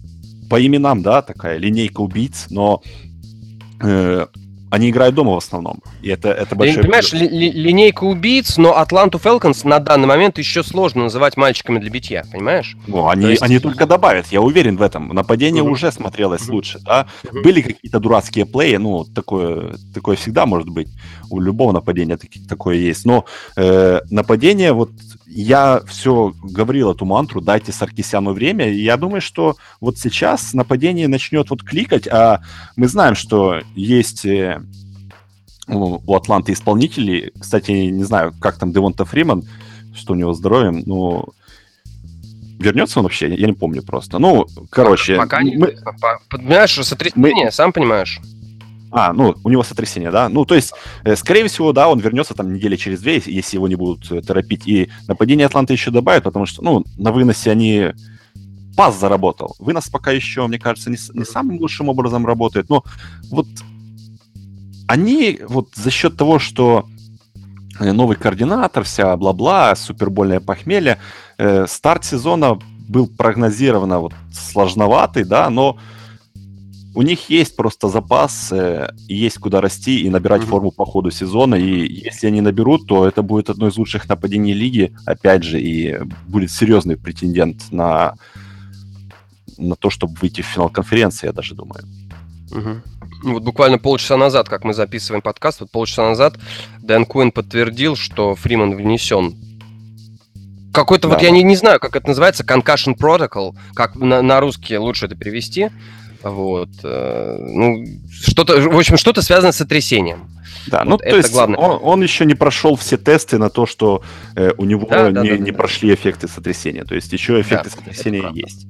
по 0.50 0.66
именам, 0.66 1.02
да, 1.04 1.22
такая 1.22 1.58
линейка 1.58 2.02
убийц, 2.02 2.48
но 2.50 2.82
э, 3.82 4.26
они 4.72 4.90
играют 4.90 5.16
дома 5.16 5.34
в 5.34 5.38
основном. 5.38 5.82
И 6.02 6.08
это, 6.08 6.30
это 6.30 6.56
большой... 6.56 6.78
Ты 6.78 6.82
понимаешь, 6.84 7.12
ли, 7.12 7.28
ли, 7.28 7.52
линейка 7.52 8.06
убийц, 8.06 8.58
но 8.58 8.78
Атланту 8.78 9.20
Фелконс 9.20 9.66
на 9.66 9.80
данный 9.80 10.08
момент 10.08 10.38
еще 10.38 10.64
сложно 10.64 11.04
называть 11.04 11.36
мальчиками 11.36 11.78
для 11.78 11.90
битья, 11.92 12.24
понимаешь? 12.32 12.78
Ну, 12.88 13.10
они, 13.10 13.28
есть... 13.28 13.42
они 13.42 13.60
только 13.60 13.86
добавят, 13.86 14.28
я 14.28 14.42
уверен 14.42 14.78
в 14.78 14.82
этом. 14.82 15.10
Нападение 15.10 15.62
уже 15.62 15.92
смотрелось 15.92 16.48
лучше, 16.48 16.80
да? 16.80 17.08
Были 17.44 17.62
какие-то 17.62 18.00
дурацкие 18.00 18.46
плеи, 18.46 18.78
ну, 18.78 19.04
такое, 19.04 19.76
такое 19.94 20.16
всегда 20.16 20.46
может 20.46 20.70
быть. 20.70 20.88
У 21.30 21.42
любого 21.42 21.74
нападения 21.74 22.18
такое 22.48 22.78
есть. 22.78 23.06
Но 23.06 23.26
э, 23.58 24.00
нападение, 24.10 24.72
вот 24.72 24.92
я 25.34 25.82
все 25.88 26.34
говорил 26.44 26.92
эту 26.92 27.06
мантру, 27.06 27.42
дайте 27.42 27.72
Саркисяну 27.72 28.34
время, 28.34 28.70
и 28.70 28.82
я 28.82 28.98
думаю, 28.98 29.22
что 29.22 29.56
вот 29.80 29.98
сейчас 29.98 30.54
нападение 30.54 31.08
начнет 31.08 31.50
вот 31.50 31.64
кликать, 31.64 32.08
а 32.08 32.42
мы 32.76 32.88
знаем, 32.88 33.16
что 33.16 33.62
есть 33.74 34.26
э, 34.26 34.62
у 35.68 36.16
Атланты 36.16 36.52
исполнители, 36.52 37.32
кстати, 37.40 37.72
не 37.72 38.04
знаю, 38.04 38.34
как 38.42 38.58
там 38.58 38.74
Девонта 38.74 39.06
Фриман, 39.06 39.44
что 39.96 40.14
у 40.14 40.16
него 40.18 40.34
здоровьем, 40.34 40.84
но 40.86 41.30
вернется 42.60 43.00
он 43.00 43.04
вообще? 43.04 43.34
Я 43.34 43.48
не 43.48 43.54
помню 43.54 43.84
просто. 43.84 44.20
Ну, 44.20 44.48
короче... 44.70 45.16
Пока 45.16 45.42
не... 45.44 45.56
Мы... 45.56 45.76
Понимаешь, 46.30 46.74
сотрясение, 46.74 47.46
мы... 47.46 47.52
сам 47.52 47.72
понимаешь. 47.72 48.20
А, 48.92 49.14
ну, 49.14 49.36
у 49.44 49.50
него 49.50 49.64
сотрясение, 49.64 50.12
да? 50.12 50.28
Ну, 50.28 50.46
то 50.46 50.56
есть, 50.56 50.74
э, 51.04 51.16
скорее 51.16 51.48
всего, 51.48 51.72
да, 51.72 51.88
он 51.88 52.00
вернется 52.00 52.34
там 52.34 52.54
недели 52.54 52.76
через 52.76 53.02
две, 53.02 53.22
если 53.26 53.56
его 53.56 53.68
не 53.68 53.76
будут 53.76 54.12
э, 54.12 54.22
торопить. 54.22 54.68
И 54.68 54.90
нападение 55.08 55.46
Атланты 55.46 55.74
еще 55.74 55.92
добавят, 55.92 56.24
потому 56.24 56.46
что, 56.46 56.62
ну, 56.62 56.84
на 56.98 57.12
выносе 57.12 57.52
они... 57.52 57.94
Пас 58.78 58.98
заработал. 58.98 59.54
Вынос 59.60 59.90
пока 59.90 60.12
еще, 60.12 60.48
мне 60.48 60.58
кажется, 60.58 60.90
не, 60.90 60.98
не 61.14 61.26
самым 61.26 61.60
лучшим 61.60 61.90
образом 61.90 62.26
работает. 62.26 62.70
Но 62.70 62.86
вот 63.30 63.46
они 64.88 65.40
вот 65.48 65.70
за 65.76 65.92
счет 65.92 66.18
того, 66.18 66.40
что 66.40 66.86
э, 67.80 67.92
новый 67.92 68.16
координатор, 68.16 68.84
вся 68.84 69.16
бла-бла, 69.18 69.76
супербольное 69.76 70.40
похмелье, 70.40 71.00
э, 71.38 71.66
старт 71.68 72.06
сезона 72.06 72.60
был 72.88 73.08
прогнозировано 73.08 74.00
вот 74.00 74.14
сложноватый, 74.34 75.24
да, 75.24 75.50
но 75.50 75.78
у 76.94 77.02
них 77.02 77.30
есть 77.30 77.56
просто 77.56 77.88
запас, 77.88 78.54
есть 79.08 79.38
куда 79.38 79.62
расти 79.62 80.02
и 80.02 80.10
набирать 80.10 80.42
mm-hmm. 80.42 80.48
форму 80.48 80.72
по 80.72 80.86
ходу 80.86 81.12
сезона. 81.12 81.56
И 81.56 82.04
если 82.04 82.28
они 82.28 82.42
наберут, 82.42 82.88
то 82.88 83.08
это 83.08 83.22
будет 83.22 83.50
одно 83.50 83.68
из 83.68 83.78
лучших 83.78 84.10
нападений 84.10 84.54
лиги, 84.54 84.94
опять 85.06 85.44
же, 85.44 85.62
и 85.62 86.00
будет 86.28 86.52
серьезный 86.52 86.98
претендент 86.98 87.72
на, 87.72 88.16
на 89.58 89.76
то, 89.76 89.90
чтобы 89.90 90.16
выйти 90.22 90.42
в 90.42 90.46
финал 90.46 90.70
конференции, 90.70 91.28
я 91.28 91.34
даже 91.34 91.56
думаю. 91.56 91.84
Mm-hmm. 92.52 92.82
Вот 93.24 93.44
буквально 93.44 93.78
полчаса 93.78 94.18
назад, 94.18 94.50
как 94.50 94.64
мы 94.64 94.74
записываем 94.74 95.22
подкаст, 95.22 95.62
вот 95.62 95.72
полчаса 95.72 96.04
назад 96.04 96.38
Дэн 96.80 97.06
Куин 97.06 97.32
подтвердил, 97.32 97.96
что 97.96 98.36
Фриман 98.36 98.76
внесен 98.76 99.36
какой-то 100.74 101.08
да. 101.08 101.16
вот, 101.16 101.24
я 101.24 101.32
не, 101.32 101.44
не 101.44 101.56
знаю, 101.56 101.80
как 101.80 101.96
это 101.96 102.08
называется, 102.08 102.44
concussion 102.44 102.98
protocol, 102.98 103.56
как 103.74 103.96
на, 103.96 104.22
на 104.22 104.40
русский 104.40 104.78
лучше 104.78 105.06
это 105.06 105.16
перевести. 105.16 105.70
Вот. 106.24 106.70
Э, 106.84 107.38
ну, 107.40 107.84
что-то, 108.12 108.62
в 108.62 108.78
общем, 108.78 108.98
что-то 108.98 109.22
связано 109.22 109.52
с 109.52 109.58
сотрясением. 109.58 110.30
Да, 110.68 110.80
вот 110.80 110.88
ну, 110.90 110.98
то 110.98 111.18
есть 111.18 111.32
главное. 111.32 111.58
Он, 111.58 111.80
он 111.82 112.04
еще 112.04 112.26
не 112.26 112.36
прошел 112.36 112.76
все 112.76 112.98
тесты 112.98 113.38
на 113.38 113.50
то, 113.50 113.66
что 113.66 114.04
э, 114.36 114.52
у 114.58 114.66
него 114.66 114.86
да, 114.88 115.08
не, 115.08 115.14
да, 115.14 115.24
да, 115.24 115.38
не 115.38 115.52
да. 115.52 115.58
прошли 115.58 115.94
эффекты 115.94 116.28
сотрясения. 116.28 116.84
То 116.84 116.96
есть 116.96 117.12
еще 117.12 117.42
эффекты 117.42 117.70
да, 117.70 117.76
сотрясения 117.76 118.20
это 118.20 118.34
есть. 118.34 118.68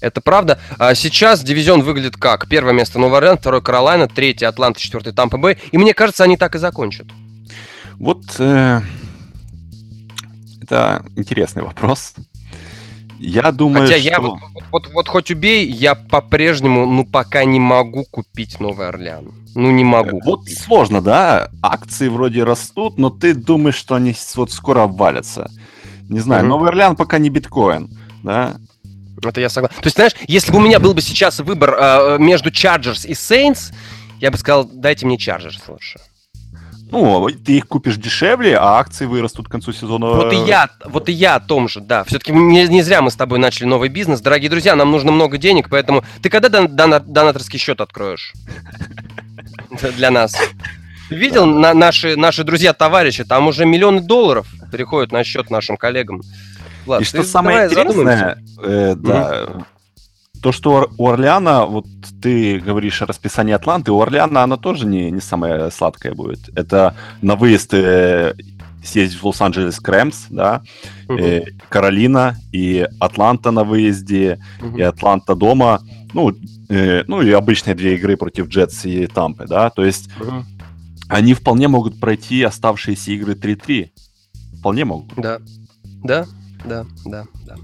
Это 0.00 0.20
правда. 0.20 0.58
А 0.78 0.94
сейчас 0.94 1.42
дивизион 1.42 1.82
выглядит 1.82 2.16
как? 2.16 2.48
Первое 2.48 2.72
место 2.72 2.98
Новый 2.98 3.18
Орлеан, 3.18 3.36
второе 3.36 3.60
Каролайна, 3.60 4.08
третье 4.08 4.48
Атланта, 4.48 4.80
четвертый 4.80 5.12
Тампа 5.12 5.36
Бэй. 5.36 5.58
И 5.72 5.78
мне 5.78 5.92
кажется, 5.92 6.24
они 6.24 6.36
так 6.36 6.54
и 6.54 6.58
закончат. 6.58 7.06
Вот 7.98 8.22
э, 8.38 8.80
это 10.62 11.04
интересный 11.16 11.62
вопрос. 11.62 12.14
Я 13.20 13.52
думаю, 13.52 13.86
Хотя 13.86 13.98
что... 13.98 14.08
я 14.08 14.18
вот, 14.18 14.38
вот, 14.72 14.88
вот 14.94 15.08
хоть 15.08 15.30
убей, 15.30 15.70
я 15.70 15.94
по-прежнему, 15.94 16.86
ну, 16.86 17.04
пока 17.04 17.44
не 17.44 17.60
могу 17.60 18.04
купить 18.10 18.58
Новый 18.60 18.88
Орлеан. 18.88 19.34
Ну, 19.54 19.70
не 19.70 19.84
могу. 19.84 20.20
Вот 20.24 20.40
купить. 20.40 20.58
сложно, 20.58 21.02
да? 21.02 21.50
Акции 21.62 22.08
вроде 22.08 22.44
растут, 22.44 22.96
но 22.98 23.10
ты 23.10 23.34
думаешь, 23.34 23.74
что 23.74 23.94
они 23.96 24.14
вот 24.36 24.52
скоро 24.52 24.84
обвалятся. 24.84 25.50
Не 26.08 26.20
знаю, 26.20 26.44
mm-hmm. 26.44 26.48
Новый 26.48 26.70
Орлеан 26.70 26.96
пока 26.96 27.18
не 27.18 27.28
биткоин, 27.28 27.90
да? 28.22 28.56
Это 29.22 29.40
я 29.42 29.50
согласен. 29.50 29.76
То 29.76 29.86
есть, 29.86 29.96
знаешь, 29.96 30.14
если 30.26 30.50
бы 30.50 30.56
у 30.56 30.62
меня 30.62 30.80
был 30.80 30.94
бы 30.94 31.02
сейчас 31.02 31.40
выбор 31.40 31.76
э, 31.78 32.16
между 32.18 32.48
Chargers 32.50 33.06
и 33.06 33.12
Saints, 33.12 33.74
я 34.18 34.30
бы 34.30 34.38
сказал, 34.38 34.64
дайте 34.64 35.04
мне 35.04 35.16
Chargers 35.16 35.60
лучше. 35.68 36.00
Ну, 36.90 37.28
ты 37.30 37.58
их 37.58 37.68
купишь 37.68 37.96
дешевле, 37.96 38.56
а 38.56 38.78
акции 38.78 39.06
вырастут 39.06 39.48
к 39.48 39.50
концу 39.50 39.72
сезона. 39.72 40.06
Вот 40.06 40.32
и 40.32 40.36
я, 40.36 40.68
вот 40.84 41.08
и 41.08 41.12
я 41.12 41.36
о 41.36 41.40
том 41.40 41.68
же, 41.68 41.80
да. 41.80 42.04
Все-таки 42.04 42.32
не, 42.32 42.66
не 42.68 42.82
зря 42.82 43.02
мы 43.02 43.10
с 43.10 43.16
тобой 43.16 43.38
начали 43.38 43.66
новый 43.66 43.88
бизнес. 43.88 44.20
Дорогие 44.20 44.50
друзья, 44.50 44.74
нам 44.76 44.90
нужно 44.90 45.12
много 45.12 45.38
денег, 45.38 45.68
поэтому 45.70 46.04
ты 46.22 46.28
когда 46.28 46.48
дон, 46.48 46.74
дон, 46.74 46.94
донаторский 47.06 47.58
счет 47.58 47.80
откроешь? 47.80 48.32
Для 49.96 50.10
нас. 50.10 50.36
Видел 51.10 51.46
на, 51.46 51.74
наши, 51.74 52.16
наши 52.16 52.44
друзья-товарищи, 52.44 53.24
там 53.24 53.48
уже 53.48 53.66
миллионы 53.66 54.00
долларов 54.00 54.46
переходят 54.70 55.10
на 55.12 55.24
счет 55.24 55.50
нашим 55.50 55.76
коллегам. 55.76 56.22
Влад, 56.86 57.02
и 57.02 57.04
что 57.04 57.22
самое 57.24 57.66
интересное, 57.66 58.38
э, 58.62 58.94
да, 58.96 59.46
то, 60.42 60.52
что 60.52 60.90
у 60.96 61.08
Орлеана, 61.08 61.66
вот 61.66 61.86
ты 62.22 62.58
говоришь 62.58 63.02
о 63.02 63.06
расписании 63.06 63.54
Атланты, 63.54 63.92
у 63.92 64.00
Орлеана 64.00 64.42
она 64.42 64.56
тоже 64.56 64.86
не, 64.86 65.10
не 65.10 65.20
самая 65.20 65.70
сладкая 65.70 66.14
будет. 66.14 66.48
Это 66.56 66.94
на 67.20 67.36
выезд 67.36 67.74
э, 67.74 68.34
съездить 68.82 69.20
в 69.20 69.26
Лос-Анджелес 69.26 69.80
Крэмс, 69.80 70.26
да, 70.30 70.62
угу. 71.08 71.18
э, 71.18 71.44
Каролина 71.68 72.36
и 72.52 72.86
Атланта 72.98 73.50
на 73.50 73.64
выезде, 73.64 74.40
угу. 74.62 74.78
и 74.78 74.82
Атланта 74.82 75.34
дома, 75.34 75.80
ну, 76.14 76.32
э, 76.68 77.04
ну 77.06 77.22
и 77.22 77.30
обычные 77.30 77.74
две 77.74 77.96
игры 77.96 78.16
против 78.16 78.48
Джетс 78.48 78.84
и 78.84 79.06
Тампы, 79.06 79.46
да, 79.46 79.70
то 79.70 79.84
есть 79.84 80.08
угу. 80.20 80.44
они 81.08 81.34
вполне 81.34 81.68
могут 81.68 82.00
пройти 82.00 82.42
оставшиеся 82.42 83.12
игры 83.12 83.34
3-3. 83.34 83.90
Вполне 84.60 84.84
могут. 84.84 85.14
Да, 85.16 85.38
да, 86.04 86.26
да, 86.64 86.84
да, 87.06 87.24
да. 87.46 87.56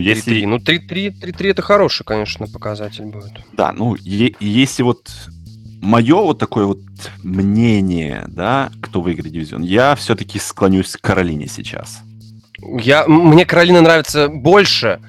Если... 0.00 0.42
3-3. 0.42 0.46
Ну, 0.46 0.56
3-3, 0.58 1.20
3-3 1.20 1.50
это 1.50 1.62
хороший, 1.62 2.04
конечно, 2.04 2.46
показатель 2.46 3.04
будет. 3.04 3.32
Да, 3.52 3.72
ну, 3.72 3.94
е- 3.96 4.34
если 4.40 4.82
вот 4.82 5.10
мое 5.80 6.16
вот 6.16 6.38
такое 6.38 6.66
вот 6.66 6.80
мнение, 7.22 8.24
да, 8.28 8.70
кто 8.80 9.00
выиграет 9.00 9.32
дивизион, 9.32 9.62
я 9.62 9.94
все-таки 9.94 10.38
склонюсь 10.38 10.92
к 10.96 11.00
Каролине 11.00 11.46
сейчас. 11.46 12.00
Я, 12.58 13.06
мне 13.06 13.44
Каролина 13.44 13.82
нравится 13.82 14.28
больше. 14.28 15.00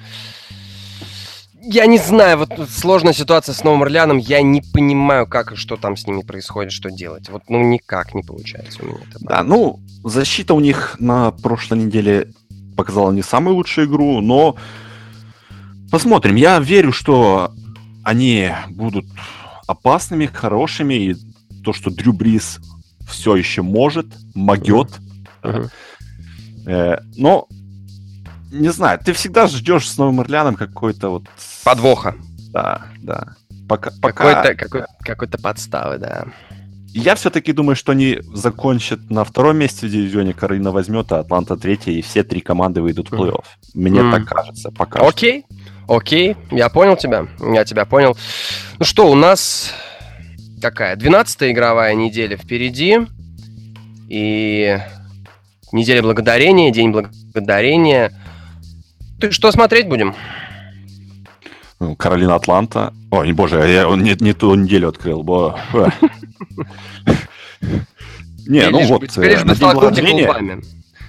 Я 1.68 1.86
не 1.86 1.98
знаю, 1.98 2.38
вот 2.38 2.50
сложная 2.70 3.12
ситуация 3.12 3.52
с 3.52 3.64
Новым 3.64 3.82
Орлеаном, 3.82 4.18
я 4.18 4.40
не 4.40 4.62
понимаю, 4.62 5.26
как 5.26 5.52
и 5.52 5.56
что 5.56 5.76
там 5.76 5.96
с 5.96 6.06
ними 6.06 6.22
происходит, 6.22 6.70
что 6.70 6.90
делать. 6.90 7.28
Вот, 7.28 7.42
ну, 7.48 7.60
никак 7.60 8.14
не 8.14 8.22
получается 8.22 8.82
у 8.82 8.86
меня 8.86 8.98
это. 9.10 9.18
Да, 9.20 9.42
ну, 9.42 9.80
защита 10.04 10.54
у 10.54 10.60
них 10.60 10.96
на 11.00 11.32
прошлой 11.32 11.78
неделе 11.78 12.28
показала 12.76 13.10
не 13.12 13.22
самую 13.22 13.56
лучшую 13.56 13.86
игру, 13.86 14.20
но 14.20 14.56
посмотрим. 15.90 16.36
Я 16.36 16.58
верю, 16.60 16.92
что 16.92 17.52
они 18.04 18.50
будут 18.68 19.06
опасными, 19.66 20.26
хорошими, 20.26 20.94
и 20.94 21.16
то, 21.64 21.72
что 21.72 21.90
Дрю 21.90 22.12
Брис 22.12 22.60
все 23.08 23.36
еще 23.36 23.62
может, 23.62 24.06
могет. 24.34 24.90
Uh-huh. 25.42 25.68
Э, 26.66 26.98
но 27.16 27.48
не 28.50 28.70
знаю, 28.70 28.98
ты 28.98 29.12
всегда 29.12 29.46
ждешь 29.46 29.88
с 29.88 29.98
Новым 29.98 30.20
Орлеаном 30.20 30.54
какой-то 30.54 31.10
вот... 31.10 31.24
Подвоха. 31.64 32.14
Да, 32.50 32.82
да. 33.02 33.34
Пока, 33.68 33.90
пока... 34.00 34.34
Какой-то, 34.34 34.54
какой, 34.54 34.84
какой-то 35.00 35.38
подставы, 35.38 35.98
да. 35.98 36.26
Я 36.96 37.14
все-таки 37.14 37.52
думаю, 37.52 37.76
что 37.76 37.92
они 37.92 38.20
закончат 38.32 39.10
на 39.10 39.22
втором 39.24 39.58
месте 39.58 39.86
в 39.86 39.90
дивизионе, 39.90 40.32
Каролина 40.32 40.72
возьмет, 40.72 41.12
а 41.12 41.18
Атланта 41.18 41.58
третья, 41.58 41.92
и 41.92 42.00
все 42.00 42.24
три 42.24 42.40
команды 42.40 42.80
выйдут 42.80 43.10
в 43.10 43.12
плей-офф. 43.12 43.44
Мне 43.74 44.00
mm. 44.00 44.10
так 44.12 44.24
кажется, 44.24 44.70
пока 44.70 45.06
Окей, 45.06 45.44
окей, 45.88 46.36
я 46.50 46.70
понял 46.70 46.96
тебя, 46.96 47.26
я 47.38 47.66
тебя 47.66 47.84
понял. 47.84 48.16
Ну 48.78 48.86
что, 48.86 49.10
у 49.10 49.14
нас 49.14 49.74
какая? 50.62 50.96
12 50.96 51.42
игровая 51.52 51.94
неделя 51.94 52.38
впереди, 52.38 53.00
и 54.08 54.78
неделя 55.72 56.02
благодарения, 56.02 56.70
день 56.70 56.92
благодарения. 56.92 58.10
Ты 59.20 59.32
что 59.32 59.52
смотреть 59.52 59.86
будем? 59.86 60.14
Ну, 61.78 61.94
Каролина 61.94 62.36
Атланта. 62.36 62.94
Ой, 63.10 63.32
боже, 63.32 63.58
я 63.68 63.84
не, 63.96 64.16
не 64.18 64.32
ту 64.32 64.54
неделю 64.54 64.88
открыл. 64.88 65.22
Бо... 65.22 65.58
Не, 68.46 68.70
ну 68.70 68.86
вот, 68.86 69.18
э, 69.18 69.44
на 69.44 69.54
День 69.54 69.72
Благодарения... 69.72 70.62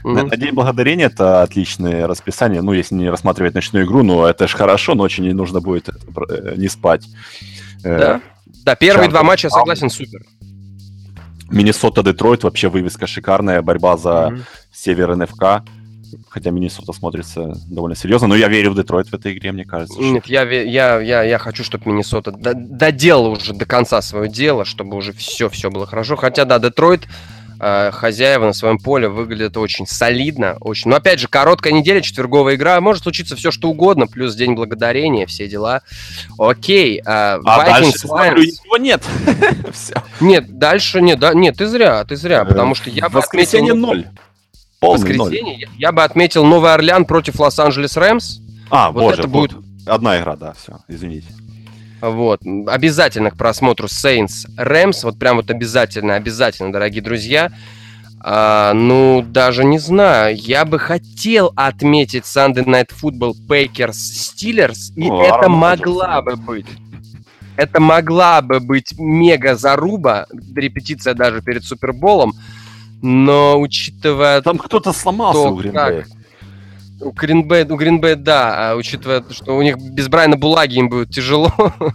На, 0.03 0.37
День 0.37 0.53
Благодарения 0.53 1.05
это 1.05 1.43
отличное 1.43 2.07
расписание. 2.07 2.61
Ну, 2.61 2.73
если 2.73 2.95
не 2.95 3.09
рассматривать 3.09 3.53
ночную 3.53 3.85
игру, 3.85 4.03
ну, 4.03 4.25
это 4.25 4.47
же 4.47 4.55
хорошо, 4.55 4.95
ночью 4.95 5.25
не 5.25 5.33
нужно 5.33 5.59
будет 5.61 5.89
э, 5.89 6.53
не 6.55 6.67
спать. 6.67 7.05
Э, 7.83 7.99
да, 7.99 8.21
да 8.63 8.75
первые 8.75 9.09
два 9.09 9.23
матча, 9.23 9.49
согласен, 9.49 9.89
супер. 9.89 10.21
Миннесота-Детройт 11.49 12.43
вообще 12.43 12.69
вывеска 12.69 13.07
шикарная, 13.07 13.61
борьба 13.61 13.97
за 13.97 14.39
север 14.71 15.15
НФК. 15.15 15.63
Хотя 16.29 16.51
Миннесота 16.51 16.93
смотрится 16.93 17.53
довольно 17.67 17.95
серьезно, 17.95 18.27
но 18.27 18.35
я 18.35 18.47
верю 18.47 18.71
в 18.71 18.75
Детройт 18.75 19.07
в 19.07 19.13
этой 19.13 19.33
игре, 19.33 19.51
мне 19.51 19.65
кажется. 19.65 19.99
Нет, 19.99 20.25
что... 20.25 20.33
я, 20.33 20.43
я, 20.43 20.99
я, 20.99 21.23
я 21.23 21.37
хочу, 21.37 21.63
чтобы 21.63 21.89
Миннесота 21.89 22.31
доделала 22.31 23.29
уже 23.29 23.53
до 23.53 23.65
конца 23.65 24.01
свое 24.01 24.29
дело, 24.29 24.65
чтобы 24.65 24.97
уже 24.97 25.13
все-все 25.13 25.69
было 25.69 25.85
хорошо. 25.85 26.15
Хотя, 26.15 26.45
да, 26.45 26.59
Детройт 26.59 27.07
э, 27.59 27.91
хозяева 27.91 28.45
на 28.45 28.53
своем 28.53 28.77
поле 28.77 29.07
выглядят 29.09 29.57
очень 29.57 29.87
солидно, 29.87 30.57
очень. 30.59 30.89
Но 30.89 30.97
опять 30.97 31.19
же, 31.19 31.27
короткая 31.27 31.73
неделя, 31.73 32.01
четверговая 32.01 32.55
игра, 32.55 32.79
может 32.81 33.03
случиться 33.03 33.35
все 33.35 33.51
что 33.51 33.69
угодно, 33.69 34.07
плюс 34.07 34.35
день 34.35 34.53
благодарения, 34.53 35.25
все 35.25 35.47
дела. 35.47 35.81
Окей. 36.37 36.99
Э, 36.99 37.03
а 37.05 37.39
Vikings, 37.39 37.65
дальше, 37.65 37.97
смотрю, 37.99 38.43
его 38.43 38.77
нет. 38.77 39.03
Нет, 40.19 40.57
дальше 40.57 41.01
нет, 41.01 41.19
да, 41.19 41.33
нет, 41.33 41.57
ты 41.57 41.67
зря, 41.67 42.03
ты 42.03 42.15
зря, 42.15 42.43
потому 42.43 42.73
что 42.75 42.89
я 42.89 43.05
отметил... 43.05 43.75
ноль. 43.75 44.07
Полный 44.79 45.17
воскресенье 45.17 45.67
ноль. 45.67 45.75
я 45.77 45.91
бы 45.91 46.03
отметил 46.03 46.45
Новый 46.45 46.73
Орлеан 46.73 47.05
против 47.05 47.39
Лос-Анджелес 47.39 47.97
Рэмс. 47.97 48.39
А, 48.69 48.91
вот 48.91 49.01
боже, 49.01 49.19
это 49.19 49.27
будет 49.27 49.53
одна 49.85 50.19
игра, 50.19 50.35
да, 50.35 50.53
все, 50.53 50.79
извините. 50.87 51.27
Вот, 52.01 52.41
обязательно 52.67 53.31
к 53.31 53.37
просмотру 53.37 53.87
Saints 53.87 54.45
Rams, 54.55 54.99
вот 55.03 55.17
прям 55.17 55.37
вот 55.37 55.49
обязательно, 55.49 56.15
обязательно, 56.15 56.71
дорогие 56.71 57.01
друзья. 57.01 57.51
А, 58.19 58.73
ну, 58.73 59.23
даже 59.27 59.63
не 59.63 59.79
знаю, 59.79 60.35
я 60.35 60.65
бы 60.65 60.79
хотел 60.79 61.53
отметить 61.55 62.23
Sunday 62.23 62.65
Night 62.65 62.89
Football 63.01 63.33
Packers 63.47 63.91
Steelers, 63.91 64.93
и 64.95 65.09
О, 65.09 65.23
это 65.23 65.49
могла 65.49 66.21
бы 66.21 66.35
быть. 66.35 66.67
Это 67.55 67.79
могла 67.79 68.41
бы 68.41 68.59
быть 68.59 68.93
мега 68.99 69.55
заруба, 69.55 70.27
репетиция 70.55 71.15
даже 71.15 71.41
перед 71.41 71.63
Суперболом, 71.63 72.33
но 73.01 73.59
учитывая... 73.59 74.41
Там 74.41 74.57
кто-то 74.57 74.93
сломался 74.93 75.43
то, 75.43 75.49
у 75.49 75.55
Гринбэя. 75.57 76.05
У 76.99 77.11
Гринбэя, 77.11 77.65
у 77.65 77.75
Гринбэя, 77.75 78.15
да, 78.15 78.71
а 78.71 78.75
учитывая, 78.75 79.23
что 79.29 79.55
у 79.55 79.61
них 79.61 79.77
без 79.77 80.07
Брайана 80.07 80.35
Булаги 80.35 80.77
им 80.77 80.89
будет 80.89 81.09
тяжело. 81.09 81.51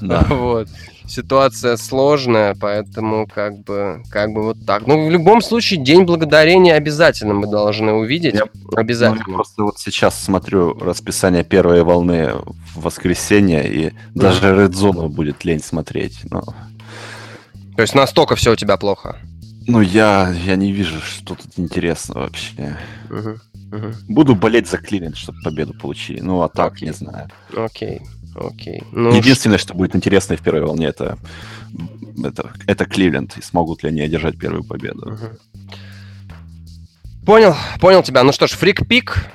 Да. 0.00 0.22
Вот. 0.30 0.68
Ситуация 1.06 1.76
сложная, 1.76 2.54
поэтому 2.54 3.26
как 3.26 3.58
бы, 3.64 4.00
как 4.10 4.30
бы 4.32 4.44
вот 4.44 4.64
так. 4.64 4.86
Ну, 4.86 5.08
в 5.08 5.10
любом 5.10 5.42
случае, 5.42 5.80
День 5.80 6.04
Благодарения 6.04 6.74
обязательно 6.74 7.34
мы 7.34 7.48
должны 7.48 7.92
увидеть. 7.92 8.34
Я, 8.34 8.44
обязательно. 8.76 9.24
Ну, 9.26 9.32
я 9.32 9.34
просто 9.34 9.62
вот 9.64 9.78
сейчас 9.78 10.22
смотрю 10.22 10.78
расписание 10.78 11.42
первой 11.42 11.82
волны 11.82 12.34
в 12.74 12.82
воскресенье, 12.82 13.68
и 13.68 13.92
даже 14.14 14.54
Red 14.54 14.70
Zone 14.70 15.08
будет 15.08 15.44
лень 15.44 15.60
смотреть. 15.62 16.20
Но... 16.30 16.42
То 17.74 17.82
есть 17.82 17.96
настолько 17.96 18.36
все 18.36 18.52
у 18.52 18.56
тебя 18.56 18.76
плохо? 18.76 19.18
Ну, 19.70 19.80
я, 19.80 20.34
я 20.46 20.56
не 20.56 20.72
вижу, 20.72 21.00
что 21.00 21.36
тут 21.36 21.46
интересно 21.56 22.14
вообще. 22.14 22.76
Угу, 23.08 23.30
угу. 23.76 23.94
Буду 24.08 24.34
болеть 24.34 24.68
за 24.68 24.78
Кливент, 24.78 25.16
чтобы 25.16 25.38
победу 25.42 25.74
получили. 25.74 26.20
Ну, 26.20 26.42
а 26.42 26.48
так, 26.48 26.72
окей. 26.72 26.88
не 26.88 26.94
знаю. 26.94 27.28
Окей, 27.56 28.00
окей. 28.34 28.82
Ну, 28.90 29.14
Единственное, 29.14 29.58
что 29.58 29.74
будет 29.74 29.94
интересно 29.94 30.36
в 30.36 30.42
первой 30.42 30.62
волне, 30.62 30.86
это, 30.86 31.18
это, 32.24 32.50
это 32.66 32.84
Кливленд. 32.84 33.38
И 33.38 33.42
смогут 33.42 33.84
ли 33.84 33.90
они 33.90 34.00
одержать 34.00 34.38
первую 34.38 34.64
победу. 34.64 35.12
Угу. 35.12 35.74
Понял, 37.24 37.54
понял 37.80 38.02
тебя. 38.02 38.24
Ну 38.24 38.32
что 38.32 38.48
ж, 38.48 38.52
фрик-пик. 38.52 39.28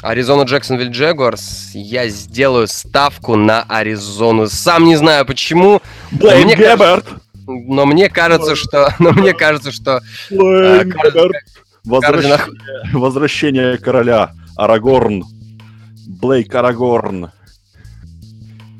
Аризона 0.00 0.44
Джексонвилл 0.44 0.90
Джегуарс. 0.90 1.72
Я 1.74 2.08
сделаю 2.08 2.68
ставку 2.68 3.34
на 3.34 3.64
Аризону. 3.64 4.46
Сам 4.46 4.84
не 4.84 4.96
знаю 4.96 5.26
почему. 5.26 5.82
Блейн 6.12 6.48
Гебберт! 6.48 7.04
Кажется 7.04 7.20
но 7.66 7.86
мне 7.86 8.08
кажется, 8.08 8.56
что... 8.56 8.94
Но 8.98 9.12
мне 9.12 9.34
кажется, 9.34 9.72
что... 9.72 10.00
Возвращение, 11.84 12.38
возвращение 12.92 13.78
короля. 13.78 14.32
Арагорн. 14.56 15.24
Блейк 16.06 16.54
Арагорн. 16.54 17.30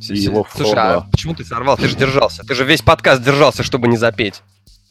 И 0.09 0.18
его 0.18 0.47
Слушай, 0.55 0.75
а 0.77 1.01
почему 1.11 1.35
ты 1.35 1.45
сорвал? 1.45 1.77
Ты 1.77 1.89
же 1.89 1.97
держался. 1.97 2.43
Ты 2.43 2.55
же 2.55 2.64
весь 2.64 2.83
подкаст 2.83 3.23
держался, 3.23 3.62
чтобы 3.62 3.89
не 3.89 3.97
запеть. 3.97 4.43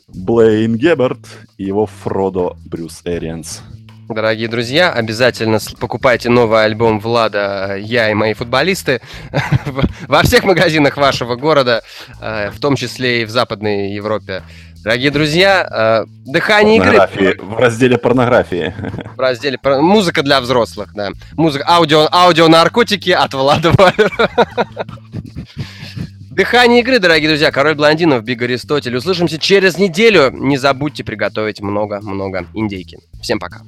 Блейн 0.07 0.75
Гебберт 0.75 1.19
и 1.57 1.65
его 1.65 1.85
Фродо 1.85 2.57
Брюс 2.65 3.01
Эриенс. 3.05 3.61
Дорогие 4.09 4.47
друзья, 4.47 4.91
обязательно 4.91 5.59
покупайте 5.79 6.29
новый 6.29 6.63
альбом 6.63 6.99
Влада 6.99 7.77
«Я 7.77 8.09
и 8.09 8.15
мои 8.15 8.33
футболисты» 8.33 9.01
во 10.07 10.23
всех 10.23 10.45
магазинах 10.45 10.97
вашего 10.97 11.35
города, 11.35 11.83
э, 12.19 12.49
в 12.49 12.59
том 12.59 12.75
числе 12.75 13.21
и 13.21 13.25
в 13.25 13.29
Западной 13.29 13.91
Европе. 13.91 14.41
Дорогие 14.83 15.11
друзья, 15.11 16.05
э, 16.05 16.05
дыхание 16.25 16.77
игры... 16.77 17.37
В 17.39 17.59
разделе 17.59 17.99
порнографии. 17.99 18.73
В 19.15 19.19
разделе 19.19 19.59
музыка 19.63 20.23
для 20.23 20.41
взрослых, 20.41 20.91
да. 20.95 21.11
Музыка, 21.33 21.65
аудио, 21.69 22.09
аудио 22.11 22.47
наркотики 22.47 23.11
от 23.11 23.35
Влада 23.35 23.71
Дыхание 26.31 26.79
игры, 26.79 26.97
дорогие 26.97 27.29
друзья. 27.29 27.51
Король 27.51 27.75
блондинов, 27.75 28.23
Биг 28.23 28.41
Аристотель. 28.41 28.95
Услышимся 28.95 29.37
через 29.37 29.77
неделю. 29.77 30.31
Не 30.31 30.57
забудьте 30.57 31.03
приготовить 31.03 31.61
много-много 31.61 32.47
индейки. 32.55 32.97
Всем 33.21 33.37
пока. 33.37 33.61